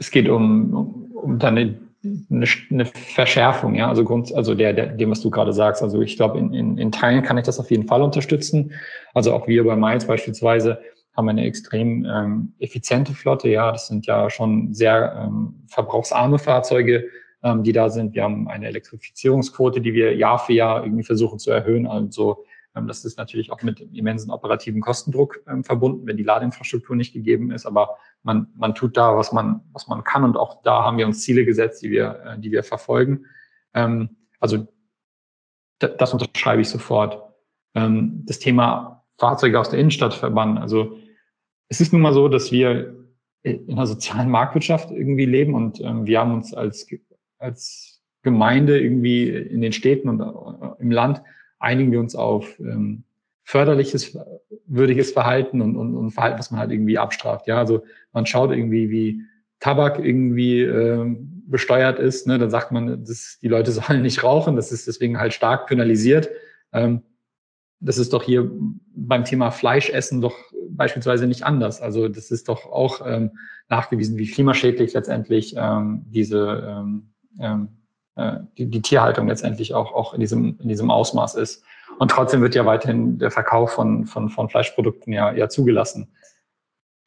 es 0.00 0.10
geht 0.10 0.28
um, 0.28 0.74
um, 0.74 1.12
um 1.12 1.40
eine, 1.40 1.78
eine, 2.02 2.46
eine 2.70 2.86
Verschärfung, 2.86 3.74
ja, 3.74 3.88
also 3.88 4.04
Grund, 4.04 4.34
also 4.34 4.54
der, 4.54 4.72
der, 4.72 4.86
dem, 4.86 5.10
was 5.10 5.20
du 5.20 5.30
gerade 5.30 5.52
sagst. 5.52 5.82
Also 5.82 6.00
ich 6.00 6.16
glaube, 6.16 6.38
in, 6.38 6.54
in, 6.54 6.78
in 6.78 6.92
Teilen 6.92 7.22
kann 7.22 7.36
ich 7.36 7.44
das 7.44 7.60
auf 7.60 7.70
jeden 7.70 7.86
Fall 7.86 8.02
unterstützen. 8.02 8.72
Also 9.12 9.34
auch 9.34 9.46
wir 9.46 9.64
bei 9.64 9.76
Mainz 9.76 10.06
beispielsweise 10.06 10.80
haben 11.14 11.28
eine 11.28 11.44
extrem 11.44 12.06
ähm, 12.06 12.54
effiziente 12.58 13.12
Flotte. 13.12 13.48
Ja, 13.48 13.72
das 13.72 13.88
sind 13.88 14.06
ja 14.06 14.30
schon 14.30 14.72
sehr 14.72 15.26
ähm, 15.26 15.62
verbrauchsarme 15.66 16.38
Fahrzeuge, 16.38 17.06
ähm, 17.42 17.62
die 17.62 17.72
da 17.72 17.90
sind. 17.90 18.14
Wir 18.14 18.22
haben 18.22 18.48
eine 18.48 18.66
Elektrifizierungsquote, 18.68 19.80
die 19.80 19.92
wir 19.92 20.16
Jahr 20.16 20.38
für 20.38 20.54
Jahr 20.54 20.84
irgendwie 20.84 21.04
versuchen 21.04 21.38
zu 21.38 21.50
erhöhen. 21.50 21.86
Also 21.86 22.44
das 22.74 23.04
ist 23.04 23.18
natürlich 23.18 23.50
auch 23.50 23.62
mit 23.62 23.80
immensen 23.80 24.30
operativen 24.30 24.80
Kostendruck 24.80 25.40
ähm, 25.48 25.64
verbunden, 25.64 26.06
wenn 26.06 26.16
die 26.16 26.22
Ladeinfrastruktur 26.22 26.94
nicht 26.94 27.12
gegeben 27.12 27.50
ist. 27.50 27.66
Aber 27.66 27.96
man, 28.22 28.48
man 28.54 28.74
tut 28.74 28.96
da, 28.96 29.16
was 29.16 29.32
man, 29.32 29.62
was 29.72 29.88
man 29.88 30.04
kann. 30.04 30.24
Und 30.24 30.36
auch 30.36 30.62
da 30.62 30.84
haben 30.84 30.98
wir 30.98 31.06
uns 31.06 31.22
Ziele 31.22 31.44
gesetzt, 31.44 31.82
die 31.82 31.90
wir, 31.90 32.22
äh, 32.24 32.38
die 32.38 32.52
wir 32.52 32.62
verfolgen. 32.62 33.26
Ähm, 33.74 34.16
also 34.38 34.68
das 35.78 36.12
unterschreibe 36.12 36.62
ich 36.62 36.68
sofort. 36.68 37.22
Ähm, 37.74 38.22
das 38.26 38.38
Thema 38.38 39.04
Fahrzeuge 39.18 39.58
aus 39.58 39.70
der 39.70 39.78
Innenstadt 39.78 40.14
verbannen. 40.14 40.58
Also 40.58 40.98
es 41.68 41.80
ist 41.80 41.92
nun 41.92 42.02
mal 42.02 42.12
so, 42.12 42.28
dass 42.28 42.52
wir 42.52 42.96
in 43.42 43.70
einer 43.70 43.86
sozialen 43.86 44.30
Marktwirtschaft 44.30 44.90
irgendwie 44.90 45.24
leben 45.24 45.54
und 45.54 45.80
ähm, 45.80 46.06
wir 46.06 46.20
haben 46.20 46.34
uns 46.34 46.52
als, 46.52 46.86
als 47.38 48.02
Gemeinde 48.22 48.78
irgendwie 48.78 49.28
in 49.30 49.62
den 49.62 49.72
Städten 49.72 50.08
und 50.08 50.20
äh, 50.20 50.82
im 50.82 50.90
Land 50.90 51.22
einigen 51.60 51.92
wir 51.92 52.00
uns 52.00 52.16
auf 52.16 52.58
ähm, 52.58 53.04
förderliches, 53.44 54.18
würdiges 54.66 55.12
Verhalten 55.12 55.60
und, 55.60 55.76
und, 55.76 55.96
und 55.96 56.10
Verhalten, 56.10 56.38
was 56.38 56.50
man 56.50 56.60
halt 56.60 56.72
irgendwie 56.72 56.98
abstraft. 56.98 57.46
Ja, 57.46 57.58
also 57.58 57.84
man 58.12 58.26
schaut 58.26 58.50
irgendwie, 58.50 58.90
wie 58.90 59.22
Tabak 59.60 59.98
irgendwie 59.98 60.62
ähm, 60.62 61.42
besteuert 61.46 61.98
ist, 61.98 62.26
ne, 62.26 62.38
dann 62.38 62.50
sagt 62.50 62.72
man, 62.72 63.04
das, 63.04 63.38
die 63.42 63.48
Leute 63.48 63.70
sollen 63.72 64.02
nicht 64.02 64.22
rauchen, 64.22 64.56
das 64.56 64.72
ist 64.72 64.86
deswegen 64.86 65.18
halt 65.18 65.34
stark 65.34 65.66
penalisiert. 65.66 66.30
Ähm, 66.72 67.02
das 67.80 67.98
ist 67.98 68.12
doch 68.12 68.22
hier 68.22 68.50
beim 68.94 69.24
Thema 69.24 69.50
Fleischessen 69.50 70.20
doch 70.20 70.36
beispielsweise 70.68 71.26
nicht 71.26 71.44
anders. 71.44 71.80
Also 71.80 72.08
das 72.08 72.30
ist 72.30 72.48
doch 72.48 72.66
auch 72.66 73.00
ähm, 73.06 73.30
nachgewiesen, 73.68 74.18
wie 74.18 74.30
klimaschädlich 74.30 74.92
letztendlich 74.92 75.54
ähm, 75.56 76.04
diese 76.06 76.64
ähm, 76.68 77.10
ähm, 77.38 77.68
äh, 77.68 77.79
die, 78.58 78.66
die 78.70 78.82
Tierhaltung 78.82 79.28
letztendlich 79.28 79.74
auch, 79.74 79.92
auch 79.92 80.14
in, 80.14 80.20
diesem, 80.20 80.58
in 80.60 80.68
diesem 80.68 80.90
Ausmaß 80.90 81.34
ist. 81.34 81.64
Und 81.98 82.10
trotzdem 82.10 82.40
wird 82.40 82.54
ja 82.54 82.64
weiterhin 82.64 83.18
der 83.18 83.30
Verkauf 83.30 83.72
von, 83.72 84.06
von, 84.06 84.30
von 84.30 84.48
Fleischprodukten 84.48 85.12
ja, 85.12 85.32
ja 85.32 85.48
zugelassen. 85.48 86.12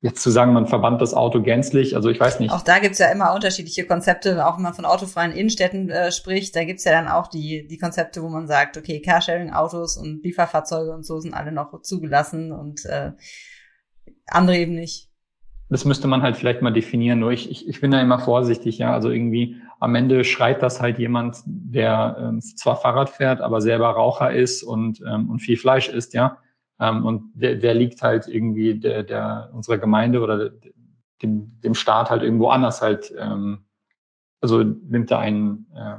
Jetzt 0.02 0.22
zu 0.22 0.32
sagen, 0.32 0.52
man 0.52 0.68
verbannt 0.68 1.02
das 1.02 1.14
Auto 1.14 1.42
gänzlich, 1.42 1.96
also 1.96 2.10
ich 2.10 2.20
weiß 2.20 2.42
nicht. 2.42 2.52
Auch 2.52 2.62
da 2.62 2.80
gibt's 2.80 3.00
ja 3.00 3.10
immer 3.10 3.34
unterschiedliche 3.34 3.86
Konzepte, 3.86 4.46
auch 4.46 4.58
wenn 4.58 4.64
man 4.64 4.74
von 4.74 4.84
autofreien 4.84 5.32
Innenstädten 5.32 5.90
äh, 5.90 6.12
spricht, 6.12 6.56
da 6.58 6.66
gibt's 6.66 6.84
ja 6.84 6.92
dann 6.92 7.08
auch 7.08 7.28
die, 7.28 7.66
die 7.68 7.78
Konzepte, 7.78 8.22
wo 8.22 8.28
man 8.28 8.46
sagt, 8.46 8.78
okay, 8.78 9.02
Carsharing-Autos 9.02 9.96
und 9.96 10.22
Lieferfahrzeuge 10.22 10.92
und 10.92 11.06
so 11.06 11.22
sind 11.22 11.34
alle 11.34 11.54
noch 11.54 11.82
zugelassen 11.84 12.52
und 12.52 12.84
äh, 12.86 13.14
andere 14.28 14.58
eben 14.58 14.76
nicht. 14.76 15.10
Das 15.70 15.86
müsste 15.86 16.08
man 16.08 16.22
halt 16.22 16.36
vielleicht 16.36 16.62
mal 16.62 16.74
definieren, 16.74 17.20
nur 17.20 17.32
ich, 17.32 17.50
ich, 17.50 17.68
ich 17.68 17.80
bin 17.80 17.90
da 17.90 18.02
immer 18.02 18.20
vorsichtig, 18.20 18.78
ja. 18.78 18.94
Also 18.94 19.10
irgendwie 19.10 19.56
am 19.84 19.96
Ende 19.96 20.24
schreit 20.24 20.64
das 20.64 20.82
halt 20.82 20.98
jemand, 20.98 21.44
der 21.46 22.16
ähm, 22.18 22.42
zwar 22.42 22.78
Fahrrad 22.78 23.10
fährt, 23.10 23.42
aber 23.42 23.60
selber 23.60 23.90
Raucher 23.90 24.32
ist 24.32 24.64
und, 24.64 25.04
ähm, 25.06 25.30
und 25.30 25.40
viel 25.40 25.58
Fleisch 25.58 25.90
isst, 25.90 26.14
ja. 26.14 26.38
Ähm, 26.80 27.06
und 27.06 27.34
der, 27.34 27.56
der 27.56 27.74
liegt 27.74 28.02
halt 28.02 28.30
irgendwie 28.30 28.80
der, 28.80 29.04
der 29.04 29.50
unserer 29.52 29.78
Gemeinde 29.78 30.22
oder 30.22 30.52
dem, 31.22 31.60
dem 31.60 31.76
Staat 31.76 32.10
halt 32.10 32.24
irgendwo 32.24 32.48
anders 32.48 32.82
halt, 32.82 33.14
ähm, 33.20 33.66
also 34.40 34.64
nimmt 34.64 35.12
er 35.12 35.20
einen, 35.20 35.68
äh, 35.76 35.98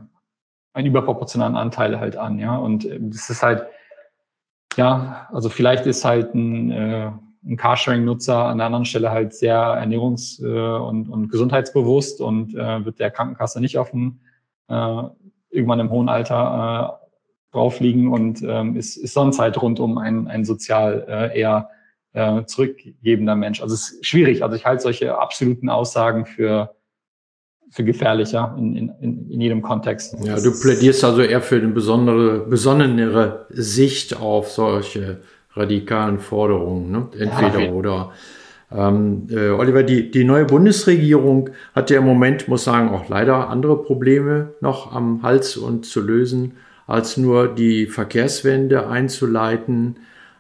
einen 0.73 0.87
überproportionalen 0.87 1.57
Anteil 1.57 2.01
halt 2.01 2.17
an, 2.17 2.39
ja. 2.39 2.57
Und 2.57 2.87
äh, 2.87 2.99
das 2.99 3.29
ist 3.29 3.43
halt, 3.43 3.67
ja, 4.79 5.29
also 5.31 5.51
vielleicht 5.51 5.85
ist 5.85 6.07
halt 6.07 6.35
ein, 6.35 6.71
äh, 6.71 7.13
ein 7.47 7.57
Carsharing-Nutzer 7.57 8.37
an 8.37 8.59
der 8.59 8.67
anderen 8.67 8.85
Stelle 8.85 9.11
halt 9.11 9.35
sehr 9.35 9.59
ernährungs- 9.59 10.43
äh, 10.43 10.79
und, 10.81 11.09
und 11.09 11.29
gesundheitsbewusst 11.29 12.21
und 12.21 12.55
äh, 12.55 12.85
wird 12.85 12.99
der 12.99 13.11
Krankenkasse 13.11 13.61
nicht 13.61 13.79
auf 13.79 13.91
dem 13.91 14.21
äh, 14.69 15.03
irgendwann 15.51 15.81
im 15.81 15.91
hohen 15.91 16.09
Alter 16.09 17.01
äh, 17.01 17.55
drauf 17.55 17.81
und 17.81 18.43
ähm, 18.43 18.77
ist, 18.77 18.97
ist 18.97 19.15
sonst 19.15 19.39
halt 19.39 19.61
rundum 19.61 19.99
ein, 19.99 20.27
ein 20.27 20.45
sozial 20.45 21.05
äh, 21.09 21.39
eher 21.39 21.71
äh, 22.13 22.45
zurückgebender 22.45 23.37
Mensch. 23.37 23.63
Also 23.63 23.75
es 23.75 23.93
ist 23.93 24.07
schwierig. 24.07 24.43
Also 24.43 24.57
ich 24.57 24.65
halte 24.65 24.83
solche 24.83 25.17
absoluten 25.19 25.69
Aussagen 25.69 26.27
für 26.27 26.75
für 27.75 27.83
gefährlicher 27.83 28.55
in, 28.57 28.77
in, 28.77 29.31
in 29.31 29.41
jedem 29.41 29.61
Kontext. 29.61 30.15
Ja, 30.23 30.37
du 30.37 30.53
plädierst 30.61 31.03
also 31.03 31.23
eher 31.23 31.43
für 31.43 31.57
eine 31.57 31.69
besondere, 31.69 32.47
besonnenere 32.47 33.47
Sicht 33.51 34.17
auf 34.17 34.53
solche 34.53 35.23
radikalen 35.55 36.19
Forderungen, 36.19 36.91
ne? 36.91 37.09
entweder 37.19 37.61
ja, 37.61 37.73
oder. 37.73 38.13
Ähm, 38.73 39.29
äh, 39.31 39.51
Oliver, 39.51 39.83
die, 39.83 40.11
die 40.11 40.25
neue 40.25 40.47
Bundesregierung 40.47 41.51
hat 41.75 41.91
ja 41.91 41.99
im 41.99 42.05
Moment, 42.05 42.49
muss 42.49 42.65
sagen, 42.65 42.89
auch 42.89 43.09
leider 43.09 43.49
andere 43.49 43.83
Probleme 43.83 44.55
noch 44.61 44.93
am 44.93 45.23
Hals 45.23 45.57
und 45.57 45.87
zu 45.87 46.01
lösen, 46.01 46.55
als 46.87 47.17
nur 47.17 47.49
die 47.49 47.87
Verkehrswende 47.87 48.89
einzuleiten. 48.89 49.97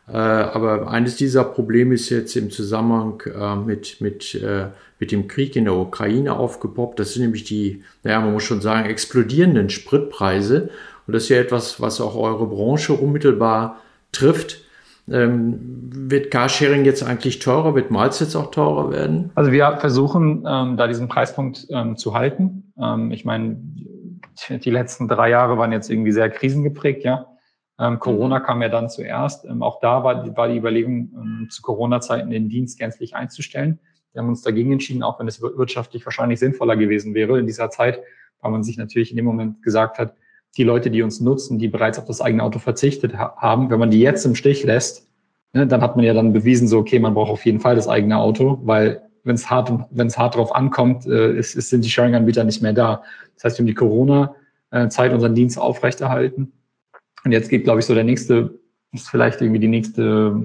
Äh, 0.08 0.16
aber 0.16 0.90
eines 0.90 1.16
dieser 1.16 1.44
Probleme 1.44 1.94
ist 1.94 2.10
jetzt 2.10 2.34
im 2.36 2.50
Zusammenhang 2.50 3.22
äh, 3.26 3.56
mit, 3.56 4.00
mit, 4.00 4.34
äh, 4.34 4.66
mit 4.98 5.12
dem 5.12 5.28
Krieg 5.28 5.54
in 5.54 5.64
der 5.64 5.74
Ukraine 5.74 6.34
aufgepoppt. 6.34 6.98
Das 6.98 7.12
sind 7.12 7.22
nämlich 7.22 7.44
die, 7.44 7.84
naja, 8.02 8.20
man 8.20 8.32
muss 8.32 8.42
schon 8.42 8.60
sagen, 8.60 8.88
explodierenden 8.88 9.70
Spritpreise. 9.70 10.70
Und 11.06 11.14
das 11.14 11.24
ist 11.24 11.28
ja 11.28 11.38
etwas, 11.38 11.80
was 11.80 12.00
auch 12.00 12.16
eure 12.16 12.46
Branche 12.46 12.94
unmittelbar 12.94 13.80
trifft. 14.12 14.63
Ähm, 15.10 15.90
wird 15.92 16.30
Carsharing 16.30 16.84
jetzt 16.84 17.02
eigentlich 17.02 17.38
teurer? 17.38 17.74
Wird 17.74 17.90
Miles 17.90 18.20
jetzt 18.20 18.34
auch 18.36 18.50
teurer 18.50 18.90
werden? 18.90 19.30
Also 19.34 19.52
wir 19.52 19.76
versuchen, 19.78 20.44
ähm, 20.48 20.76
da 20.76 20.86
diesen 20.86 21.08
Preispunkt 21.08 21.66
ähm, 21.70 21.96
zu 21.96 22.14
halten. 22.14 22.72
Ähm, 22.80 23.10
ich 23.10 23.24
meine, 23.24 23.56
die 24.48 24.70
letzten 24.70 25.06
drei 25.06 25.30
Jahre 25.30 25.58
waren 25.58 25.72
jetzt 25.72 25.90
irgendwie 25.90 26.12
sehr 26.12 26.30
krisengeprägt, 26.30 27.04
ja. 27.04 27.26
Ähm, 27.78 27.98
Corona 27.98 28.40
kam 28.40 28.62
ja 28.62 28.68
dann 28.68 28.88
zuerst. 28.88 29.44
Ähm, 29.44 29.62
auch 29.62 29.80
da 29.80 30.04
war, 30.04 30.36
war 30.36 30.48
die 30.48 30.56
Überlegung, 30.56 31.48
zu 31.50 31.60
Corona-Zeiten 31.60 32.30
den 32.30 32.48
Dienst 32.48 32.78
gänzlich 32.78 33.14
einzustellen. 33.14 33.80
Wir 34.12 34.22
haben 34.22 34.28
uns 34.28 34.42
dagegen 34.42 34.72
entschieden, 34.72 35.02
auch 35.02 35.18
wenn 35.18 35.26
es 35.26 35.42
wirtschaftlich 35.42 36.06
wahrscheinlich 36.06 36.38
sinnvoller 36.38 36.76
gewesen 36.76 37.14
wäre 37.14 37.38
in 37.38 37.46
dieser 37.46 37.68
Zeit, 37.70 38.00
weil 38.40 38.52
man 38.52 38.62
sich 38.62 38.78
natürlich 38.78 39.10
in 39.10 39.16
dem 39.16 39.26
Moment 39.26 39.62
gesagt 39.62 39.98
hat, 39.98 40.14
die 40.56 40.64
Leute, 40.64 40.90
die 40.90 41.02
uns 41.02 41.20
nutzen, 41.20 41.58
die 41.58 41.68
bereits 41.68 41.98
auf 41.98 42.04
das 42.04 42.20
eigene 42.20 42.42
Auto 42.42 42.58
verzichtet 42.58 43.16
ha 43.16 43.34
haben, 43.36 43.70
wenn 43.70 43.78
man 43.78 43.90
die 43.90 44.00
jetzt 44.00 44.24
im 44.24 44.34
Stich 44.34 44.64
lässt, 44.64 45.06
ne, 45.52 45.66
dann 45.66 45.82
hat 45.82 45.96
man 45.96 46.04
ja 46.04 46.14
dann 46.14 46.32
bewiesen, 46.32 46.68
so, 46.68 46.78
okay, 46.78 46.98
man 46.98 47.14
braucht 47.14 47.30
auf 47.30 47.44
jeden 47.44 47.60
Fall 47.60 47.76
das 47.76 47.88
eigene 47.88 48.18
Auto, 48.18 48.60
weil 48.64 49.02
wenn 49.24 49.34
es 49.34 49.50
hart, 49.50 49.72
wenn 49.90 50.06
es 50.06 50.18
hart 50.18 50.36
drauf 50.36 50.54
ankommt, 50.54 51.06
äh, 51.06 51.36
ist, 51.36 51.54
ist, 51.54 51.70
sind 51.70 51.84
die 51.84 51.90
Sharing-Anbieter 51.90 52.44
nicht 52.44 52.62
mehr 52.62 52.74
da. 52.74 53.02
Das 53.34 53.44
heißt, 53.44 53.58
wir 53.58 53.62
haben 53.62 53.66
die 53.66 53.74
Corona-Zeit 53.74 55.12
unseren 55.12 55.34
Dienst 55.34 55.58
aufrechterhalten. 55.58 56.52
Und 57.24 57.32
jetzt 57.32 57.48
geht, 57.48 57.64
glaube 57.64 57.80
ich, 57.80 57.86
so 57.86 57.94
der 57.94 58.04
nächste, 58.04 58.58
ist 58.92 59.08
vielleicht 59.08 59.40
irgendwie 59.40 59.60
die 59.60 59.68
nächste 59.68 60.40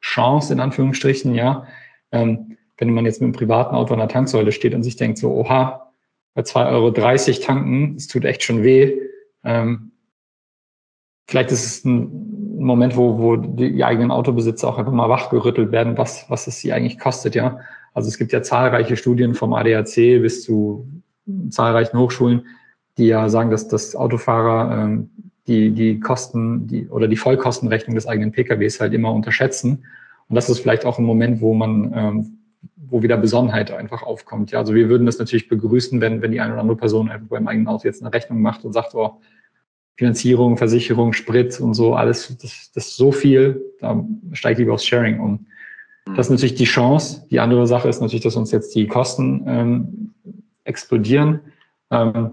Chance, 0.00 0.52
in 0.52 0.60
Anführungsstrichen, 0.60 1.34
ja. 1.34 1.66
Ähm, 2.10 2.56
wenn 2.78 2.94
man 2.94 3.04
jetzt 3.04 3.20
mit 3.20 3.26
einem 3.26 3.32
privaten 3.32 3.74
Auto 3.74 3.92
an 3.92 4.00
der 4.00 4.08
Tanksäule 4.08 4.52
steht 4.52 4.74
und 4.74 4.84
sich 4.84 4.96
denkt, 4.96 5.18
so, 5.18 5.32
oha, 5.32 5.92
bei 6.34 6.42
2,30 6.42 6.70
Euro 6.70 6.90
tanken, 7.44 7.94
es 7.96 8.06
tut 8.06 8.24
echt 8.24 8.42
schon 8.42 8.62
weh, 8.62 8.96
ähm, 9.44 9.92
vielleicht 11.26 11.52
ist 11.52 11.64
es 11.64 11.84
ein 11.84 12.58
Moment, 12.58 12.96
wo, 12.96 13.18
wo 13.18 13.36
die 13.36 13.84
eigenen 13.84 14.10
Autobesitzer 14.10 14.68
auch 14.68 14.78
einfach 14.78 14.92
mal 14.92 15.08
wachgerüttelt 15.08 15.70
werden, 15.70 15.96
was, 15.96 16.28
was 16.28 16.46
es 16.46 16.60
sie 16.60 16.72
eigentlich 16.72 16.98
kostet, 16.98 17.34
ja. 17.34 17.60
Also 17.94 18.08
es 18.08 18.18
gibt 18.18 18.32
ja 18.32 18.42
zahlreiche 18.42 18.96
Studien 18.96 19.34
vom 19.34 19.54
ADAC 19.54 19.94
bis 20.20 20.42
zu 20.42 20.88
zahlreichen 21.50 21.98
Hochschulen, 21.98 22.46
die 22.96 23.06
ja 23.06 23.28
sagen, 23.28 23.50
dass, 23.50 23.68
dass 23.68 23.96
Autofahrer 23.96 24.84
ähm, 24.84 25.10
die, 25.46 25.70
die 25.70 26.00
Kosten 26.00 26.66
die, 26.66 26.88
oder 26.88 27.08
die 27.08 27.16
Vollkostenrechnung 27.16 27.94
des 27.94 28.06
eigenen 28.06 28.32
PKWs 28.32 28.80
halt 28.80 28.92
immer 28.92 29.12
unterschätzen. 29.12 29.84
Und 30.28 30.36
das 30.36 30.48
ist 30.48 30.60
vielleicht 30.60 30.84
auch 30.84 30.98
ein 30.98 31.04
Moment, 31.04 31.40
wo 31.40 31.54
man, 31.54 31.92
ähm, 31.94 32.37
wo 32.76 33.02
wieder 33.02 33.16
Besonnenheit 33.16 33.70
einfach 33.70 34.02
aufkommt. 34.02 34.50
Ja, 34.50 34.58
also 34.58 34.74
wir 34.74 34.88
würden 34.88 35.06
das 35.06 35.18
natürlich 35.18 35.48
begrüßen, 35.48 36.00
wenn, 36.00 36.22
wenn 36.22 36.32
die 36.32 36.40
eine 36.40 36.52
oder 36.52 36.62
andere 36.62 36.76
Person 36.76 37.10
einfach 37.10 37.28
beim 37.28 37.48
eigenen 37.48 37.68
Auto 37.68 37.86
jetzt 37.86 38.02
eine 38.02 38.12
Rechnung 38.12 38.40
macht 38.40 38.64
und 38.64 38.72
sagt, 38.72 38.94
oh, 38.94 39.20
Finanzierung, 39.96 40.56
Versicherung, 40.56 41.12
Sprit 41.12 41.60
und 41.60 41.74
so, 41.74 41.94
alles, 41.94 42.36
das, 42.40 42.70
das 42.72 42.88
ist 42.88 42.96
so 42.96 43.10
viel, 43.10 43.60
da 43.80 44.04
steigt 44.32 44.58
lieber 44.58 44.74
aufs 44.74 44.86
Sharing 44.86 45.18
um. 45.20 45.46
Das 46.16 46.26
ist 46.26 46.30
natürlich 46.30 46.54
die 46.54 46.64
Chance. 46.64 47.26
Die 47.30 47.40
andere 47.40 47.66
Sache 47.66 47.88
ist 47.88 48.00
natürlich, 48.00 48.22
dass 48.22 48.36
uns 48.36 48.50
jetzt 48.50 48.74
die 48.74 48.86
Kosten 48.86 49.44
ähm, 49.46 50.14
explodieren. 50.64 51.40
Ähm, 51.90 52.30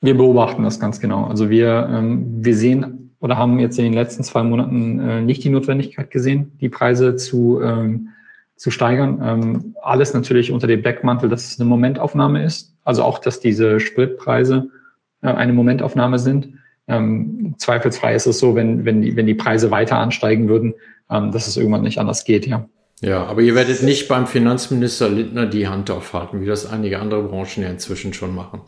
wir 0.00 0.16
beobachten 0.16 0.62
das 0.62 0.78
ganz 0.78 1.00
genau. 1.00 1.24
Also 1.24 1.50
wir, 1.50 1.88
ähm, 1.90 2.44
wir 2.44 2.54
sehen 2.54 3.16
oder 3.18 3.36
haben 3.36 3.58
jetzt 3.58 3.78
in 3.78 3.84
den 3.84 3.94
letzten 3.94 4.22
zwei 4.22 4.42
Monaten 4.42 5.00
äh, 5.00 5.22
nicht 5.22 5.42
die 5.42 5.48
Notwendigkeit 5.48 6.10
gesehen, 6.10 6.52
die 6.60 6.68
Preise 6.68 7.16
zu, 7.16 7.60
ähm, 7.62 8.10
zu 8.56 8.70
steigern. 8.70 9.20
Ähm, 9.22 9.76
alles 9.82 10.14
natürlich 10.14 10.50
unter 10.50 10.66
dem 10.66 10.82
Backmantel, 10.82 11.28
dass 11.28 11.44
es 11.44 11.60
eine 11.60 11.68
Momentaufnahme 11.68 12.44
ist. 12.44 12.74
Also 12.84 13.02
auch, 13.04 13.18
dass 13.18 13.40
diese 13.40 13.80
Spritpreise 13.80 14.70
äh, 15.22 15.28
eine 15.28 15.52
Momentaufnahme 15.52 16.18
sind. 16.18 16.54
Ähm, 16.88 17.54
zweifelsfrei 17.58 18.14
ist 18.14 18.26
es 18.26 18.38
so, 18.38 18.54
wenn, 18.54 18.84
wenn, 18.84 19.02
die, 19.02 19.16
wenn 19.16 19.26
die 19.26 19.34
Preise 19.34 19.70
weiter 19.70 19.98
ansteigen 19.98 20.48
würden, 20.48 20.74
ähm, 21.10 21.32
dass 21.32 21.46
es 21.46 21.56
irgendwann 21.56 21.82
nicht 21.82 21.98
anders 21.98 22.24
geht, 22.24 22.46
ja. 22.46 22.68
Ja, 23.02 23.26
aber 23.26 23.42
ihr 23.42 23.54
werdet 23.54 23.82
nicht 23.82 24.08
beim 24.08 24.26
Finanzminister 24.26 25.10
Lindner 25.10 25.44
die 25.44 25.68
Hand 25.68 25.90
aufhalten, 25.90 26.40
wie 26.40 26.46
das 26.46 26.64
einige 26.64 26.98
andere 26.98 27.24
Branchen 27.24 27.62
ja 27.62 27.68
inzwischen 27.68 28.14
schon 28.14 28.34
machen. 28.34 28.62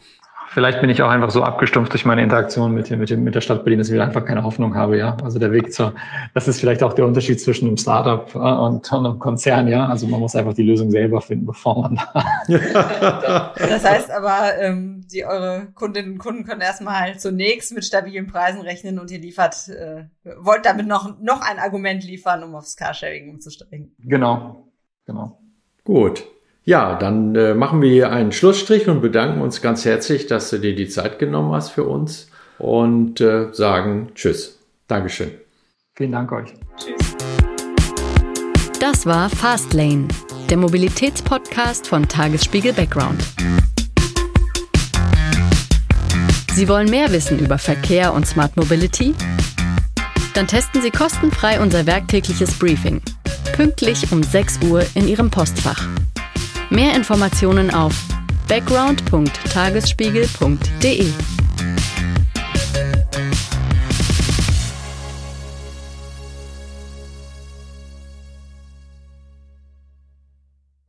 Vielleicht 0.59 0.81
bin 0.81 0.91
ich 0.91 1.01
auch 1.03 1.09
einfach 1.09 1.31
so 1.31 1.45
abgestumpft 1.45 1.93
durch 1.93 2.05
meine 2.05 2.21
Interaktion 2.21 2.75
mit, 2.75 2.91
mit, 2.91 3.17
mit 3.17 3.33
der 3.33 3.41
Stadt 3.41 3.63
Berlin, 3.63 3.79
dass 3.79 3.91
ich 3.91 4.01
einfach 4.01 4.25
keine 4.25 4.43
Hoffnung 4.43 4.75
habe, 4.75 4.99
ja. 4.99 5.17
Also 5.23 5.39
der 5.39 5.53
Weg 5.53 5.73
zur, 5.73 5.95
das 6.35 6.49
ist 6.49 6.59
vielleicht 6.59 6.83
auch 6.83 6.95
der 6.95 7.07
Unterschied 7.07 7.41
zwischen 7.41 7.69
einem 7.69 7.77
Startup 7.77 8.29
äh, 8.35 8.39
und 8.39 8.93
einem 8.93 9.21
Konzern, 9.21 9.69
ja. 9.69 9.87
Also 9.87 10.09
man 10.09 10.19
muss 10.19 10.35
einfach 10.35 10.55
die 10.55 10.65
Lösung 10.65 10.91
selber 10.91 11.21
finden, 11.21 11.47
bevor 11.47 11.81
man 11.81 11.95
da. 11.95 12.43
das 13.57 13.85
heißt 13.85 14.11
aber, 14.11 14.59
ähm, 14.59 15.07
die 15.13 15.25
eure 15.25 15.69
Kundinnen 15.77 16.15
und 16.15 16.19
Kunden 16.19 16.43
können 16.43 16.61
erstmal 16.61 17.17
zunächst 17.21 17.73
mit 17.73 17.85
stabilen 17.85 18.27
Preisen 18.27 18.61
rechnen 18.61 18.99
und 18.99 19.13
ihr 19.13 19.21
liefert, 19.21 19.69
äh, 19.69 20.07
wollt 20.41 20.67
damit 20.67 20.89
noch, 20.89 21.21
noch 21.21 21.41
ein 21.41 21.61
Argument 21.61 22.03
liefern, 22.03 22.43
um 22.43 22.57
aufs 22.57 22.75
Carsharing 22.75 23.31
umzusteigen. 23.31 23.95
Genau, 24.01 24.67
genau. 25.07 25.39
Gut. 25.85 26.25
Ja, 26.69 26.97
dann 26.97 27.35
äh, 27.35 27.55
machen 27.55 27.81
wir 27.81 27.89
hier 27.89 28.13
einen 28.13 28.31
Schlussstrich 28.31 28.91
und 28.91 29.01
bedanken 29.01 29.41
uns 29.41 29.63
ganz 29.63 29.87
herzlich, 29.87 30.27
dass 30.27 30.51
du 30.51 30.59
dir 30.59 30.77
die 30.77 30.87
Zeit 30.87 31.19
genommen 31.19 31.51
hast 31.53 31.71
für 31.71 31.85
uns 31.85 32.31
und 32.59 33.23
äh, 33.23 33.47
sagen 33.53 34.11
Tschüss. 34.15 34.59
Dankeschön. 34.87 35.31
Vielen 35.97 36.13
Dank 36.13 36.31
euch. 36.31 36.53
Tschüss. 36.77 37.17
Das 38.81 39.07
war 39.07 39.31
Fastlane, 39.31 40.09
der 40.51 40.59
Mobilitätspodcast 40.59 41.87
von 41.87 42.07
Tagesspiegel 42.07 42.75
Background. 42.75 43.25
Sie 46.53 46.69
wollen 46.69 46.91
mehr 46.91 47.11
wissen 47.13 47.39
über 47.39 47.57
Verkehr 47.57 48.13
und 48.13 48.27
Smart 48.27 48.55
Mobility? 48.59 49.15
Dann 50.35 50.47
testen 50.47 50.83
Sie 50.83 50.91
kostenfrei 50.91 51.63
unser 51.63 51.87
werktägliches 51.87 52.59
Briefing. 52.59 53.01
Pünktlich 53.55 54.13
um 54.13 54.23
6 54.23 54.61
Uhr 54.69 54.85
in 54.95 55.09
Ihrem 55.09 55.31
Postfach. 55.31 55.89
Mehr 56.71 56.95
Informationen 56.95 57.73
auf 57.73 57.95
background.tagesspiegel.de 58.49 61.13